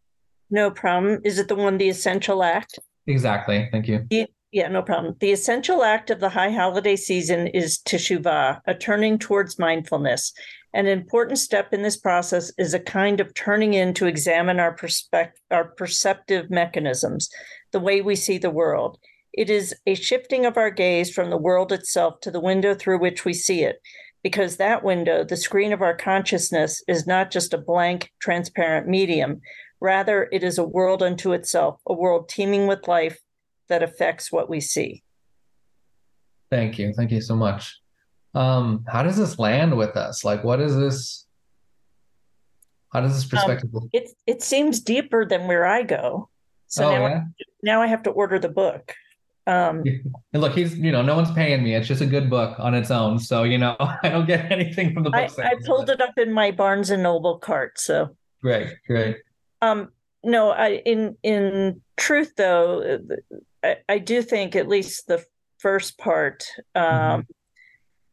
No 0.50 0.70
problem. 0.70 1.20
Is 1.24 1.38
it 1.38 1.48
the 1.48 1.54
one, 1.54 1.78
the 1.78 1.88
essential 1.88 2.42
act? 2.42 2.78
Exactly. 3.06 3.68
Thank 3.70 3.86
you. 3.88 4.06
yeah, 4.52 4.68
no 4.68 4.82
problem. 4.82 5.16
The 5.20 5.32
essential 5.32 5.84
act 5.84 6.10
of 6.10 6.20
the 6.20 6.28
high 6.28 6.50
holiday 6.50 6.96
season 6.96 7.46
is 7.48 7.78
teshuvah, 7.78 8.60
a 8.66 8.74
turning 8.74 9.18
towards 9.18 9.58
mindfulness. 9.58 10.32
An 10.74 10.86
important 10.86 11.38
step 11.38 11.72
in 11.72 11.82
this 11.82 11.96
process 11.96 12.52
is 12.58 12.74
a 12.74 12.80
kind 12.80 13.20
of 13.20 13.32
turning 13.34 13.74
in 13.74 13.94
to 13.94 14.06
examine 14.06 14.60
our 14.60 14.72
perspect- 14.72 15.40
our 15.50 15.64
perceptive 15.64 16.50
mechanisms, 16.50 17.30
the 17.72 17.80
way 17.80 18.00
we 18.00 18.16
see 18.16 18.38
the 18.38 18.50
world. 18.50 18.98
It 19.32 19.50
is 19.50 19.74
a 19.86 19.94
shifting 19.94 20.44
of 20.44 20.56
our 20.56 20.70
gaze 20.70 21.12
from 21.12 21.30
the 21.30 21.36
world 21.36 21.72
itself 21.72 22.20
to 22.20 22.30
the 22.30 22.40
window 22.40 22.74
through 22.74 22.98
which 22.98 23.24
we 23.24 23.32
see 23.32 23.62
it, 23.62 23.80
because 24.22 24.56
that 24.56 24.82
window, 24.84 25.24
the 25.24 25.36
screen 25.36 25.72
of 25.72 25.82
our 25.82 25.96
consciousness, 25.96 26.82
is 26.88 27.06
not 27.06 27.30
just 27.30 27.54
a 27.54 27.58
blank, 27.58 28.12
transparent 28.20 28.88
medium. 28.88 29.40
Rather, 29.80 30.28
it 30.32 30.42
is 30.42 30.58
a 30.58 30.64
world 30.64 31.02
unto 31.02 31.32
itself, 31.32 31.80
a 31.86 31.94
world 31.94 32.28
teeming 32.28 32.66
with 32.66 32.88
life 32.88 33.18
that 33.68 33.82
affects 33.82 34.32
what 34.32 34.50
we 34.50 34.60
see. 34.60 35.02
Thank 36.50 36.78
you. 36.78 36.92
Thank 36.92 37.12
you 37.12 37.20
so 37.20 37.36
much 37.36 37.80
um 38.34 38.84
how 38.86 39.02
does 39.02 39.16
this 39.16 39.38
land 39.38 39.76
with 39.76 39.96
us 39.96 40.24
like 40.24 40.44
what 40.44 40.60
is 40.60 40.76
this 40.76 41.26
how 42.92 43.00
does 43.00 43.14
this 43.14 43.24
um, 43.24 43.30
perspective 43.30 43.70
um, 43.74 43.88
it 43.92 44.10
it 44.26 44.42
seems 44.42 44.80
deeper 44.80 45.24
than 45.24 45.46
where 45.46 45.66
i 45.66 45.82
go 45.82 46.28
so 46.68 46.86
oh, 46.86 46.90
now, 46.90 47.06
yeah? 47.08 47.22
Now 47.62 47.82
i 47.82 47.88
have 47.88 48.04
to 48.04 48.10
order 48.10 48.38
the 48.38 48.48
book 48.48 48.94
um 49.50 49.82
and 50.32 50.42
look 50.42 50.54
he's 50.54 50.76
you 50.76 50.92
know 50.92 51.02
no 51.02 51.16
one's 51.16 51.32
paying 51.32 51.62
me. 51.62 51.74
It's 51.74 51.88
just 51.88 52.00
a 52.00 52.06
good 52.06 52.30
book 52.30 52.58
on 52.58 52.74
its 52.74 52.90
own. 52.90 53.18
So 53.18 53.42
you 53.42 53.58
know 53.58 53.76
i 53.80 54.08
don't 54.08 54.26
get 54.26 54.50
anything 54.50 54.94
from 54.94 55.04
the 55.04 55.10
book 55.10 55.38
i, 55.38 55.48
I 55.48 55.54
pulled 55.64 55.90
it 55.90 56.00
up 56.00 56.18
in 56.18 56.32
my 56.32 56.50
barnes 56.50 56.90
and 56.90 57.02
noble 57.02 57.38
cart 57.38 57.78
so. 57.78 58.16
Great 58.42 58.74
great. 58.86 59.18
Um 59.62 59.90
no 60.22 60.50
i 60.50 60.82
in 60.84 61.16
in 61.22 61.80
truth 61.96 62.34
though 62.36 63.00
i, 63.62 63.76
I 63.88 63.98
do 63.98 64.22
think 64.22 64.54
at 64.54 64.68
least 64.68 65.06
the 65.06 65.24
first 65.58 65.96
part 65.98 66.46
um 66.74 66.82
mm-hmm. 66.84 67.20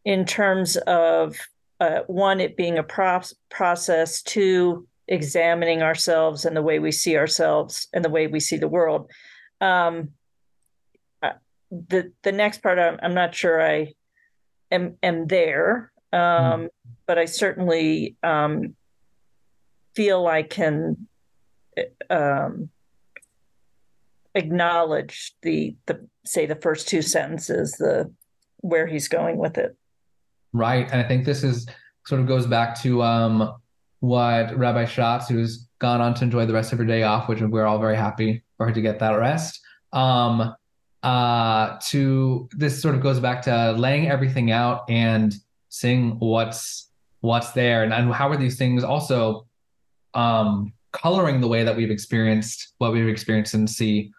in 0.05 0.25
terms 0.25 0.77
of 0.77 1.35
uh, 1.79 2.01
one, 2.07 2.39
it 2.39 2.57
being 2.57 2.77
a 2.77 2.83
pro- 2.83 3.21
process, 3.49 4.21
two, 4.21 4.87
examining 5.07 5.81
ourselves 5.81 6.45
and 6.45 6.55
the 6.55 6.61
way 6.61 6.79
we 6.79 6.91
see 6.91 7.17
ourselves 7.17 7.87
and 7.93 8.03
the 8.03 8.09
way 8.09 8.27
we 8.27 8.39
see 8.39 8.57
the 8.57 8.67
world. 8.67 9.09
Um, 9.61 9.99
uh, 9.99 10.03
the 11.71 12.11
the 12.23 12.31
next 12.31 12.61
part, 12.61 12.79
I'm, 12.79 12.99
I'm 13.01 13.13
not 13.13 13.35
sure 13.35 13.61
I 13.61 13.93
am 14.71 14.97
am 15.03 15.27
there, 15.27 15.91
um, 16.13 16.19
mm. 16.19 16.69
but 17.05 17.17
I 17.17 17.25
certainly 17.25 18.15
um, 18.23 18.75
feel 19.95 20.27
I 20.27 20.43
can 20.43 21.07
um, 22.09 22.69
acknowledge 24.35 25.33
the 25.41 25.75
the 25.85 26.07
say 26.25 26.45
the 26.45 26.55
first 26.55 26.87
two 26.87 27.01
sentences, 27.01 27.71
the 27.73 28.11
where 28.57 28.87
he's 28.87 29.07
going 29.07 29.37
with 29.37 29.57
it. 29.57 29.75
Right. 30.53 30.89
And 30.91 31.01
I 31.01 31.07
think 31.07 31.25
this 31.25 31.43
is 31.43 31.67
sort 32.05 32.21
of 32.21 32.27
goes 32.27 32.47
back 32.47 32.79
to 32.81 33.03
um, 33.03 33.55
what 33.99 34.57
Rabbi 34.57 34.85
Schatz, 34.85 35.27
who's 35.27 35.67
gone 35.79 36.01
on 36.01 36.13
to 36.15 36.23
enjoy 36.23 36.45
the 36.45 36.53
rest 36.53 36.71
of 36.71 36.79
her 36.79 36.85
day 36.85 37.03
off, 37.03 37.27
which 37.27 37.41
we're 37.41 37.65
all 37.65 37.79
very 37.79 37.95
happy 37.95 38.43
for 38.57 38.67
her 38.67 38.73
to 38.73 38.81
get 38.81 38.99
that 38.99 39.11
rest. 39.11 39.59
Um, 39.93 40.55
uh, 41.03 41.77
to 41.87 42.49
this 42.51 42.81
sort 42.81 42.95
of 42.95 43.01
goes 43.01 43.19
back 43.19 43.41
to 43.43 43.71
laying 43.73 44.09
everything 44.09 44.51
out 44.51 44.89
and 44.89 45.33
seeing 45.69 46.17
what's 46.19 46.89
what's 47.21 47.51
there 47.51 47.83
and, 47.83 47.93
and 47.93 48.13
how 48.13 48.29
are 48.29 48.37
these 48.37 48.57
things 48.57 48.83
also 48.83 49.47
um, 50.13 50.73
coloring 50.91 51.41
the 51.41 51.47
way 51.47 51.63
that 51.63 51.75
we've 51.75 51.91
experienced 51.91 52.73
what 52.77 52.91
we've 52.91 53.07
experienced 53.07 53.53
and 53.53 53.69
see 53.69 54.11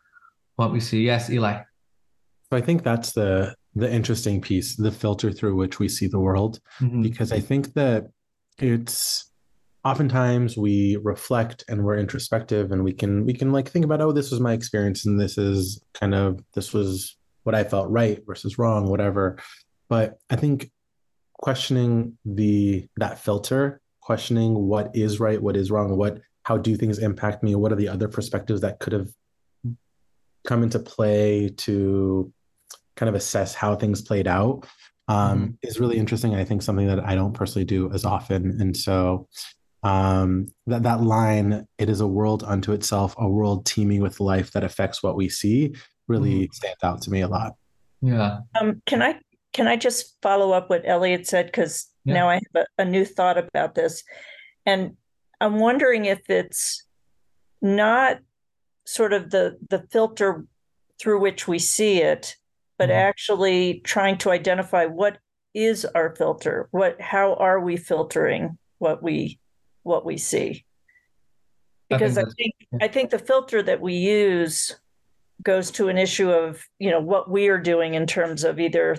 what 0.57 0.73
we 0.73 0.81
see. 0.81 1.03
Yes, 1.03 1.31
Eli. 1.31 1.63
So 2.51 2.57
I 2.57 2.61
think 2.61 2.83
that's 2.83 3.13
the 3.13 3.55
the 3.75 3.91
interesting 3.91 4.41
piece, 4.41 4.75
the 4.77 4.91
filter 4.91 5.31
through 5.31 5.55
which 5.55 5.79
we 5.79 5.89
see 5.89 6.07
the 6.07 6.19
world, 6.19 6.61
mm-hmm. 6.81 7.03
because 7.03 7.33
I 7.33 7.41
think 7.41 7.75
that 7.75 8.11
it's 8.59 9.28
oftentimes 9.85 10.57
we 10.57 10.97
reflect 10.97 11.65
and 11.69 11.85
we're 11.85 11.97
introspective 11.97 12.73
and 12.73 12.83
we 12.83 12.93
can 12.93 13.25
we 13.25 13.33
can 13.33 13.53
like 13.53 13.69
think 13.69 13.85
about 13.85 14.01
oh 14.01 14.13
this 14.13 14.31
was 14.31 14.41
my 14.41 14.53
experience 14.53 15.07
and 15.07 15.21
this 15.21 15.39
is 15.39 15.81
kind 15.95 16.15
of 16.15 16.41
this 16.55 16.73
was 16.73 17.17
what 17.45 17.55
I 17.55 17.65
felt 17.65 17.91
right 17.91 18.21
versus 18.27 18.59
wrong 18.59 18.89
whatever 18.89 19.39
but 19.89 20.19
I 20.31 20.37
think 20.37 20.71
questioning 21.35 22.19
the 22.25 22.89
that 22.97 23.19
filter 23.21 23.81
questioning 24.01 24.55
what 24.55 24.91
is 24.95 25.21
right 25.21 25.41
what 25.41 25.57
is 25.57 25.71
wrong 25.71 25.97
what 25.97 26.21
how 26.43 26.57
do 26.57 26.77
things 26.77 26.99
impact 26.99 27.43
me 27.43 27.55
what 27.55 27.73
are 27.73 27.77
the 27.77 27.89
other 27.89 28.09
perspectives 28.09 28.61
that 28.63 28.81
could 28.81 28.93
have 28.93 29.09
come 30.45 30.63
into 30.63 30.79
play 30.79 31.51
to 31.57 32.33
kind 32.97 33.09
of 33.09 33.15
assess 33.15 33.55
how 33.55 33.77
things 33.77 34.03
played 34.03 34.27
out 34.27 34.67
um, 35.09 35.41
mm-hmm. 35.41 35.51
is 35.63 35.81
really 35.81 35.97
interesting. 35.97 36.35
I 36.35 36.45
think 36.45 36.63
something 36.63 36.87
that 36.87 37.05
I 37.05 37.15
don't 37.15 37.33
personally 37.33 37.65
do 37.65 37.91
as 37.93 38.05
often. 38.05 38.61
And 38.61 38.77
so 38.77 39.27
um, 39.83 40.49
that 40.67 40.83
that 40.83 41.03
line, 41.03 41.67
it 41.79 41.89
is 41.89 42.01
a 42.01 42.07
world 42.07 42.43
unto 42.45 42.73
itself, 42.73 43.15
a 43.19 43.29
world 43.29 43.67
teeming 43.67 44.03
with 44.03 44.21
life 44.21 44.53
that 44.53 44.65
affects 44.65 45.03
what 45.03 45.17
we 45.17 45.29
see, 45.29 45.75
really 46.09 46.43
mm-hmm. 46.43 46.53
stands 46.53 46.83
out 46.83 47.03
to 47.03 47.11
me 47.11 47.21
a 47.21 47.29
lot. 47.29 47.55
Yeah. 48.01 48.41
Um, 48.61 48.83
can 48.87 49.03
I 49.03 49.21
can 49.53 49.69
I 49.69 49.77
just 49.77 50.17
follow 50.23 50.53
up 50.53 50.71
what 50.71 50.83
Elliot 50.85 51.27
said 51.27 51.47
because 51.47 51.87
yeah. 52.05 52.15
now 52.15 52.29
I 52.29 52.35
have 52.35 52.67
a, 52.79 52.83
a 52.83 52.85
new 52.85 53.05
thought 53.05 53.39
about 53.39 53.75
this, 53.75 54.03
and 54.67 54.97
I'm 55.41 55.59
wondering 55.59 56.05
if 56.05 56.21
it's 56.29 56.85
not 57.63 58.19
sort 58.85 59.13
of 59.13 59.31
the 59.31 59.59
the 59.69 59.85
filter 59.91 60.45
through 61.01 61.21
which 61.21 61.47
we 61.47 61.59
see 61.59 62.03
it 62.03 62.37
but 62.79 62.89
mm-hmm. 62.89 62.99
actually 62.99 63.81
trying 63.85 64.17
to 64.17 64.31
identify 64.31 64.87
what 64.87 65.19
is 65.55 65.85
our 65.95 66.15
filter 66.17 66.69
what 66.71 67.01
how 67.01 67.35
are 67.35 67.61
we 67.61 67.77
filtering 67.77 68.57
what 68.79 69.03
we 69.03 69.39
what 69.83 70.05
we 70.05 70.17
see 70.17 70.65
because 71.89 72.19
i 72.19 72.23
think, 72.23 72.37
I 72.37 72.43
think, 72.71 72.83
I 72.83 72.89
think 72.89 73.11
the 73.11 73.19
filter 73.19 73.63
that 73.63 73.81
we 73.81 73.95
use 73.95 74.79
goes 75.43 75.71
to 75.73 75.89
an 75.89 75.99
issue 75.99 76.31
of 76.31 76.63
you 76.79 76.91
know 76.91 77.01
what 77.01 77.31
we 77.31 77.49
are 77.49 77.59
doing 77.59 77.95
in 77.95 78.07
terms 78.07 78.45
of 78.45 78.59
either 78.59 78.97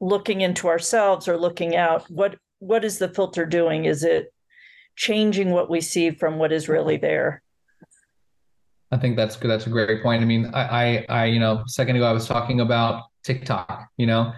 looking 0.00 0.40
into 0.42 0.68
ourselves 0.68 1.28
or 1.28 1.36
looking 1.36 1.76
out 1.76 2.08
what 2.10 2.36
what 2.60 2.84
is 2.84 2.98
the 2.98 3.08
filter 3.08 3.46
doing 3.46 3.84
is 3.84 4.04
it 4.04 4.32
changing 4.96 5.50
what 5.50 5.70
we 5.70 5.80
see 5.80 6.10
from 6.10 6.38
what 6.38 6.52
is 6.52 6.68
really 6.68 6.96
there 6.96 7.42
I 8.90 8.96
think 8.96 9.16
that's 9.16 9.36
good 9.36 9.48
that's 9.48 9.66
a 9.66 9.70
great 9.70 10.02
point. 10.02 10.22
I 10.22 10.24
mean, 10.24 10.46
I, 10.54 10.62
I, 10.62 11.06
I, 11.08 11.24
you 11.26 11.40
know, 11.40 11.58
a 11.58 11.68
second 11.68 11.96
ago 11.96 12.06
I 12.06 12.12
was 12.12 12.26
talking 12.26 12.60
about 12.60 13.04
TikTok. 13.22 13.88
You 13.96 14.06
know, 14.06 14.32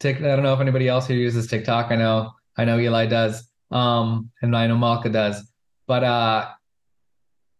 Tik. 0.00 0.18
I 0.18 0.36
don't 0.36 0.42
know 0.42 0.52
if 0.54 0.60
anybody 0.60 0.88
else 0.88 1.06
here 1.06 1.16
uses 1.16 1.46
TikTok. 1.46 1.90
I 1.90 1.96
know, 1.96 2.32
I 2.56 2.64
know 2.64 2.78
Eli 2.78 3.06
does, 3.06 3.48
um, 3.74 4.30
and 4.40 4.56
I 4.56 4.66
know 4.66 4.78
Malka 4.78 5.10
does. 5.10 5.46
But 5.86 6.04
uh, 6.04 6.48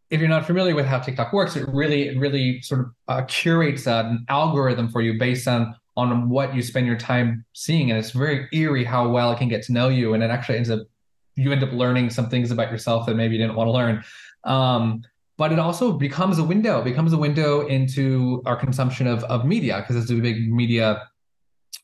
if 0.08 0.20
you're 0.20 0.28
not 0.28 0.46
familiar 0.46 0.74
with 0.74 0.86
how 0.86 1.00
TikTok 1.00 1.32
works, 1.32 1.56
it 1.56 1.68
really, 1.68 2.08
it 2.08 2.18
really 2.18 2.62
sort 2.62 2.80
of 2.80 2.86
uh, 3.08 3.22
curates 3.26 3.86
an 3.86 4.24
algorithm 4.28 4.88
for 4.88 5.02
you 5.02 5.18
based 5.18 5.46
on 5.46 5.74
on 5.96 6.28
what 6.28 6.56
you 6.56 6.62
spend 6.62 6.86
your 6.86 6.96
time 6.96 7.44
seeing, 7.52 7.90
and 7.90 7.98
it's 7.98 8.10
very 8.10 8.48
eerie 8.52 8.82
how 8.82 9.08
well 9.08 9.30
it 9.30 9.38
can 9.38 9.48
get 9.48 9.62
to 9.62 9.72
know 9.72 9.88
you, 9.88 10.14
and 10.14 10.22
it 10.22 10.30
actually 10.30 10.56
ends 10.56 10.70
up 10.70 10.80
you 11.36 11.52
end 11.52 11.62
up 11.62 11.72
learning 11.72 12.10
some 12.10 12.28
things 12.28 12.50
about 12.50 12.70
yourself 12.70 13.06
that 13.06 13.14
maybe 13.14 13.34
you 13.34 13.40
didn't 13.40 13.56
want 13.56 13.68
to 13.68 13.72
learn. 13.72 14.04
Um, 14.44 15.02
but 15.36 15.50
it 15.50 15.58
also 15.58 15.92
becomes 15.92 16.38
a 16.38 16.44
window, 16.44 16.82
becomes 16.82 17.12
a 17.12 17.18
window 17.18 17.66
into 17.66 18.42
our 18.46 18.56
consumption 18.56 19.06
of 19.06 19.24
of 19.24 19.44
media 19.44 19.80
because 19.80 19.96
it's 19.96 20.10
a 20.10 20.14
big 20.14 20.52
media 20.52 21.08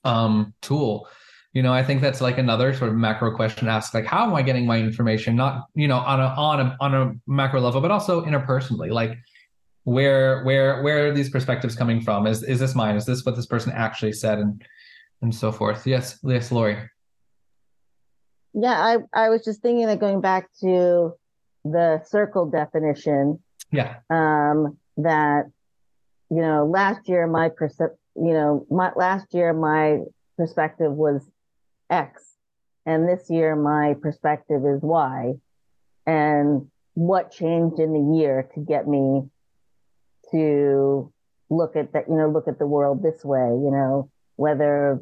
um, 0.04 0.54
tool. 0.60 1.08
You 1.52 1.62
know, 1.62 1.72
I 1.72 1.82
think 1.82 2.00
that's 2.00 2.20
like 2.20 2.38
another 2.38 2.72
sort 2.72 2.90
of 2.90 2.96
macro 2.96 3.34
question 3.34 3.66
asked, 3.66 3.92
like, 3.92 4.06
how 4.06 4.24
am 4.24 4.34
I 4.34 4.42
getting 4.42 4.66
my 4.66 4.78
information? 4.78 5.34
Not, 5.34 5.66
you 5.74 5.88
know, 5.88 5.98
on 5.98 6.20
a 6.20 6.26
on 6.26 6.60
a 6.60 6.76
on 6.80 6.94
a 6.94 7.14
macro 7.26 7.60
level, 7.60 7.80
but 7.80 7.90
also 7.90 8.24
interpersonally. 8.24 8.90
Like, 8.90 9.18
where 9.84 10.44
where 10.44 10.82
where 10.82 11.08
are 11.08 11.12
these 11.12 11.30
perspectives 11.30 11.74
coming 11.74 12.00
from? 12.00 12.26
Is 12.26 12.42
is 12.44 12.60
this 12.60 12.74
mine? 12.74 12.94
Is 12.94 13.04
this 13.04 13.24
what 13.24 13.34
this 13.34 13.46
person 13.46 13.72
actually 13.72 14.12
said? 14.12 14.38
And 14.38 14.62
and 15.22 15.34
so 15.34 15.52
forth. 15.52 15.86
Yes, 15.86 16.18
yes, 16.22 16.52
Lori. 16.52 16.78
Yeah, 18.52 18.72
I, 18.72 18.98
I 19.12 19.28
was 19.28 19.44
just 19.44 19.62
thinking 19.62 19.86
that 19.86 20.00
going 20.00 20.20
back 20.20 20.48
to 20.60 21.14
the 21.64 22.02
circle 22.04 22.46
definition. 22.46 23.38
Yeah. 23.70 23.96
Um, 24.10 24.78
that, 24.96 25.44
you 26.30 26.40
know, 26.40 26.66
last 26.66 27.08
year 27.08 27.26
my 27.26 27.48
percep, 27.48 27.90
you 28.16 28.32
know, 28.32 28.66
my 28.70 28.92
last 28.96 29.32
year 29.34 29.52
my 29.52 30.00
perspective 30.36 30.92
was 30.92 31.22
X, 31.90 32.22
and 32.86 33.08
this 33.08 33.28
year 33.28 33.56
my 33.56 33.94
perspective 34.00 34.62
is 34.64 34.80
Y, 34.82 35.34
and 36.06 36.68
what 36.94 37.30
changed 37.30 37.78
in 37.78 37.92
the 37.92 38.18
year 38.18 38.48
to 38.54 38.60
get 38.60 38.86
me 38.86 39.22
to 40.30 41.12
look 41.48 41.76
at 41.76 41.92
that, 41.92 42.08
you 42.08 42.16
know, 42.16 42.28
look 42.28 42.48
at 42.48 42.58
the 42.58 42.66
world 42.66 43.02
this 43.02 43.24
way, 43.24 43.38
you 43.38 43.70
know, 43.70 44.10
whether 44.36 45.00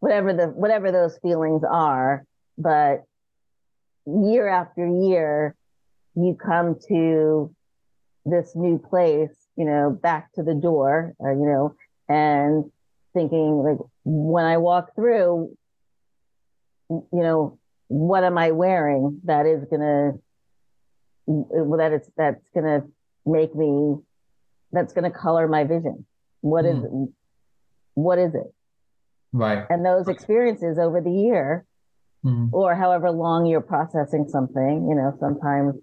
whatever 0.00 0.32
the 0.32 0.48
whatever 0.48 0.92
those 0.92 1.18
feelings 1.18 1.62
are, 1.68 2.24
but 2.58 3.04
year 4.06 4.48
after 4.48 4.86
year, 4.86 5.54
you 6.14 6.34
come 6.34 6.76
to 6.88 7.54
this 8.24 8.52
new 8.54 8.78
place, 8.78 9.34
you 9.56 9.64
know, 9.64 9.90
back 9.90 10.32
to 10.32 10.42
the 10.42 10.54
door, 10.54 11.14
uh, 11.24 11.30
you 11.30 11.46
know, 11.46 11.74
and 12.08 12.64
thinking 13.14 13.62
like 13.62 13.78
when 14.04 14.44
I 14.44 14.58
walk 14.58 14.94
through, 14.94 15.56
you 16.88 17.08
know, 17.12 17.58
what 17.88 18.24
am 18.24 18.38
I 18.38 18.50
wearing 18.50 19.20
that 19.24 19.46
is 19.46 19.64
gonna 19.70 20.12
that 21.26 21.90
it's 21.92 22.10
that's 22.16 22.48
gonna 22.54 22.82
make 23.24 23.54
me 23.54 23.96
that's 24.72 24.92
gonna 24.92 25.10
color 25.10 25.48
my 25.48 25.64
vision. 25.64 26.06
What 26.40 26.64
mm. 26.64 26.76
is 26.76 26.84
it? 26.84 27.14
What 27.94 28.18
is 28.18 28.34
it? 28.34 28.52
Right. 29.32 29.64
And 29.68 29.84
those 29.84 30.08
experiences 30.08 30.78
over 30.78 31.00
the 31.00 31.10
year 31.10 31.64
mm. 32.24 32.48
or 32.52 32.74
however 32.74 33.10
long 33.10 33.46
you're 33.46 33.60
processing 33.60 34.26
something, 34.28 34.86
you 34.88 34.94
know, 34.94 35.16
sometimes, 35.20 35.74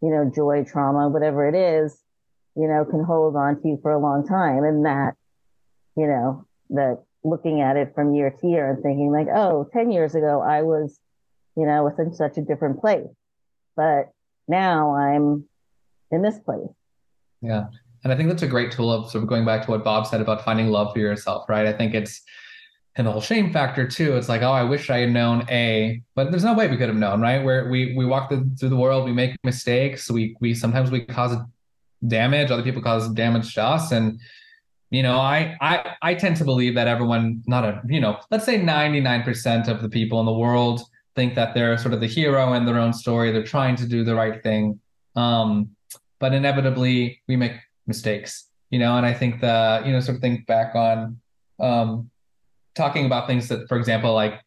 you 0.00 0.10
know, 0.10 0.30
joy, 0.34 0.64
trauma, 0.64 1.08
whatever 1.08 1.48
it 1.48 1.54
is, 1.54 1.96
you 2.56 2.68
know, 2.68 2.84
can 2.84 3.04
hold 3.04 3.36
on 3.36 3.60
to 3.60 3.68
you 3.68 3.78
for 3.82 3.92
a 3.92 3.98
long 3.98 4.26
time. 4.26 4.64
And 4.64 4.84
that, 4.84 5.14
you 5.96 6.06
know, 6.06 6.46
that 6.70 7.02
looking 7.24 7.60
at 7.60 7.76
it 7.76 7.94
from 7.94 8.14
year 8.14 8.30
to 8.30 8.48
year 8.48 8.70
and 8.70 8.82
thinking 8.82 9.10
like, 9.10 9.28
oh, 9.28 9.68
10 9.72 9.90
years 9.90 10.14
ago, 10.14 10.40
I 10.40 10.62
was, 10.62 10.98
you 11.56 11.66
know, 11.66 11.84
was 11.84 11.98
in 11.98 12.14
such 12.14 12.36
a 12.38 12.42
different 12.42 12.80
place. 12.80 13.06
But 13.76 14.10
now 14.48 14.94
I'm 14.94 15.44
in 16.10 16.22
this 16.22 16.38
place. 16.38 16.68
Yeah. 17.40 17.66
And 18.04 18.12
I 18.12 18.16
think 18.16 18.28
that's 18.28 18.42
a 18.42 18.48
great 18.48 18.72
tool 18.72 18.92
of 18.92 19.10
sort 19.10 19.22
of 19.22 19.28
going 19.28 19.44
back 19.44 19.64
to 19.64 19.70
what 19.70 19.84
Bob 19.84 20.06
said 20.06 20.20
about 20.20 20.44
finding 20.44 20.68
love 20.68 20.92
for 20.92 20.98
yourself, 20.98 21.48
right? 21.48 21.66
I 21.66 21.72
think 21.72 21.94
it's, 21.94 22.22
and 22.96 23.06
the 23.06 23.12
whole 23.12 23.20
shame 23.20 23.52
factor 23.52 23.86
too. 23.88 24.16
It's 24.16 24.28
like, 24.28 24.42
oh, 24.42 24.52
I 24.52 24.64
wish 24.64 24.90
I 24.90 24.98
had 24.98 25.12
known 25.12 25.46
A, 25.48 26.02
but 26.14 26.30
there's 26.30 26.44
no 26.44 26.52
way 26.52 26.68
we 26.68 26.76
could 26.76 26.88
have 26.88 26.98
known, 26.98 27.20
right? 27.20 27.42
Where 27.42 27.70
we 27.70 27.96
we 27.96 28.04
walk 28.04 28.28
the, 28.28 28.48
through 28.58 28.68
the 28.68 28.76
world, 28.76 29.06
we 29.06 29.12
make 29.12 29.34
mistakes, 29.44 30.10
we 30.10 30.36
we 30.40 30.54
sometimes 30.54 30.90
we 30.90 31.06
cause 31.06 31.34
damage, 32.06 32.50
other 32.50 32.62
people 32.62 32.82
cause 32.82 33.08
damage 33.08 33.54
to 33.54 33.62
us, 33.62 33.92
and 33.92 34.20
you 34.92 35.02
know, 35.02 35.16
I 35.18 35.56
I 35.60 35.94
I 36.02 36.14
tend 36.14 36.36
to 36.36 36.44
believe 36.44 36.74
that 36.74 36.86
everyone, 36.86 37.42
not 37.46 37.64
a 37.64 37.80
you 37.88 38.00
know, 38.00 38.18
let's 38.30 38.44
say 38.44 38.58
99% 38.60 39.68
of 39.68 39.82
the 39.82 39.88
people 39.88 40.20
in 40.20 40.26
the 40.26 40.32
world 40.32 40.82
think 41.16 41.34
that 41.34 41.54
they're 41.54 41.76
sort 41.78 41.94
of 41.94 42.00
the 42.00 42.06
hero 42.06 42.52
in 42.52 42.64
their 42.64 42.78
own 42.78 42.92
story. 42.92 43.32
They're 43.32 43.42
trying 43.42 43.76
to 43.76 43.86
do 43.86 44.04
the 44.04 44.14
right 44.14 44.42
thing, 44.42 44.78
um, 45.16 45.70
but 46.18 46.32
inevitably 46.32 47.20
we 47.26 47.36
make 47.36 47.52
mistakes, 47.86 48.48
you 48.70 48.78
know. 48.78 48.96
And 48.96 49.06
I 49.06 49.14
think 49.14 49.40
the 49.40 49.82
you 49.84 49.92
know 49.92 50.00
sort 50.00 50.16
of 50.16 50.20
think 50.20 50.46
back 50.46 50.74
on 50.74 51.18
um, 51.58 52.10
talking 52.74 53.06
about 53.06 53.26
things 53.26 53.48
that, 53.48 53.68
for 53.68 53.76
example, 53.78 54.12
like 54.14 54.40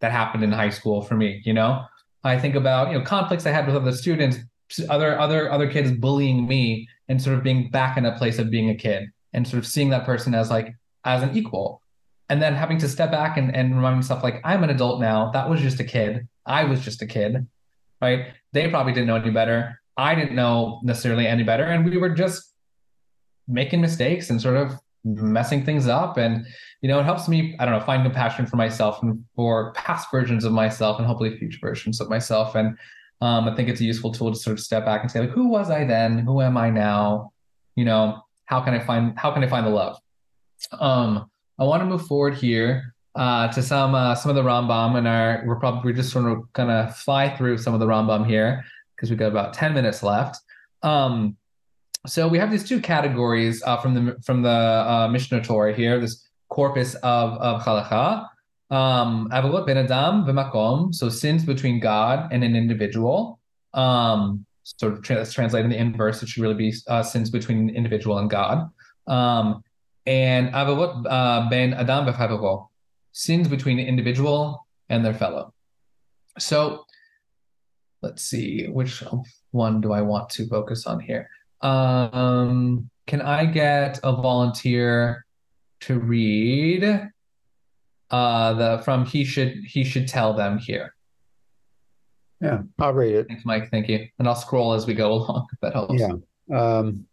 that 0.00 0.12
happened 0.12 0.44
in 0.44 0.52
high 0.52 0.70
school 0.70 1.02
for 1.02 1.16
me, 1.16 1.42
you 1.44 1.52
know, 1.52 1.84
I 2.24 2.38
think 2.38 2.54
about, 2.54 2.90
you 2.90 2.98
know, 2.98 3.04
conflicts 3.04 3.46
I 3.46 3.50
had 3.50 3.66
with 3.66 3.76
other 3.76 3.92
students, 3.92 4.38
other, 4.88 5.18
other, 5.18 5.50
other 5.50 5.70
kids 5.70 5.92
bullying 5.92 6.46
me 6.46 6.88
and 7.08 7.22
sort 7.22 7.38
of 7.38 7.44
being 7.44 7.70
back 7.70 7.96
in 7.96 8.04
a 8.04 8.16
place 8.18 8.38
of 8.38 8.50
being 8.50 8.70
a 8.70 8.74
kid 8.74 9.08
and 9.36 9.46
sort 9.46 9.58
of 9.58 9.66
seeing 9.66 9.90
that 9.90 10.04
person 10.04 10.34
as 10.34 10.50
like, 10.50 10.74
as 11.04 11.22
an 11.22 11.36
equal. 11.36 11.80
And 12.28 12.42
then 12.42 12.54
having 12.54 12.78
to 12.78 12.88
step 12.88 13.12
back 13.12 13.36
and, 13.36 13.54
and 13.54 13.76
remind 13.76 13.94
myself, 13.94 14.24
like, 14.24 14.40
I'm 14.42 14.64
an 14.64 14.70
adult 14.70 15.00
now. 15.00 15.30
That 15.30 15.48
was 15.48 15.60
just 15.60 15.78
a 15.78 15.84
kid. 15.84 16.26
I 16.44 16.64
was 16.64 16.80
just 16.80 17.00
a 17.02 17.06
kid, 17.06 17.46
right? 18.02 18.32
They 18.52 18.68
probably 18.68 18.92
didn't 18.92 19.06
know 19.06 19.14
any 19.14 19.30
better. 19.30 19.80
I 19.96 20.16
didn't 20.16 20.34
know 20.34 20.80
necessarily 20.82 21.28
any 21.28 21.44
better. 21.44 21.62
And 21.62 21.84
we 21.84 21.96
were 21.98 22.08
just 22.08 22.52
making 23.46 23.80
mistakes 23.80 24.30
and 24.30 24.40
sort 24.40 24.56
of 24.56 24.72
messing 25.04 25.64
things 25.64 25.86
up 25.86 26.16
and 26.16 26.44
you 26.80 26.88
know 26.88 26.98
it 26.98 27.04
helps 27.04 27.28
me 27.28 27.54
i 27.60 27.64
don't 27.64 27.78
know 27.78 27.84
find 27.84 28.02
compassion 28.02 28.44
for 28.44 28.56
myself 28.56 29.00
and 29.02 29.24
for 29.36 29.72
past 29.74 30.10
versions 30.10 30.44
of 30.44 30.52
myself 30.52 30.98
and 30.98 31.06
hopefully 31.06 31.38
future 31.38 31.58
versions 31.60 32.00
of 32.00 32.10
myself 32.10 32.56
and 32.56 32.76
um, 33.20 33.48
i 33.48 33.54
think 33.54 33.68
it's 33.68 33.80
a 33.80 33.84
useful 33.84 34.10
tool 34.10 34.32
to 34.32 34.36
sort 34.36 34.58
of 34.58 34.60
step 34.60 34.84
back 34.84 35.02
and 35.02 35.10
say 35.10 35.20
like 35.20 35.30
who 35.30 35.46
was 35.46 35.70
i 35.70 35.84
then 35.84 36.18
who 36.18 36.42
am 36.42 36.56
i 36.56 36.68
now 36.68 37.30
you 37.76 37.84
know 37.84 38.20
how 38.46 38.60
can 38.60 38.74
i 38.74 38.80
find 38.80 39.18
how 39.18 39.30
can 39.30 39.44
i 39.44 39.46
find 39.46 39.66
the 39.66 39.70
love 39.70 39.98
um 40.80 41.30
i 41.58 41.64
want 41.64 41.80
to 41.80 41.86
move 41.86 42.06
forward 42.06 42.34
here 42.34 42.94
uh, 43.14 43.48
to 43.50 43.62
some 43.62 43.94
uh, 43.94 44.14
some 44.14 44.28
of 44.28 44.36
the 44.36 44.42
Rambam 44.42 44.98
and 44.98 45.08
our 45.08 45.42
we're 45.46 45.56
probably 45.56 45.90
we're 45.90 45.96
just 45.96 46.12
sort 46.12 46.30
of 46.30 46.52
gonna 46.52 46.92
fly 46.92 47.34
through 47.34 47.56
some 47.56 47.72
of 47.72 47.80
the 47.80 47.86
Rambam 47.86 48.26
here 48.26 48.62
because 48.94 49.08
we've 49.08 49.18
got 49.18 49.28
about 49.28 49.54
10 49.54 49.72
minutes 49.72 50.02
left 50.02 50.38
um 50.82 51.34
so 52.06 52.28
we 52.28 52.38
have 52.38 52.50
these 52.50 52.66
two 52.66 52.80
categories 52.80 53.62
uh, 53.64 53.76
from 53.78 53.94
the 53.94 54.16
from 54.22 54.42
the 54.42 54.48
uh, 54.48 55.08
Mishnah 55.10 55.42
Torah 55.42 55.74
here. 55.74 55.98
This 56.00 56.26
corpus 56.48 56.94
of 56.96 57.32
of 57.38 57.62
halacha, 57.62 58.28
um, 58.70 59.28
ben 59.28 59.76
adam 59.76 60.24
v'makom. 60.24 60.94
So 60.94 61.08
sins 61.08 61.44
between 61.44 61.80
God 61.80 62.32
and 62.32 62.44
an 62.44 62.54
individual. 62.54 63.40
Um, 63.74 64.45
so 64.66 64.98
let's 65.10 65.32
translate 65.32 65.64
in 65.64 65.70
the 65.70 65.76
inverse. 65.76 66.22
It 66.22 66.28
should 66.28 66.42
really 66.42 66.54
be 66.54 66.74
uh, 66.88 67.02
sins 67.02 67.30
between 67.30 67.70
individual 67.70 68.18
and 68.18 68.28
God. 68.28 68.68
Um, 69.06 69.62
and 70.06 70.48
avalot 70.52 71.06
uh, 71.08 71.48
ben 71.48 71.72
adam 71.74 72.06
v'chavavo, 72.06 72.66
sins 73.12 73.46
between 73.46 73.78
individual 73.78 74.66
and 74.88 75.04
their 75.04 75.14
fellow. 75.14 75.54
So 76.38 76.84
let's 78.02 78.22
see 78.22 78.66
which 78.66 79.04
one 79.52 79.80
do 79.80 79.92
I 79.92 80.02
want 80.02 80.30
to 80.30 80.48
focus 80.48 80.86
on 80.86 80.98
here. 80.98 81.30
Um, 81.60 82.90
can 83.06 83.22
I 83.22 83.46
get 83.46 84.00
a 84.02 84.12
volunteer 84.12 85.24
to 85.82 86.00
read 86.00 87.10
uh 88.10 88.52
the 88.54 88.82
from 88.84 89.04
he 89.04 89.24
should 89.24 89.54
he 89.64 89.84
should 89.84 90.08
tell 90.08 90.34
them 90.34 90.58
here? 90.58 90.95
Yeah, 92.40 92.62
I'll 92.78 92.92
read 92.92 93.14
it. 93.14 93.28
Thanks, 93.28 93.44
Mike. 93.44 93.70
Thank 93.70 93.88
you. 93.88 94.08
And 94.18 94.28
I'll 94.28 94.34
scroll 94.34 94.74
as 94.74 94.86
we 94.86 94.94
go 94.94 95.12
along 95.12 95.46
if 95.52 95.60
that 95.60 95.72
helps. 95.72 95.94
Yeah. 96.00 96.12
Um, 96.54 97.06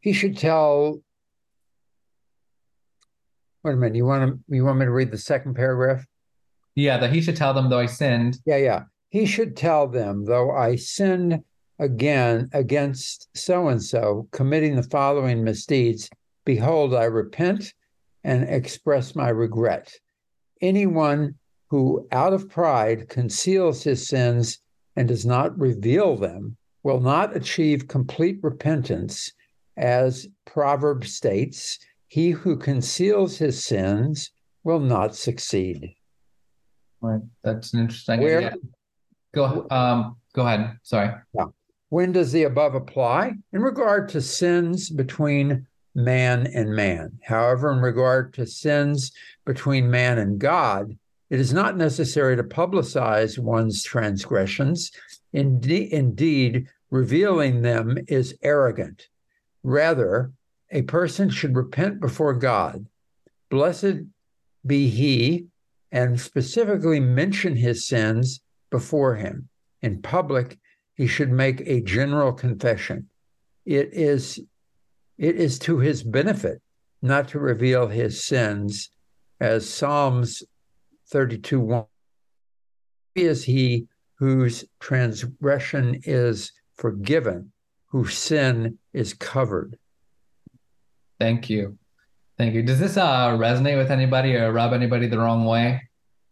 he 0.00 0.12
should 0.12 0.36
tell. 0.36 1.00
Wait 3.62 3.72
a 3.72 3.76
minute. 3.76 3.96
You 3.96 4.06
want 4.06 4.32
to 4.48 4.54
you 4.54 4.64
want 4.64 4.78
me 4.78 4.86
to 4.86 4.90
read 4.90 5.10
the 5.10 5.18
second 5.18 5.54
paragraph? 5.54 6.04
Yeah, 6.74 6.98
that 6.98 7.12
he 7.12 7.20
should 7.20 7.36
tell 7.36 7.52
them 7.52 7.68
though 7.68 7.80
I 7.80 7.86
sinned. 7.86 8.38
Yeah, 8.46 8.56
yeah. 8.56 8.82
He 9.10 9.26
should 9.26 9.56
tell 9.56 9.86
them 9.86 10.24
though 10.24 10.50
I 10.50 10.76
sinned 10.76 11.42
again 11.78 12.48
against 12.52 13.28
so 13.34 13.68
and 13.68 13.82
so, 13.82 14.28
committing 14.32 14.76
the 14.76 14.82
following 14.84 15.42
misdeeds, 15.42 16.08
behold, 16.44 16.94
I 16.94 17.04
repent 17.04 17.72
and 18.24 18.44
express 18.44 19.14
my 19.14 19.30
regret. 19.30 19.92
Anyone 20.60 21.36
who, 21.70 22.06
out 22.12 22.32
of 22.32 22.48
pride, 22.48 23.08
conceals 23.08 23.82
his 23.82 24.06
sins 24.06 24.58
and 24.96 25.08
does 25.08 25.24
not 25.24 25.58
reveal 25.58 26.16
them 26.16 26.56
will 26.82 27.00
not 27.00 27.36
achieve 27.36 27.88
complete 27.88 28.38
repentance. 28.42 29.32
As 29.76 30.26
Proverb 30.46 31.04
states, 31.04 31.78
he 32.08 32.30
who 32.30 32.56
conceals 32.56 33.38
his 33.38 33.64
sins 33.64 34.30
will 34.64 34.80
not 34.80 35.14
succeed. 35.14 35.94
Right. 37.00 37.20
That's 37.44 37.72
an 37.72 37.80
interesting 37.80 38.20
Where, 38.20 38.38
idea. 38.38 38.54
Go 39.32 39.66
um 39.70 40.16
go 40.34 40.46
ahead. 40.46 40.76
Sorry. 40.82 41.12
Yeah. 41.32 41.46
When 41.88 42.12
does 42.12 42.32
the 42.32 42.44
above 42.44 42.74
apply? 42.74 43.32
In 43.52 43.62
regard 43.62 44.08
to 44.10 44.20
sins 44.20 44.90
between 44.90 45.66
man 45.94 46.46
and 46.48 46.74
man. 46.74 47.18
However, 47.24 47.72
in 47.72 47.78
regard 47.78 48.34
to 48.34 48.46
sins 48.46 49.12
between 49.46 49.90
man 49.90 50.18
and 50.18 50.38
God, 50.38 50.96
it 51.30 51.38
is 51.38 51.52
not 51.52 51.76
necessary 51.76 52.36
to 52.36 52.42
publicize 52.42 53.38
one's 53.38 53.82
transgressions. 53.84 54.90
Indeed, 55.32 55.92
indeed, 55.92 56.66
revealing 56.90 57.62
them 57.62 57.96
is 58.08 58.36
arrogant. 58.42 59.08
Rather, 59.62 60.32
a 60.70 60.82
person 60.82 61.30
should 61.30 61.56
repent 61.56 62.00
before 62.00 62.34
God. 62.34 62.86
Blessed 63.48 64.02
be 64.66 64.88
he, 64.88 65.46
and 65.92 66.20
specifically 66.20 67.00
mention 67.00 67.56
his 67.56 67.86
sins 67.86 68.40
before 68.70 69.14
him. 69.16 69.48
In 69.82 70.02
public, 70.02 70.58
he 70.94 71.06
should 71.06 71.30
make 71.30 71.62
a 71.62 71.80
general 71.80 72.32
confession. 72.32 73.08
It 73.64 73.90
is 73.92 74.40
it 75.18 75.36
is 75.36 75.58
to 75.60 75.78
his 75.78 76.02
benefit 76.02 76.62
not 77.02 77.28
to 77.28 77.38
reveal 77.38 77.88
his 77.88 78.24
sins 78.24 78.90
as 79.40 79.68
Psalms 79.68 80.42
32 81.10 81.60
1 81.60 81.84
is 83.16 83.44
he 83.44 83.86
whose 84.18 84.64
transgression 84.78 86.00
is 86.04 86.52
forgiven, 86.74 87.52
whose 87.86 88.16
sin 88.16 88.78
is 88.92 89.14
covered. 89.14 89.76
Thank 91.18 91.50
you. 91.50 91.78
Thank 92.38 92.54
you. 92.54 92.62
Does 92.62 92.78
this 92.78 92.96
uh, 92.96 93.30
resonate 93.30 93.76
with 93.76 93.90
anybody 93.90 94.36
or 94.36 94.52
rub 94.52 94.72
anybody 94.72 95.06
the 95.06 95.18
wrong 95.18 95.44
way? 95.44 95.82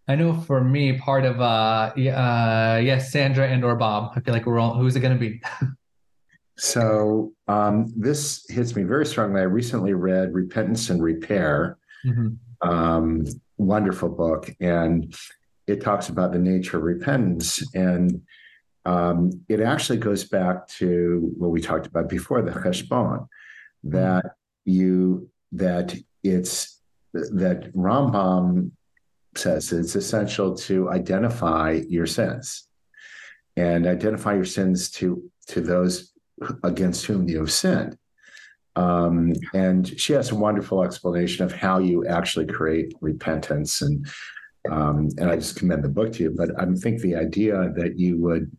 I 0.06 0.14
know 0.14 0.34
for 0.40 0.64
me, 0.64 0.96
part 0.98 1.26
of 1.26 1.40
uh, 1.40 1.92
uh 1.94 2.80
yes, 2.82 3.12
Sandra 3.12 3.46
and 3.46 3.62
or 3.62 3.76
Bob. 3.76 4.12
I 4.16 4.20
feel 4.20 4.32
like 4.32 4.46
we're 4.46 4.58
all. 4.58 4.74
Who's 4.74 4.96
it 4.96 5.00
going 5.00 5.12
to 5.12 5.20
be? 5.20 5.42
so 6.56 7.32
um, 7.46 7.92
this 7.94 8.46
hits 8.48 8.74
me 8.74 8.84
very 8.84 9.04
strongly. 9.04 9.42
I 9.42 9.44
recently 9.44 9.92
read 9.92 10.32
Repentance 10.32 10.88
and 10.88 11.02
Repair. 11.02 11.76
Mm-hmm. 12.06 12.70
Um, 12.70 13.26
wonderful 13.58 14.08
book, 14.08 14.50
and 14.60 15.14
it 15.66 15.82
talks 15.82 16.08
about 16.08 16.32
the 16.32 16.38
nature 16.38 16.78
of 16.78 16.82
repentance 16.82 17.62
and 17.74 18.22
um, 18.88 19.44
it 19.50 19.60
actually 19.60 19.98
goes 19.98 20.24
back 20.24 20.66
to 20.66 21.30
what 21.36 21.50
we 21.50 21.60
talked 21.60 21.86
about 21.86 22.08
before 22.08 22.40
the 22.40 22.52
cheshbon 22.52 23.28
that 23.84 24.24
you 24.64 25.28
that 25.52 25.94
it's 26.22 26.80
that 27.12 27.70
Rambam 27.74 28.70
says 29.34 29.72
it's 29.72 29.94
essential 29.94 30.56
to 30.56 30.90
identify 30.90 31.82
your 31.86 32.06
sins 32.06 32.66
and 33.58 33.86
identify 33.86 34.34
your 34.34 34.46
sins 34.46 34.90
to 34.92 35.30
to 35.48 35.60
those 35.60 36.14
against 36.62 37.04
whom 37.04 37.28
you 37.28 37.40
have 37.40 37.52
sinned. 37.52 37.97
Um, 38.78 39.32
and 39.54 39.98
she 40.00 40.12
has 40.12 40.30
a 40.30 40.36
wonderful 40.36 40.84
explanation 40.84 41.44
of 41.44 41.52
how 41.52 41.78
you 41.80 42.06
actually 42.06 42.46
create 42.46 42.94
repentance 43.00 43.82
and 43.82 44.06
um, 44.70 45.08
and 45.18 45.30
I 45.30 45.36
just 45.36 45.56
commend 45.56 45.82
the 45.82 45.88
book 45.88 46.12
to 46.12 46.22
you. 46.24 46.34
But 46.36 46.50
I 46.60 46.66
think 46.74 47.00
the 47.00 47.16
idea 47.16 47.72
that 47.76 47.98
you 47.98 48.18
would, 48.18 48.50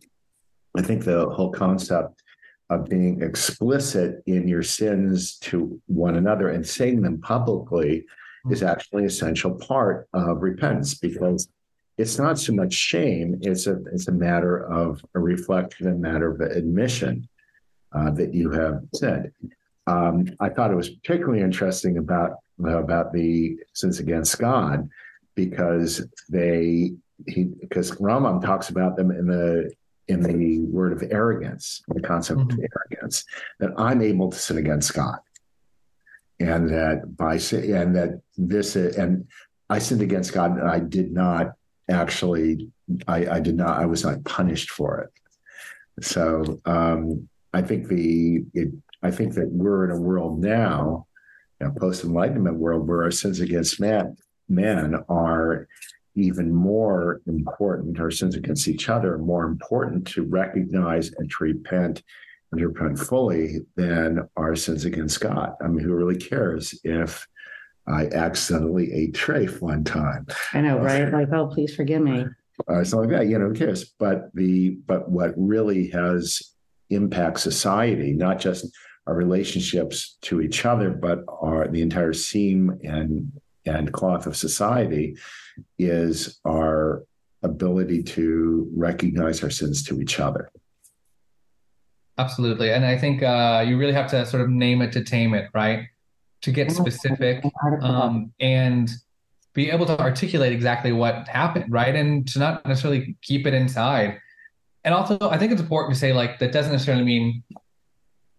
I 0.76 0.82
think 0.82 1.04
the 1.04 1.30
whole 1.30 1.52
concept 1.52 2.22
of 2.68 2.88
being 2.88 3.22
explicit 3.22 4.22
in 4.26 4.48
your 4.48 4.62
sins 4.62 5.36
to 5.38 5.80
one 5.86 6.16
another 6.16 6.48
and 6.48 6.66
saying 6.66 7.00
them 7.02 7.20
publicly 7.20 8.06
is 8.50 8.62
actually 8.62 9.02
an 9.02 9.08
essential 9.08 9.54
part 9.54 10.08
of 10.12 10.42
repentance 10.42 10.94
because 10.94 11.48
it's 11.96 12.18
not 12.18 12.38
so 12.38 12.52
much 12.52 12.72
shame; 12.72 13.38
it's 13.42 13.66
a 13.66 13.76
it's 13.92 14.08
a 14.08 14.12
matter 14.12 14.66
of 14.66 15.04
a 15.14 15.20
reflection, 15.20 15.86
a 15.88 15.94
matter 15.94 16.30
of 16.30 16.40
admission 16.40 17.28
uh, 17.92 18.10
that 18.12 18.34
you 18.34 18.50
have 18.50 18.80
said. 18.94 19.32
Um, 19.90 20.26
I 20.38 20.48
thought 20.48 20.70
it 20.70 20.76
was 20.76 20.90
particularly 20.90 21.42
interesting 21.42 21.98
about 21.98 22.32
about 22.64 23.12
the 23.12 23.58
sins 23.72 23.98
against 23.98 24.38
God 24.38 24.88
because 25.34 26.06
they 26.28 26.92
he 27.26 27.44
because 27.44 27.92
Rambam 27.92 28.42
talks 28.42 28.68
about 28.68 28.96
them 28.96 29.10
in 29.10 29.26
the 29.26 29.72
in 30.08 30.20
the 30.22 30.60
word 30.60 30.92
of 30.92 31.02
arrogance, 31.10 31.82
the 31.88 32.00
concept 32.00 32.40
mm-hmm. 32.40 32.60
of 32.60 32.66
arrogance, 32.76 33.24
that 33.60 33.70
I'm 33.78 34.02
able 34.02 34.30
to 34.30 34.38
sin 34.38 34.58
against 34.58 34.92
God, 34.94 35.18
and 36.38 36.68
that 36.68 37.16
by 37.16 37.34
and 37.34 37.96
that 37.96 38.20
this 38.36 38.76
and 38.76 39.26
I 39.68 39.78
sinned 39.78 40.02
against 40.02 40.32
God, 40.32 40.52
and 40.52 40.68
I 40.68 40.80
did 40.80 41.12
not 41.12 41.52
actually, 41.88 42.68
I, 43.08 43.36
I 43.36 43.40
did 43.40 43.56
not, 43.56 43.80
I 43.80 43.86
was 43.86 44.04
not 44.04 44.24
punished 44.24 44.70
for 44.70 45.00
it. 45.00 46.04
So 46.04 46.60
um, 46.64 47.28
I 47.52 47.62
think 47.62 47.88
the 47.88 48.44
it, 48.54 48.68
I 49.02 49.10
think 49.10 49.34
that 49.34 49.50
we're 49.50 49.84
in 49.84 49.90
a 49.90 50.00
world 50.00 50.40
now, 50.40 51.06
a 51.60 51.70
post 51.70 52.04
enlightenment 52.04 52.56
world, 52.56 52.88
where 52.88 53.02
our 53.02 53.10
sins 53.10 53.40
against 53.40 53.80
man 53.80 54.16
men 54.48 54.96
are 55.08 55.68
even 56.16 56.52
more 56.52 57.22
important, 57.26 58.00
our 58.00 58.10
sins 58.10 58.34
against 58.34 58.68
each 58.68 58.88
other, 58.88 59.14
are 59.14 59.18
more 59.18 59.44
important 59.44 60.06
to 60.08 60.22
recognize 60.22 61.12
and 61.18 61.30
to 61.30 61.36
repent 61.44 62.02
and 62.50 62.60
to 62.60 62.68
repent 62.68 62.98
fully 62.98 63.60
than 63.76 64.28
our 64.36 64.56
sins 64.56 64.84
against 64.84 65.20
God. 65.20 65.54
I 65.62 65.68
mean, 65.68 65.84
who 65.84 65.94
really 65.94 66.16
cares 66.16 66.78
if 66.82 67.26
I 67.86 68.06
accidentally 68.06 68.92
ate 68.92 69.14
trafe 69.14 69.60
one 69.60 69.84
time? 69.84 70.26
I 70.52 70.60
know, 70.60 70.78
right? 70.78 71.12
Like, 71.12 71.32
oh, 71.32 71.46
please 71.46 71.74
forgive 71.74 72.02
me. 72.02 72.26
Uh, 72.68 72.84
something 72.84 73.10
like 73.10 73.20
that, 73.20 73.28
you 73.28 73.38
know, 73.38 73.48
who 73.48 73.54
cares? 73.54 73.84
But 73.84 74.34
the 74.34 74.70
but 74.86 75.10
what 75.10 75.32
really 75.36 75.88
has 75.90 76.42
impact 76.90 77.40
society, 77.40 78.12
not 78.12 78.38
just 78.38 78.66
our 79.10 79.16
relationships 79.16 80.16
to 80.22 80.40
each 80.40 80.64
other, 80.64 80.90
but 80.90 81.24
our 81.42 81.66
the 81.66 81.82
entire 81.82 82.12
seam 82.12 82.78
and 82.84 83.32
and 83.66 83.92
cloth 83.92 84.24
of 84.26 84.36
society 84.36 85.16
is 85.78 86.40
our 86.44 87.04
ability 87.42 88.02
to 88.02 88.70
recognize 88.74 89.42
our 89.42 89.50
sins 89.50 89.82
to 89.82 90.00
each 90.00 90.20
other. 90.20 90.50
Absolutely. 92.18 92.70
And 92.70 92.84
I 92.84 92.96
think 92.96 93.22
uh, 93.22 93.64
you 93.66 93.76
really 93.78 93.92
have 93.92 94.08
to 94.10 94.24
sort 94.26 94.42
of 94.42 94.48
name 94.48 94.80
it 94.80 94.92
to 94.92 95.02
tame 95.02 95.34
it, 95.34 95.48
right? 95.52 95.88
To 96.42 96.52
get 96.52 96.70
specific 96.70 97.44
um, 97.82 98.32
and 98.38 98.88
be 99.54 99.70
able 99.70 99.86
to 99.86 99.98
articulate 99.98 100.52
exactly 100.52 100.92
what 100.92 101.26
happened, 101.28 101.66
right? 101.68 101.94
And 101.94 102.28
to 102.28 102.38
not 102.38 102.64
necessarily 102.64 103.16
keep 103.22 103.46
it 103.46 103.54
inside. 103.54 104.20
And 104.84 104.94
also, 104.94 105.18
I 105.28 105.36
think 105.36 105.52
it's 105.52 105.60
important 105.60 105.94
to 105.94 106.00
say, 106.00 106.12
like, 106.12 106.38
that 106.38 106.52
doesn't 106.52 106.72
necessarily 106.72 107.04
mean 107.04 107.42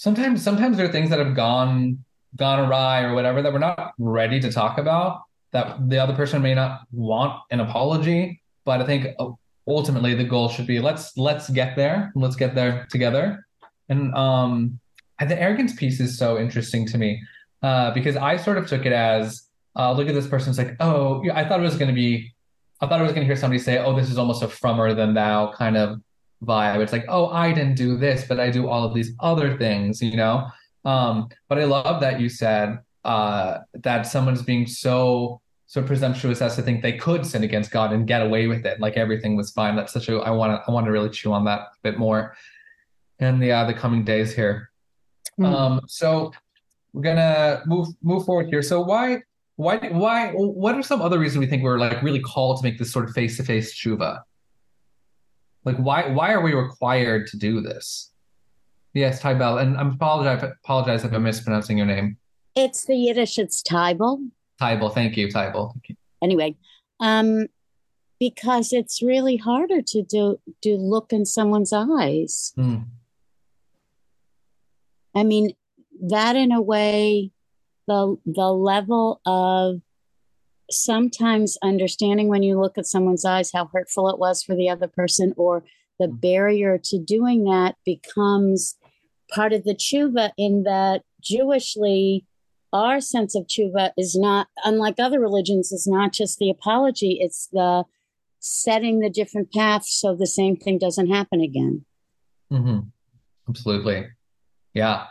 sometimes, 0.01 0.41
sometimes 0.43 0.77
there 0.77 0.87
are 0.87 0.91
things 0.91 1.11
that 1.11 1.19
have 1.19 1.35
gone 1.35 2.03
gone 2.35 2.59
awry 2.59 3.03
or 3.03 3.13
whatever 3.13 3.41
that 3.41 3.51
we're 3.53 3.59
not 3.59 3.93
ready 3.99 4.39
to 4.39 4.51
talk 4.51 4.77
about 4.77 5.23
that 5.51 5.89
the 5.89 5.99
other 5.99 6.15
person 6.15 6.41
may 6.41 6.55
not 6.55 6.81
want 6.91 7.33
an 7.51 7.59
apology. 7.59 8.41
But 8.65 8.81
i 8.81 8.85
think 8.85 9.07
uh, 9.19 9.29
ultimately 9.67 10.13
the 10.15 10.23
goal 10.23 10.49
should 10.49 10.65
be 10.65 10.79
let's 10.79 11.15
let's 11.17 11.49
get 11.49 11.75
there. 11.75 12.11
Let's 12.15 12.35
get 12.35 12.55
there 12.55 12.87
together. 12.89 13.45
And 13.89 14.13
um 14.15 14.79
the 15.19 15.39
arrogance 15.39 15.73
piece 15.75 15.99
is 15.99 16.17
so 16.17 16.39
interesting 16.39 16.83
to 16.87 16.97
me 16.97 17.21
uh, 17.61 17.91
because 17.91 18.15
i 18.15 18.35
sort 18.37 18.57
of 18.57 18.65
took 18.65 18.87
it 18.87 18.91
as 18.91 19.49
uh, 19.75 19.91
look 19.91 20.07
at 20.07 20.15
this 20.15 20.25
person's 20.25 20.57
like 20.57 20.75
oh 20.79 21.23
i 21.31 21.43
thought 21.47 21.59
it 21.59 21.69
was 21.71 21.77
going 21.81 21.93
to 21.95 21.99
be 22.05 22.33
i 22.81 22.87
thought 22.87 22.99
i 22.99 23.03
was 23.03 23.11
going 23.11 23.21
to 23.25 23.29
hear 23.31 23.35
somebody 23.35 23.59
say 23.59 23.77
oh 23.77 23.95
this 23.95 24.09
is 24.09 24.17
almost 24.17 24.41
a 24.41 24.47
frommer 24.47 24.95
than 24.95 25.13
thou 25.13 25.53
kind 25.53 25.77
of 25.77 26.01
vibe 26.43 26.79
it's 26.79 26.91
like 26.91 27.05
oh 27.07 27.27
i 27.27 27.51
didn't 27.51 27.75
do 27.75 27.97
this 27.97 28.25
but 28.27 28.39
i 28.39 28.49
do 28.49 28.67
all 28.67 28.83
of 28.83 28.93
these 28.93 29.13
other 29.19 29.57
things 29.57 30.01
you 30.01 30.15
know 30.15 30.47
um, 30.85 31.29
but 31.47 31.59
I 31.59 31.65
love 31.65 32.01
that 32.01 32.19
you 32.19 32.29
said 32.29 32.79
uh, 33.03 33.59
that 33.73 34.03
someone's 34.03 34.41
being 34.41 34.67
so 34.67 35.41
so 35.67 35.81
presumptuous 35.81 36.41
as 36.41 36.57
to 36.57 36.61
think 36.61 36.81
they 36.81 36.97
could 36.97 37.25
sin 37.25 37.43
against 37.43 37.71
God 37.71 37.93
and 37.93 38.05
get 38.05 38.21
away 38.21 38.47
with 38.47 38.65
it, 38.65 38.81
like 38.81 38.97
everything 38.97 39.37
was 39.37 39.51
fine. 39.51 39.77
That's 39.77 39.93
such 39.93 40.09
a 40.09 40.17
I 40.17 40.31
want 40.31 40.51
to 40.51 40.69
I 40.69 40.73
want 40.73 40.85
to 40.85 40.91
really 40.91 41.09
chew 41.09 41.31
on 41.31 41.45
that 41.45 41.59
a 41.59 41.77
bit 41.83 41.97
more 41.97 42.35
in 43.19 43.39
the 43.39 43.51
uh, 43.51 43.65
the 43.65 43.73
coming 43.73 44.03
days 44.03 44.35
here. 44.35 44.71
Mm. 45.39 45.45
Um, 45.45 45.81
so 45.87 46.31
we're 46.93 47.03
gonna 47.03 47.63
move 47.65 47.87
move 48.01 48.25
forward 48.25 48.47
here. 48.47 48.61
So 48.61 48.81
why 48.81 49.21
why 49.55 49.77
why 49.91 50.31
what 50.31 50.75
are 50.75 50.83
some 50.83 51.01
other 51.01 51.19
reasons 51.19 51.39
we 51.39 51.47
think 51.47 51.63
we're 51.63 51.79
like 51.79 52.01
really 52.01 52.21
called 52.21 52.57
to 52.57 52.63
make 52.63 52.77
this 52.77 52.91
sort 52.91 53.05
of 53.07 53.13
face 53.13 53.37
to 53.37 53.43
face 53.43 53.73
tshuva? 53.73 54.21
Like 55.63 55.77
why 55.77 56.07
why 56.09 56.31
are 56.33 56.41
we 56.41 56.53
required 56.53 57.27
to 57.27 57.37
do 57.37 57.61
this? 57.61 58.11
Yes, 58.93 59.21
Tybel. 59.21 59.61
And 59.61 59.77
I 59.77 59.87
apologize, 59.87 60.43
apologize 60.63 61.05
if 61.05 61.13
I'm 61.13 61.23
mispronouncing 61.23 61.77
your 61.77 61.87
name. 61.87 62.17
It's 62.55 62.85
the 62.85 62.95
Yiddish, 62.95 63.37
it's 63.37 63.63
Tybel. 63.63 64.29
Tybel, 64.59 64.93
thank 64.93 65.15
you, 65.15 65.27
Tybel. 65.27 65.73
Thank 65.73 65.89
you. 65.89 65.95
Anyway, 66.21 66.55
um, 66.99 67.47
because 68.19 68.73
it's 68.73 69.01
really 69.01 69.37
harder 69.37 69.81
to 69.81 70.03
do 70.03 70.39
do 70.61 70.75
look 70.75 71.13
in 71.13 71.25
someone's 71.25 71.73
eyes. 71.73 72.53
Mm. 72.57 72.85
I 75.15 75.23
mean, 75.23 75.53
that 76.01 76.35
in 76.35 76.51
a 76.51 76.61
way, 76.61 77.31
the 77.87 78.17
the 78.25 78.51
level 78.53 79.21
of 79.25 79.81
sometimes 80.73 81.57
understanding 81.63 82.27
when 82.27 82.43
you 82.43 82.59
look 82.59 82.77
at 82.77 82.85
someone's 82.85 83.25
eyes 83.25 83.51
how 83.51 83.69
hurtful 83.73 84.09
it 84.09 84.19
was 84.19 84.43
for 84.43 84.55
the 84.55 84.69
other 84.69 84.87
person 84.87 85.33
or 85.37 85.63
the 85.99 86.07
hmm. 86.07 86.15
barrier 86.15 86.77
to 86.83 86.99
doing 86.99 87.43
that 87.45 87.75
becomes 87.85 88.77
part 89.31 89.53
of 89.53 89.63
the 89.63 89.75
tshuva 89.75 90.31
in 90.37 90.63
that 90.63 91.03
Jewishly, 91.21 92.25
our 92.73 92.99
sense 92.99 93.35
of 93.35 93.47
tshuva 93.47 93.91
is 93.97 94.15
not, 94.15 94.47
unlike 94.63 94.95
other 94.99 95.19
religions, 95.19 95.71
is 95.71 95.87
not 95.87 96.13
just 96.13 96.39
the 96.39 96.49
apology, 96.49 97.17
it's 97.21 97.47
the 97.51 97.83
setting 98.39 98.99
the 98.99 99.09
different 99.09 99.51
paths 99.53 99.93
so 99.93 100.15
the 100.15 100.27
same 100.27 100.55
thing 100.55 100.79
doesn't 100.79 101.09
happen 101.09 101.41
again. 101.41 101.85
Mm-hmm. 102.51 102.79
Absolutely. 103.47 104.07
Yeah. 104.73 105.05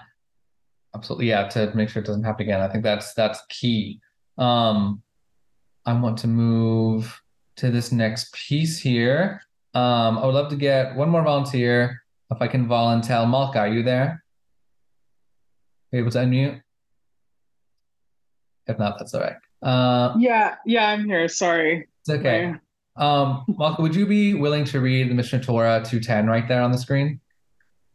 Absolutely. 0.95 1.29
Yeah. 1.29 1.47
To 1.49 1.71
make 1.75 1.89
sure 1.89 2.03
it 2.03 2.07
doesn't 2.07 2.25
happen 2.25 2.43
again. 2.43 2.61
I 2.61 2.69
think 2.69 2.83
that's, 2.83 3.15
that's 3.15 3.41
key. 3.49 4.01
Um, 4.37 5.03
I 5.87 5.93
want 5.95 6.19
to 6.19 6.27
move 6.27 7.21
to 7.57 7.71
this 7.71 7.93
next 7.93 8.33
piece 8.33 8.79
here. 8.79 9.41
Um, 9.75 10.19
I 10.19 10.27
would 10.27 10.35
love 10.35 10.51
to 10.51 10.57
get 10.57 10.97
one 10.97 11.09
more 11.09 11.23
volunteer 11.23 12.03
if 12.31 12.41
I 12.41 12.49
can 12.49 12.67
volunteer. 12.67 13.27
Malka, 13.27 13.61
are 13.61 13.69
you 13.69 13.83
there? 13.83 14.23
Are 15.93 15.97
you 15.97 16.01
able 16.01 16.11
to 16.13 16.19
unmute? 16.19 16.61
If 18.67 18.79
not, 18.79 18.99
that's 18.99 19.15
all 19.15 19.21
right. 19.21 19.37
Uh, 19.63 20.15
yeah, 20.19 20.57
yeah, 20.65 20.89
I'm 20.89 21.05
here. 21.05 21.29
Sorry. 21.29 21.89
It's 22.01 22.11
okay. 22.11 22.55
Um, 22.97 23.45
Malka, 23.59 23.83
would 23.83 23.95
you 23.95 24.07
be 24.07 24.35
willing 24.35 24.65
to 24.67 24.81
read 24.81 25.11
the 25.11 25.15
Mishneh 25.15 25.43
Torah 25.43 25.83
210 25.85 26.27
right 26.27 26.47
there 26.47 26.63
on 26.63 26.73
the 26.73 26.79
screen? 26.79 27.21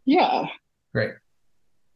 Yeah. 0.06 0.48
Great. 0.94 1.12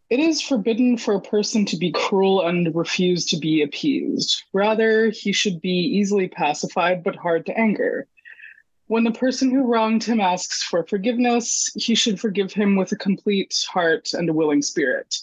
It 0.09 0.19
is 0.19 0.41
forbidden 0.41 0.97
for 0.97 1.13
a 1.13 1.21
person 1.21 1.65
to 1.65 1.77
be 1.77 1.91
cruel 1.91 2.47
and 2.47 2.73
refuse 2.73 3.25
to 3.27 3.37
be 3.37 3.61
appeased. 3.61 4.43
Rather, 4.53 5.11
he 5.11 5.31
should 5.31 5.61
be 5.61 5.69
easily 5.69 6.27
pacified 6.27 7.03
but 7.03 7.15
hard 7.15 7.45
to 7.45 7.57
anger. 7.57 8.07
When 8.87 9.03
the 9.03 9.11
person 9.11 9.51
who 9.51 9.71
wronged 9.71 10.03
him 10.03 10.19
asks 10.19 10.63
for 10.63 10.83
forgiveness, 10.83 11.71
he 11.75 11.93
should 11.93 12.19
forgive 12.19 12.51
him 12.51 12.75
with 12.75 12.91
a 12.91 12.95
complete 12.95 13.55
heart 13.71 14.13
and 14.13 14.27
a 14.27 14.33
willing 14.33 14.63
spirit. 14.63 15.15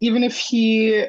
Even 0.00 0.24
if 0.24 0.36
he 0.36 1.06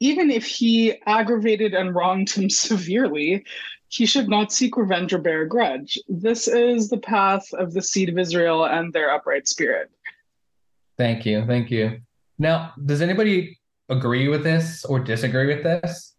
even 0.00 0.30
if 0.30 0.46
he 0.46 0.94
aggravated 1.06 1.74
and 1.74 1.94
wronged 1.94 2.30
him 2.30 2.48
severely, 2.68 3.44
he 3.88 4.06
should 4.06 4.28
not 4.28 4.52
seek 4.52 4.78
revenge 4.78 5.12
or 5.12 5.18
bear 5.18 5.42
a 5.42 5.48
grudge. 5.48 5.98
This 6.08 6.48
is 6.48 6.88
the 6.88 6.98
path 6.98 7.52
of 7.52 7.74
the 7.74 7.82
seed 7.82 8.08
of 8.08 8.18
Israel 8.18 8.64
and 8.64 8.92
their 8.92 9.10
upright 9.10 9.46
spirit. 9.46 9.90
Thank 10.98 11.24
you. 11.24 11.46
Thank 11.46 11.70
you. 11.70 12.00
Now, 12.38 12.72
does 12.84 13.00
anybody 13.00 13.58
agree 13.88 14.28
with 14.28 14.42
this 14.42 14.84
or 14.84 14.98
disagree 14.98 15.46
with 15.46 15.62
this? 15.62 16.14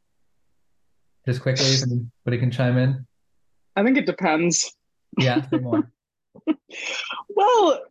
Just 1.28 1.42
quickly, 1.42 1.66
if 1.66 1.84
anybody 1.84 2.40
can 2.40 2.50
chime 2.50 2.78
in. 2.78 3.06
I 3.76 3.84
think 3.84 3.98
it 3.98 4.06
depends. 4.06 4.74
Yeah, 5.18 5.46
well, 7.30 7.82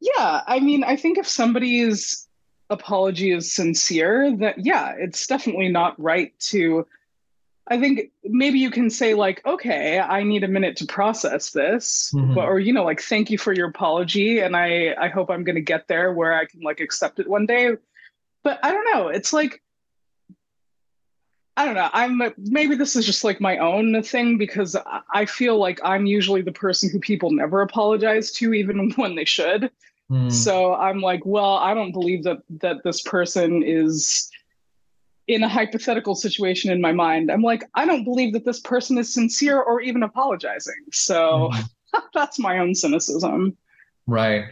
yeah. 0.00 0.42
I 0.46 0.60
mean, 0.60 0.82
I 0.82 0.96
think 0.96 1.18
if 1.18 1.28
somebody's 1.28 2.28
apology 2.68 3.32
is 3.32 3.54
sincere, 3.54 4.34
that 4.38 4.64
yeah, 4.64 4.94
it's 4.98 5.26
definitely 5.26 5.68
not 5.68 5.98
right 6.00 6.32
to. 6.50 6.86
I 7.68 7.78
think 7.78 8.10
maybe 8.24 8.58
you 8.58 8.70
can 8.70 8.90
say 8.90 9.14
like, 9.14 9.44
okay, 9.46 10.00
I 10.00 10.24
need 10.24 10.42
a 10.42 10.48
minute 10.48 10.76
to 10.78 10.86
process 10.86 11.50
this, 11.50 12.12
mm-hmm. 12.14 12.34
but, 12.34 12.44
or 12.44 12.58
you 12.58 12.72
know, 12.72 12.84
like, 12.84 13.00
thank 13.00 13.30
you 13.30 13.38
for 13.38 13.52
your 13.52 13.68
apology, 13.68 14.40
and 14.40 14.56
I 14.56 14.94
I 15.00 15.08
hope 15.08 15.30
I'm 15.30 15.44
going 15.44 15.56
to 15.56 15.62
get 15.62 15.86
there 15.86 16.12
where 16.12 16.34
I 16.34 16.44
can 16.44 16.60
like 16.60 16.80
accept 16.80 17.20
it 17.20 17.28
one 17.28 17.46
day. 17.46 17.70
But 18.42 18.58
I 18.64 18.72
don't 18.72 18.92
know. 18.92 19.08
It's 19.08 19.32
like 19.32 19.62
I 21.56 21.66
don't 21.66 21.74
know. 21.74 21.90
I'm 21.92 22.20
maybe 22.38 22.74
this 22.74 22.96
is 22.96 23.04
just 23.04 23.24
like 23.24 23.40
my 23.40 23.58
own 23.58 24.02
thing 24.02 24.38
because 24.38 24.76
I 25.12 25.26
feel 25.26 25.58
like 25.58 25.80
I'm 25.84 26.06
usually 26.06 26.40
the 26.40 26.52
person 26.52 26.88
who 26.90 26.98
people 26.98 27.30
never 27.30 27.60
apologize 27.60 28.32
to, 28.32 28.54
even 28.54 28.90
when 28.96 29.14
they 29.14 29.26
should. 29.26 29.70
Mm. 30.10 30.32
So 30.32 30.74
I'm 30.74 31.00
like, 31.00 31.24
well, 31.24 31.54
I 31.56 31.74
don't 31.74 31.92
believe 31.92 32.24
that 32.24 32.38
that 32.60 32.82
this 32.82 33.02
person 33.02 33.62
is 33.62 34.31
in 35.28 35.42
a 35.42 35.48
hypothetical 35.48 36.14
situation 36.14 36.70
in 36.70 36.80
my 36.80 36.92
mind. 36.92 37.30
I'm 37.30 37.42
like, 37.42 37.64
I 37.74 37.86
don't 37.86 38.04
believe 38.04 38.32
that 38.32 38.44
this 38.44 38.60
person 38.60 38.98
is 38.98 39.12
sincere 39.12 39.60
or 39.60 39.80
even 39.80 40.02
apologizing. 40.02 40.84
So 40.92 41.50
mm. 41.52 42.02
that's 42.14 42.38
my 42.38 42.58
own 42.58 42.74
cynicism. 42.74 43.56
Right. 44.06 44.46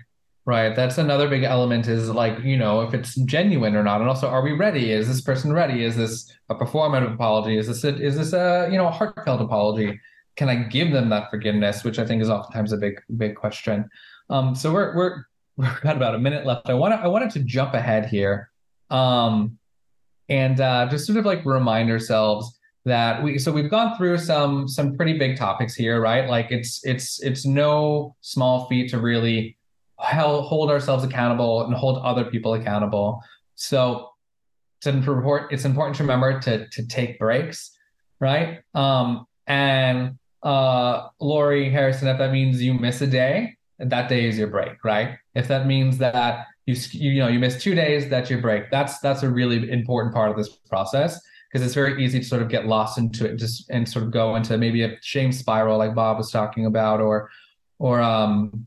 Right. 0.46 0.74
That's 0.74 0.98
another 0.98 1.28
big 1.28 1.42
element 1.42 1.86
is 1.86 2.08
like, 2.08 2.42
you 2.42 2.56
know, 2.56 2.80
if 2.80 2.94
it's 2.94 3.14
genuine 3.14 3.76
or 3.76 3.84
not. 3.84 4.00
And 4.00 4.08
also, 4.08 4.26
are 4.26 4.42
we 4.42 4.52
ready? 4.52 4.90
Is 4.90 5.06
this 5.06 5.20
person 5.20 5.52
ready? 5.52 5.84
Is 5.84 5.96
this 5.96 6.32
a 6.48 6.54
performative 6.54 7.14
apology? 7.14 7.58
Is 7.58 7.66
this 7.66 7.84
a, 7.84 7.94
is 7.96 8.16
this 8.16 8.32
a, 8.32 8.68
you 8.70 8.78
know, 8.78 8.88
a 8.88 8.90
heartfelt 8.90 9.40
apology? 9.40 10.00
Can 10.36 10.48
I 10.48 10.56
give 10.56 10.92
them 10.92 11.10
that 11.10 11.30
forgiveness? 11.30 11.84
Which 11.84 11.98
I 11.98 12.06
think 12.06 12.22
is 12.22 12.30
oftentimes 12.30 12.72
a 12.72 12.78
big, 12.78 13.00
big 13.16 13.36
question. 13.36 13.88
Um, 14.30 14.54
so 14.54 14.72
we're, 14.72 14.96
we're, 14.96 15.24
we've 15.56 15.80
got 15.82 15.96
about 15.96 16.14
a 16.14 16.18
minute 16.18 16.46
left. 16.46 16.70
I 16.70 16.74
want 16.74 16.94
to, 16.94 17.00
I 17.00 17.06
wanted 17.06 17.30
to 17.32 17.40
jump 17.40 17.74
ahead 17.74 18.06
here. 18.06 18.50
Um, 18.88 19.58
and 20.30 20.60
uh, 20.60 20.86
just 20.88 21.06
sort 21.06 21.18
of 21.18 21.26
like 21.26 21.44
remind 21.44 21.90
ourselves 21.90 22.58
that 22.86 23.22
we 23.22 23.38
so 23.38 23.52
we've 23.52 23.70
gone 23.70 23.94
through 23.98 24.16
some 24.16 24.66
some 24.66 24.96
pretty 24.96 25.18
big 25.18 25.36
topics 25.36 25.74
here 25.74 26.00
right 26.00 26.30
like 26.30 26.46
it's 26.50 26.80
it's 26.84 27.22
it's 27.22 27.44
no 27.44 28.16
small 28.22 28.66
feat 28.68 28.88
to 28.88 28.98
really 28.98 29.58
hold 30.00 30.70
ourselves 30.70 31.04
accountable 31.04 31.64
and 31.64 31.74
hold 31.74 31.98
other 31.98 32.24
people 32.24 32.54
accountable. 32.54 33.22
So 33.54 34.10
it's 34.78 34.86
important, 34.86 35.52
it's 35.52 35.64
important 35.64 35.96
to 35.96 36.02
remember 36.02 36.40
to, 36.40 36.68
to 36.68 36.86
take 36.86 37.18
breaks, 37.18 37.76
right? 38.18 38.60
Um, 38.74 39.26
and 39.46 40.18
uh, 40.42 41.08
Lori 41.20 41.70
Harrison, 41.70 42.08
if 42.08 42.18
that 42.18 42.32
means 42.32 42.62
you 42.62 42.74
miss 42.74 43.00
a 43.02 43.06
day, 43.06 43.56
that 43.78 44.08
day 44.08 44.26
is 44.26 44.38
your 44.38 44.48
break, 44.48 44.82
right? 44.84 45.18
If 45.34 45.48
that 45.48 45.66
means 45.66 45.98
that 45.98 46.46
you 46.66 46.76
you 46.92 47.20
know 47.20 47.28
you 47.28 47.38
miss 47.38 47.62
two 47.62 47.74
days, 47.74 48.08
that's 48.08 48.30
your 48.30 48.40
break. 48.40 48.70
That's 48.70 48.98
that's 49.00 49.22
a 49.22 49.30
really 49.30 49.70
important 49.70 50.14
part 50.14 50.30
of 50.30 50.36
this 50.36 50.48
process 50.48 51.20
because 51.50 51.64
it's 51.64 51.74
very 51.74 52.02
easy 52.02 52.20
to 52.20 52.24
sort 52.24 52.42
of 52.42 52.48
get 52.48 52.66
lost 52.66 52.98
into 52.98 53.26
it, 53.26 53.36
just 53.36 53.68
and 53.70 53.88
sort 53.88 54.04
of 54.04 54.10
go 54.10 54.36
into 54.36 54.56
maybe 54.56 54.82
a 54.82 54.96
shame 55.02 55.32
spiral 55.32 55.78
like 55.78 55.94
Bob 55.94 56.16
was 56.18 56.30
talking 56.30 56.66
about, 56.66 57.00
or 57.00 57.30
or 57.78 58.00
um 58.00 58.66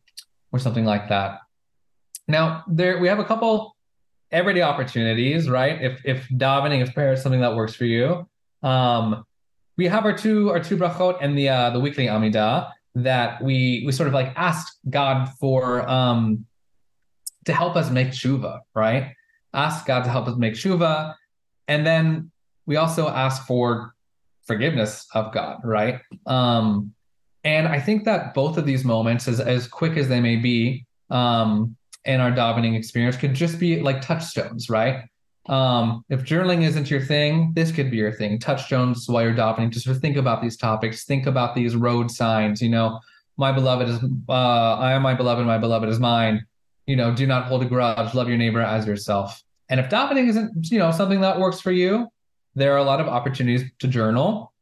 or 0.52 0.60
something 0.60 0.86
like 0.86 1.10
that. 1.10 1.40
Now, 2.28 2.64
there 2.68 3.00
we 3.00 3.08
have 3.08 3.20
a 3.20 3.26
couple 3.26 3.76
everyday 4.32 4.62
opportunities, 4.62 5.50
right? 5.50 5.82
If 5.82 6.02
if 6.06 6.28
davening, 6.30 6.82
if 6.82 6.94
prayer 6.94 7.14
is 7.14 7.22
something 7.22 7.42
that 7.42 7.56
works 7.56 7.76
for 7.76 7.86
you, 7.86 8.28
um, 8.64 9.26
we 9.78 9.88
have 9.88 10.06
our 10.06 10.18
two 10.18 10.50
our 10.50 10.60
two 10.60 10.78
brachot 10.78 11.18
and 11.22 11.38
the 11.38 11.50
uh, 11.50 11.70
the 11.70 11.80
weekly 11.80 12.08
Amidah 12.08 12.72
that 12.96 13.42
we 13.42 13.84
we 13.86 13.92
sort 13.92 14.08
of 14.08 14.14
like 14.14 14.34
asked 14.36 14.78
God 14.90 15.30
for 15.40 15.88
um, 15.90 16.46
to 17.46 17.54
help 17.54 17.76
us 17.76 17.90
make 17.90 18.10
tshuva, 18.10 18.60
right? 18.74 19.14
Ask 19.54 19.86
God 19.86 20.04
to 20.04 20.10
help 20.10 20.28
us 20.28 20.38
make 20.38 20.54
tshuva, 20.54 21.16
and 21.68 21.86
then 21.86 22.32
we 22.66 22.78
also 22.78 23.08
ask 23.08 23.46
for 23.46 23.94
forgiveness 24.46 25.08
of 25.14 25.34
God, 25.34 25.60
right? 25.64 26.00
Um, 26.26 26.94
and 27.44 27.68
I 27.68 27.80
think 27.80 28.06
that 28.06 28.34
both 28.34 28.58
of 28.58 28.66
these 28.66 28.84
moments, 28.86 29.28
as 29.28 29.40
as 29.40 29.68
quick 29.68 29.98
as 29.98 30.08
they 30.08 30.20
may 30.20 30.38
be, 30.38 30.86
um, 31.10 31.76
in 32.06 32.20
our 32.20 32.32
davening 32.32 32.78
experience, 32.78 33.16
could 33.18 33.34
just 33.34 33.60
be 33.60 33.82
like 33.82 34.02
touchstones, 34.02 34.70
right? 34.70 35.04
Um, 35.48 36.06
if 36.10 36.24
journaling 36.24 36.64
isn't 36.64 36.90
your 36.90 37.02
thing, 37.02 37.52
this 37.54 37.72
could 37.72 37.92
be 37.92 37.98
your 37.98 38.14
thing. 38.14 38.40
Touchstones 38.40 39.10
while 39.10 39.24
you're 39.24 39.34
davening. 39.34 39.72
Just 39.72 39.86
sort 39.86 39.98
of 39.98 40.02
think 40.02 40.16
about 40.16 40.42
these 40.42 40.56
topics. 40.56 41.04
Think 41.04 41.28
about 41.28 41.54
these 41.54 41.76
road 41.76 42.10
signs. 42.10 42.62
You 42.62 42.70
know, 42.70 43.00
my 43.38 43.52
beloved 43.52 43.90
is 43.90 44.00
uh, 44.30 44.76
I 44.76 44.94
am 44.94 45.02
my 45.02 45.14
beloved. 45.14 45.46
My 45.46 45.58
beloved 45.58 45.90
is 45.90 46.00
mine. 46.00 46.46
You 46.86 46.96
know, 46.96 47.14
do 47.14 47.26
not 47.26 47.46
hold 47.46 47.64
a 47.64 47.66
grudge. 47.66 48.14
Love 48.14 48.28
your 48.28 48.38
neighbor 48.38 48.62
as 48.62 48.86
yourself. 48.86 49.42
And 49.70 49.80
if 49.80 49.90
davening 49.90 50.28
isn't, 50.28 50.70
you 50.70 50.80
know, 50.80 50.92
something 50.92 51.22
that 51.22 51.40
works 51.40 51.60
for 51.60 51.72
you, 51.72 52.08
there 52.56 52.74
are 52.74 52.78
a 52.78 52.84
lot 52.84 53.00
of 53.00 53.08
opportunities 53.08 53.64
to 53.80 53.88
journal 53.88 54.54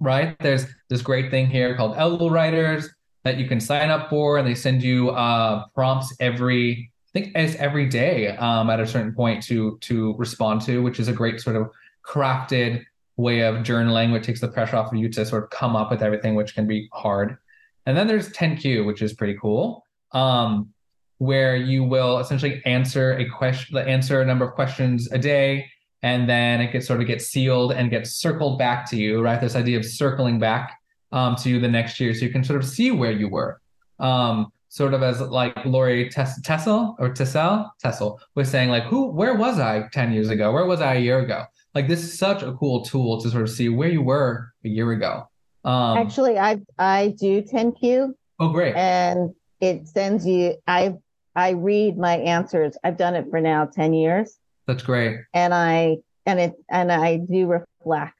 right? 0.00 0.36
There's 0.40 0.66
this 0.88 1.02
great 1.02 1.30
thing 1.30 1.46
here 1.46 1.76
called 1.76 1.96
Elul 1.96 2.30
Writers 2.30 2.88
that 3.22 3.36
you 3.36 3.46
can 3.46 3.60
sign 3.60 3.90
up 3.90 4.08
for, 4.08 4.38
and 4.38 4.48
they 4.48 4.54
send 4.54 4.82
you 4.82 5.10
uh, 5.10 5.66
prompts 5.74 6.14
every, 6.18 6.90
I 7.14 7.20
think, 7.20 7.36
as 7.36 7.54
every 7.56 7.86
day 7.86 8.28
um, 8.38 8.70
at 8.70 8.80
a 8.80 8.86
certain 8.86 9.14
point 9.14 9.42
to 9.44 9.78
to 9.82 10.16
respond 10.16 10.62
to, 10.62 10.82
which 10.82 10.98
is 10.98 11.08
a 11.08 11.12
great 11.12 11.40
sort 11.40 11.56
of 11.56 11.70
crafted 12.04 12.82
way 13.16 13.42
of 13.42 13.56
journaling, 13.56 14.12
which 14.12 14.24
takes 14.24 14.40
the 14.40 14.48
pressure 14.48 14.76
off 14.76 14.90
of 14.90 14.98
you 14.98 15.10
to 15.10 15.26
sort 15.26 15.44
of 15.44 15.50
come 15.50 15.76
up 15.76 15.90
with 15.90 16.02
everything, 16.02 16.34
which 16.34 16.54
can 16.54 16.66
be 16.66 16.88
hard. 16.92 17.36
And 17.84 17.96
then 17.96 18.06
there's 18.06 18.30
10Q, 18.30 18.86
which 18.86 19.02
is 19.02 19.12
pretty 19.12 19.36
cool, 19.38 19.84
um, 20.12 20.72
where 21.20 21.54
you 21.54 21.84
will 21.84 22.18
essentially 22.18 22.62
answer 22.64 23.12
a 23.18 23.28
question, 23.28 23.76
answer 23.76 24.22
a 24.22 24.24
number 24.24 24.44
of 24.46 24.54
questions 24.54 25.10
a 25.12 25.18
day 25.18 25.66
and 26.02 26.28
then 26.28 26.60
it 26.60 26.72
gets 26.72 26.86
sort 26.86 27.00
of 27.00 27.06
gets 27.06 27.26
sealed 27.26 27.72
and 27.72 27.90
gets 27.90 28.12
circled 28.12 28.58
back 28.58 28.88
to 28.90 28.96
you, 28.96 29.20
right? 29.20 29.40
This 29.40 29.54
idea 29.54 29.78
of 29.78 29.84
circling 29.84 30.38
back 30.38 30.78
um, 31.12 31.36
to 31.36 31.50
you 31.50 31.60
the 31.60 31.68
next 31.68 32.00
year, 32.00 32.14
so 32.14 32.24
you 32.24 32.32
can 32.32 32.42
sort 32.42 32.58
of 32.62 32.66
see 32.68 32.90
where 32.90 33.12
you 33.12 33.28
were. 33.28 33.60
Um, 33.98 34.50
sort 34.68 34.94
of 34.94 35.02
as 35.02 35.20
like 35.20 35.64
Lori 35.66 36.08
Tess- 36.08 36.40
Tessel 36.42 36.96
or 36.98 37.10
Tessel 37.10 37.68
Tessel 37.82 38.18
was 38.34 38.48
saying, 38.48 38.70
like, 38.70 38.84
who, 38.84 39.10
where 39.10 39.34
was 39.34 39.58
I 39.58 39.88
ten 39.92 40.12
years 40.12 40.30
ago? 40.30 40.52
Where 40.52 40.64
was 40.64 40.80
I 40.80 40.94
a 40.94 41.00
year 41.00 41.18
ago? 41.18 41.44
Like, 41.74 41.86
this 41.86 42.02
is 42.02 42.18
such 42.18 42.42
a 42.42 42.54
cool 42.54 42.82
tool 42.82 43.20
to 43.20 43.28
sort 43.28 43.42
of 43.42 43.50
see 43.50 43.68
where 43.68 43.90
you 43.90 44.02
were 44.02 44.52
a 44.64 44.68
year 44.68 44.90
ago. 44.92 45.28
Um, 45.64 45.98
Actually, 45.98 46.38
I 46.38 46.60
I 46.78 47.14
do 47.18 47.42
10Q. 47.42 48.14
Oh, 48.38 48.48
great! 48.48 48.74
And 48.74 49.34
it 49.60 49.86
sends 49.86 50.26
you. 50.26 50.54
I 50.66 50.94
I 51.34 51.50
read 51.50 51.96
my 51.96 52.16
answers. 52.18 52.76
I've 52.82 52.96
done 52.96 53.14
it 53.14 53.26
for 53.30 53.40
now 53.40 53.66
ten 53.66 53.92
years. 53.92 54.38
That's 54.66 54.82
great. 54.82 55.20
And 55.34 55.54
I 55.54 55.98
and 56.26 56.40
it 56.40 56.54
and 56.70 56.92
I 56.92 57.18
do 57.18 57.46
reflect 57.46 58.14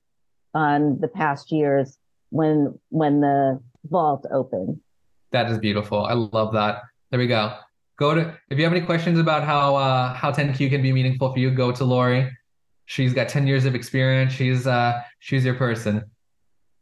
on 0.54 0.98
the 1.00 1.08
past 1.08 1.52
years 1.52 1.98
when 2.30 2.78
when 2.88 3.20
the 3.20 3.60
vault 3.88 4.26
opened. 4.32 4.80
That 5.32 5.50
is 5.50 5.58
beautiful. 5.58 6.04
I 6.04 6.14
love 6.14 6.52
that. 6.54 6.82
There 7.10 7.18
we 7.18 7.26
go. 7.26 7.56
Go 7.98 8.14
to 8.14 8.36
if 8.48 8.58
you 8.58 8.64
have 8.64 8.72
any 8.72 8.84
questions 8.84 9.18
about 9.18 9.44
how 9.44 9.76
uh, 9.76 10.14
how 10.14 10.32
10Q 10.32 10.70
can 10.70 10.82
be 10.82 10.92
meaningful 10.92 11.32
for 11.32 11.38
you, 11.38 11.50
go 11.50 11.70
to 11.72 11.84
Lori. 11.84 12.30
She's 12.86 13.14
got 13.14 13.28
10 13.28 13.46
years 13.46 13.64
of 13.64 13.74
experience. 13.74 14.32
She's 14.32 14.66
uh 14.66 15.00
she's 15.18 15.44
your 15.44 15.54
person. 15.54 16.04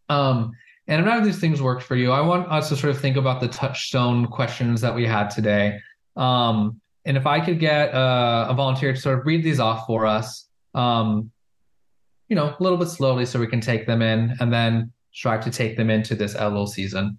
Um 0.08 0.52
and 0.86 1.00
if 1.00 1.06
none 1.06 1.18
of 1.18 1.24
these 1.24 1.38
things 1.38 1.60
work 1.60 1.82
for 1.82 1.96
you, 1.96 2.12
I 2.12 2.22
want 2.22 2.50
us 2.50 2.70
to 2.70 2.76
sort 2.76 2.94
of 2.94 3.00
think 3.00 3.18
about 3.18 3.40
the 3.40 3.48
touchstone 3.48 4.26
questions 4.26 4.80
that 4.80 4.94
we 4.94 5.04
had 5.04 5.28
today. 5.28 5.78
Um, 6.18 6.80
and 7.04 7.16
if 7.16 7.26
I 7.26 7.40
could 7.40 7.58
get 7.58 7.94
uh, 7.94 8.46
a 8.50 8.54
volunteer 8.54 8.92
to 8.92 9.00
sort 9.00 9.18
of 9.18 9.26
read 9.26 9.42
these 9.42 9.60
off 9.60 9.86
for 9.86 10.04
us, 10.04 10.48
um, 10.74 11.30
you 12.28 12.36
know, 12.36 12.54
a 12.58 12.62
little 12.62 12.76
bit 12.76 12.88
slowly 12.88 13.24
so 13.24 13.38
we 13.38 13.46
can 13.46 13.60
take 13.60 13.86
them 13.86 14.02
in 14.02 14.36
and 14.40 14.52
then 14.52 14.92
strive 15.12 15.42
to 15.44 15.50
take 15.50 15.76
them 15.76 15.88
into 15.88 16.14
this 16.14 16.34
Elul 16.34 16.68
season. 16.68 17.18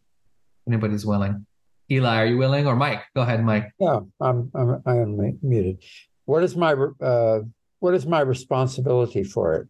Anybody's 0.68 1.06
willing. 1.06 1.45
Eli, 1.91 2.22
are 2.22 2.26
you 2.28 2.38
willing? 2.38 2.68
Or 2.68 2.76
Mike? 2.76 3.02
Go 3.16 3.22
ahead, 3.24 3.43
Mike. 3.43 3.72
Yeah, 3.80 4.02
I'm, 4.22 4.52
I'm 4.54 4.84
I 4.86 4.97
am 4.97 5.39
muted. 5.41 5.82
What 6.26 6.43
is 6.43 6.56
my 6.56 6.76
uh, 7.02 7.39
what 7.80 7.95
is 7.95 8.06
my 8.06 8.20
responsibility 8.20 9.24
for 9.24 9.56
it? 9.56 9.68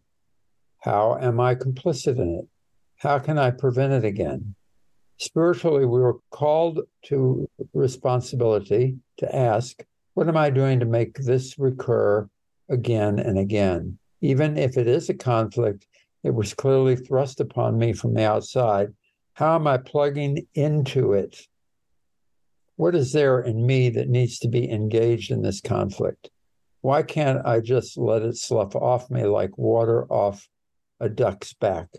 How 0.80 1.18
am 1.22 1.40
I 1.40 1.56
complicit 1.56 2.18
in 2.18 2.40
it? 2.40 2.48
How 2.98 3.20
can 3.20 3.38
I 3.38 3.52
prevent 3.52 3.94
it 3.94 4.04
again? 4.04 4.56
Spiritually, 5.22 5.86
we 5.86 6.00
were 6.00 6.20
called 6.32 6.80
to 7.04 7.50
responsibility 7.74 8.96
to 9.18 9.36
ask, 9.36 9.84
what 10.14 10.30
am 10.30 10.38
I 10.38 10.50
doing 10.50 10.80
to 10.80 10.86
make 10.86 11.16
this 11.16 11.60
recur 11.60 12.30
again 12.70 13.20
and 13.20 13.38
again? 13.38 13.98
Even 14.22 14.58
if 14.58 14.78
it 14.78 14.88
is 14.88 15.10
a 15.10 15.14
conflict, 15.14 15.86
it 16.24 16.34
was 16.34 16.54
clearly 16.54 16.96
thrust 16.96 17.42
upon 17.42 17.78
me 17.78 17.92
from 17.92 18.14
the 18.14 18.26
outside. 18.26 18.94
How 19.34 19.56
am 19.56 19.68
I 19.68 19.78
plugging 19.78 20.48
into 20.56 21.12
it? 21.14 21.38
What 22.78 22.96
is 22.96 23.12
there 23.12 23.42
in 23.42 23.66
me 23.66 23.90
that 23.90 24.08
needs 24.08 24.40
to 24.40 24.48
be 24.48 24.72
engaged 24.72 25.32
in 25.32 25.42
this 25.42 25.60
conflict? 25.60 26.30
Why 26.80 27.04
can't 27.04 27.46
I 27.46 27.60
just 27.60 27.98
let 27.98 28.22
it 28.22 28.38
slough 28.38 28.74
off 28.74 29.10
me 29.10 29.26
like 29.26 29.58
water 29.58 30.06
off 30.06 30.48
a 31.02 31.10
duck's 31.10 31.52
back, 31.54 31.90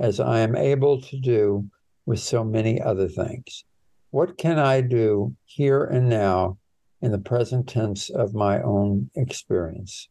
as 0.00 0.18
I 0.18 0.40
am 0.40 0.56
able 0.56 1.00
to 1.02 1.16
do 1.20 1.70
with 2.06 2.20
so 2.20 2.42
many 2.42 2.80
other 2.80 3.08
things? 3.08 3.64
What 4.10 4.38
can 4.38 4.58
I 4.58 4.80
do 4.80 5.34
here 5.44 5.84
and 5.84 6.08
now 6.08 6.56
in 7.02 7.12
the 7.12 7.18
present 7.18 7.68
tense 7.68 8.08
of 8.08 8.34
my 8.34 8.62
own 8.62 9.10
experience? 9.14 10.08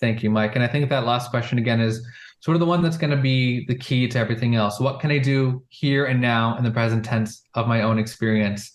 Thank 0.00 0.22
you, 0.22 0.30
Mike. 0.30 0.54
And 0.54 0.64
I 0.64 0.66
think 0.66 0.88
that 0.88 1.04
last 1.04 1.30
question 1.30 1.58
again 1.58 1.80
is 1.80 2.04
sort 2.40 2.56
of 2.56 2.60
the 2.60 2.66
one 2.66 2.82
that's 2.82 2.96
going 2.96 3.10
to 3.10 3.20
be 3.20 3.66
the 3.66 3.76
key 3.76 4.08
to 4.08 4.18
everything 4.18 4.54
else. 4.54 4.80
What 4.80 4.98
can 4.98 5.10
I 5.10 5.18
do 5.18 5.62
here 5.68 6.06
and 6.06 6.20
now 6.20 6.56
in 6.56 6.64
the 6.64 6.70
present 6.70 7.04
tense 7.04 7.44
of 7.54 7.68
my 7.68 7.82
own 7.82 7.98
experience? 7.98 8.72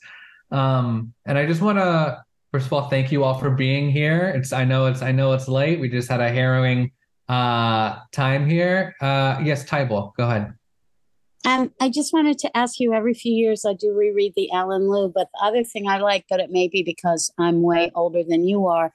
Um, 0.52 1.14
and 1.26 1.38
I 1.38 1.46
just 1.48 1.62
want 1.62 1.80
to 1.80 2.24
first 2.52 2.68
of 2.68 2.74
all 2.74 2.88
thank 2.90 3.12
you 3.12 3.24
all 3.24 3.38
for 3.38 3.50
being 3.50 3.90
here. 3.90 4.30
It's 4.30 4.54
I 4.54 4.64
know 4.64 4.86
it's 4.86 5.02
I 5.02 5.12
know 5.12 5.34
it's 5.34 5.48
late. 5.48 5.80
We 5.80 5.90
just 5.90 6.10
had 6.10 6.22
a 6.22 6.30
harrowing 6.30 6.92
uh, 7.28 7.98
time 8.12 8.48
here. 8.48 8.96
Uh, 9.02 9.42
yes, 9.44 9.66
Tybal, 9.66 10.16
go 10.16 10.26
ahead. 10.26 10.54
Um, 11.46 11.72
I 11.80 11.90
just 11.90 12.12
wanted 12.12 12.40
to 12.40 12.58
ask 12.58 12.80
you 12.80 12.94
every 12.94 13.14
few 13.14 13.32
years 13.32 13.66
I 13.66 13.74
do 13.74 13.94
reread 13.94 14.34
the 14.36 14.52
Alan 14.52 14.90
Lew, 14.90 15.12
but 15.14 15.30
the 15.34 15.46
other 15.46 15.64
thing 15.64 15.88
I 15.88 16.00
like, 16.00 16.26
but 16.28 16.40
it 16.40 16.50
may 16.50 16.68
be 16.68 16.82
because 16.82 17.32
I'm 17.38 17.62
way 17.62 17.92
older 17.94 18.24
than 18.28 18.48
you 18.48 18.66
are, 18.66 18.92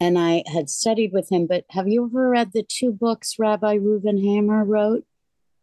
and 0.00 0.18
I 0.18 0.42
had 0.46 0.70
studied 0.70 1.12
with 1.12 1.30
him. 1.30 1.46
But 1.46 1.64
have 1.70 1.88
you 1.88 2.06
ever 2.06 2.30
read 2.30 2.52
the 2.54 2.62
two 2.66 2.92
books 2.92 3.34
Rabbi 3.38 3.76
Reuven 3.76 4.24
Hammer 4.24 4.64
wrote 4.64 5.04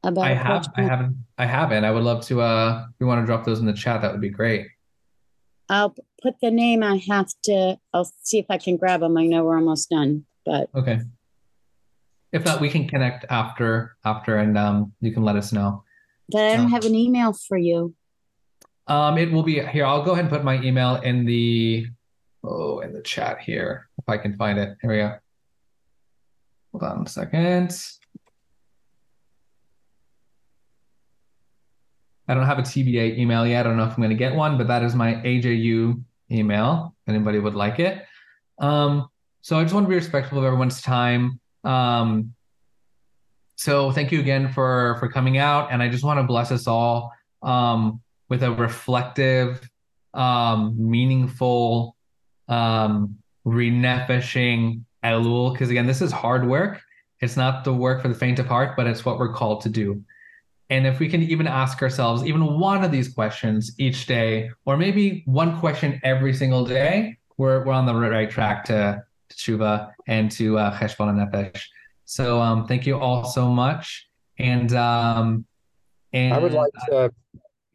about? 0.03 0.23
I 0.25 0.35
have. 0.35 0.67
I 0.75 0.83
haven't. 0.83 1.17
I 1.39 1.47
haven't. 1.47 1.83
I 1.83 1.89
would 1.89 2.03
love 2.03 2.23
to. 2.27 2.41
Uh, 2.41 2.85
if 2.89 2.95
you 2.99 3.07
want 3.07 3.23
to 3.23 3.25
drop 3.25 3.43
those 3.43 3.59
in 3.59 3.65
the 3.65 3.73
chat, 3.73 4.03
that 4.03 4.11
would 4.11 4.21
be 4.21 4.29
great. 4.29 4.67
I'll 5.67 5.95
put 6.21 6.35
the 6.41 6.51
name. 6.51 6.83
I 6.83 6.97
have 7.09 7.29
to. 7.45 7.79
I'll 7.91 8.11
see 8.21 8.37
if 8.37 8.45
I 8.51 8.59
can 8.59 8.77
grab 8.77 8.99
them. 8.99 9.17
I 9.17 9.25
know 9.25 9.43
we're 9.43 9.57
almost 9.57 9.89
done, 9.89 10.25
but 10.45 10.69
okay. 10.75 10.99
If 12.31 12.45
not, 12.45 12.61
we 12.61 12.69
can 12.69 12.87
connect 12.87 13.25
after 13.31 13.95
after, 14.05 14.37
and 14.37 14.55
um, 14.59 14.93
you 15.01 15.11
can 15.11 15.23
let 15.23 15.35
us 15.35 15.51
know. 15.51 15.83
But 16.31 16.43
I 16.43 16.57
don't 16.57 16.69
have 16.69 16.85
an 16.85 16.95
email 16.95 17.33
for 17.33 17.57
you. 17.57 17.95
Um, 18.87 19.17
it 19.17 19.31
will 19.31 19.43
be 19.43 19.59
here. 19.59 19.85
I'll 19.85 20.03
go 20.03 20.11
ahead 20.11 20.25
and 20.25 20.29
put 20.29 20.43
my 20.43 20.61
email 20.61 20.95
in 20.95 21.25
the 21.25 21.87
oh 22.43 22.79
in 22.79 22.93
the 22.93 23.01
chat 23.01 23.39
here 23.39 23.89
if 23.97 24.07
I 24.07 24.17
can 24.17 24.35
find 24.35 24.57
it. 24.57 24.77
Here 24.81 24.91
we 24.91 24.97
go. 24.97 25.15
Hold 26.71 26.83
on 26.83 27.05
a 27.05 27.09
second. 27.09 27.75
I 32.27 32.35
don't 32.35 32.45
have 32.45 32.59
a 32.59 32.63
TBA 32.63 33.17
email 33.17 33.45
yet. 33.45 33.65
I 33.65 33.69
don't 33.69 33.77
know 33.77 33.85
if 33.85 33.91
I'm 33.91 33.97
going 33.97 34.09
to 34.09 34.15
get 34.15 34.35
one, 34.35 34.57
but 34.57 34.67
that 34.67 34.83
is 34.83 34.93
my 34.93 35.15
AJU 35.15 36.03
email. 36.31 36.95
If 37.07 37.13
anybody 37.15 37.39
would 37.39 37.55
like 37.55 37.79
it. 37.79 38.05
Um, 38.59 39.09
so 39.41 39.57
I 39.57 39.63
just 39.63 39.73
want 39.73 39.85
to 39.85 39.89
be 39.89 39.95
respectful 39.95 40.37
of 40.37 40.43
everyone's 40.43 40.81
time. 40.81 41.39
Um, 41.63 42.33
so 43.59 43.91
thank 43.91 44.09
you 44.13 44.21
again 44.21 44.53
for 44.53 44.95
for 45.01 45.09
coming 45.09 45.37
out, 45.37 45.69
and 45.69 45.83
I 45.83 45.89
just 45.89 46.01
want 46.01 46.17
to 46.17 46.23
bless 46.23 46.49
us 46.49 46.65
all 46.65 47.11
um, 47.43 47.99
with 48.29 48.41
a 48.43 48.53
reflective, 48.53 49.69
um, 50.13 50.75
meaningful, 50.77 51.97
um, 52.47 53.17
renefishing 53.45 54.85
Elul. 55.03 55.51
Because 55.51 55.69
again, 55.69 55.85
this 55.85 56.01
is 56.01 56.09
hard 56.09 56.47
work. 56.47 56.81
It's 57.19 57.35
not 57.35 57.65
the 57.65 57.73
work 57.73 58.01
for 58.01 58.07
the 58.07 58.15
faint 58.15 58.39
of 58.39 58.45
heart, 58.45 58.77
but 58.77 58.87
it's 58.87 59.03
what 59.03 59.19
we're 59.19 59.33
called 59.33 59.59
to 59.63 59.69
do. 59.69 60.05
And 60.69 60.87
if 60.87 60.99
we 60.99 61.09
can 61.09 61.21
even 61.23 61.45
ask 61.45 61.81
ourselves 61.81 62.23
even 62.23 62.57
one 62.61 62.85
of 62.85 62.93
these 62.93 63.13
questions 63.13 63.75
each 63.77 64.05
day, 64.05 64.51
or 64.63 64.77
maybe 64.77 65.23
one 65.25 65.59
question 65.59 65.99
every 66.05 66.33
single 66.33 66.63
day, 66.63 67.17
we're, 67.35 67.65
we're 67.65 67.73
on 67.73 67.85
the 67.85 67.93
right 67.93 68.29
track 68.29 68.63
to, 68.65 69.03
to 69.27 69.35
Tshuva 69.35 69.91
and 70.07 70.31
to 70.31 70.57
uh, 70.57 70.79
Cheshbon 70.79 71.13
Nefesh. 71.17 71.61
So 72.09 72.41
um, 72.41 72.65
thank 72.65 72.87
you 72.87 72.97
all 72.97 73.23
so 73.23 73.47
much. 73.47 74.07
And 74.39 74.73
um, 74.73 75.45
and 76.11 76.33
I 76.33 76.39
would 76.39 76.53
like 76.53 76.71
to, 76.87 76.95
uh, 76.95 77.09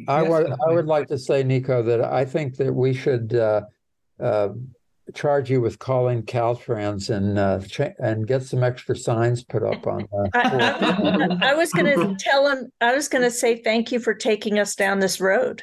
I 0.09 0.23
yes, 0.23 0.31
would 0.31 0.53
I 0.53 0.73
would 0.73 0.87
like 0.87 1.07
to 1.09 1.19
say, 1.19 1.45
Nico, 1.45 1.85
that 1.85 2.01
I 2.01 2.25
think 2.25 2.57
that 2.57 2.73
we 2.73 2.95
should 2.95 3.33
uh, 3.33 3.61
uh, 4.21 4.49
charge 5.15 5.51
you 5.51 5.61
with 5.61 5.79
calling 5.79 6.25
Caltrans 6.25 7.11
and 7.11 7.39
uh, 7.39 7.61
cha- 7.61 7.93
and 8.01 8.27
get 8.27 8.43
some 8.43 8.65
extra 8.65 8.97
signs 8.97 9.45
put 9.45 9.63
up 9.63 9.87
on. 9.87 10.09
Uh, 10.13 10.29
I, 10.35 11.39
I, 11.41 11.51
I, 11.51 11.55
was 11.55 11.71
going 11.73 11.87
to 11.87 12.17
tell 12.19 12.49
him. 12.49 12.73
I 12.81 12.93
was 12.93 13.07
going 13.07 13.23
to 13.23 13.31
say 13.31 13.63
thank 13.63 13.93
you 13.93 14.01
for 14.01 14.15
taking 14.15 14.59
us 14.59 14.75
down 14.75 14.99
this 14.99 15.21
road. 15.21 15.63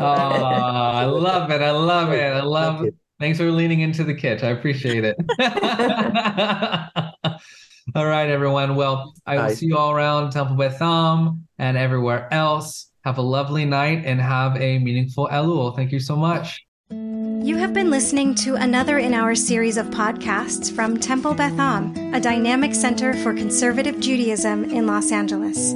Oh, 0.00 0.04
I 0.04 1.04
love 1.06 1.52
it! 1.52 1.62
I 1.62 1.70
love 1.70 2.12
it! 2.12 2.32
I 2.32 2.42
love. 2.42 2.80
Thank 2.80 2.94
Thanks 3.20 3.38
for 3.38 3.50
leaning 3.52 3.80
into 3.80 4.02
the 4.02 4.14
kit. 4.14 4.42
I 4.42 4.48
appreciate 4.48 5.04
it. 5.04 5.16
all 7.98 8.06
right, 8.06 8.30
everyone. 8.30 8.76
Well, 8.76 9.12
I 9.26 9.36
will 9.38 9.54
see 9.56 9.66
you 9.66 9.76
all 9.76 9.90
around 9.90 10.30
Temple 10.30 10.54
Beth 10.54 10.80
Am 10.80 11.48
and 11.58 11.76
everywhere 11.76 12.32
else. 12.32 12.92
Have 13.04 13.18
a 13.18 13.22
lovely 13.22 13.64
night 13.64 14.04
and 14.04 14.20
have 14.20 14.56
a 14.56 14.78
meaningful 14.78 15.28
Elul. 15.32 15.74
Thank 15.74 15.90
you 15.90 15.98
so 15.98 16.14
much. 16.14 16.64
You 16.90 17.56
have 17.56 17.74
been 17.74 17.90
listening 17.90 18.36
to 18.36 18.54
another 18.54 18.98
in 18.98 19.14
our 19.14 19.34
series 19.34 19.76
of 19.76 19.86
podcasts 19.86 20.72
from 20.72 20.96
Temple 20.96 21.34
Beth 21.34 21.58
Am, 21.58 22.14
a 22.14 22.20
dynamic 22.20 22.72
center 22.72 23.14
for 23.14 23.34
conservative 23.34 23.98
Judaism 23.98 24.70
in 24.70 24.86
Los 24.86 25.10
Angeles. 25.10 25.74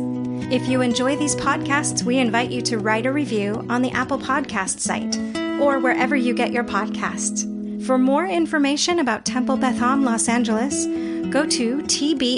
If 0.53 0.69
you 0.69 0.81
enjoy 0.81 1.17
these 1.17 1.35
podcasts, 1.35 2.05
we 2.05 2.19
invite 2.19 2.53
you 2.53 2.63
to 2.63 2.79
write 2.79 3.07
a 3.07 3.13
review 3.13 3.67
on 3.69 3.83
the 3.83 3.91
Apple 3.91 4.19
Podcast 4.19 4.79
site 4.79 5.19
or 5.61 5.81
wherever 5.81 6.15
you 6.15 6.35
get 6.35 6.53
your 6.53 6.65
podcasts. 6.65 7.49
For 7.85 7.99
more 7.99 8.27
information 8.27 9.01
about 9.01 9.25
Temple 9.25 9.57
Beth 9.57 9.83
Am 9.83 10.05
Los 10.05 10.29
Angeles, 10.29 10.87
go 11.33 11.47
to 11.47 11.79
tbala.org 11.79 12.37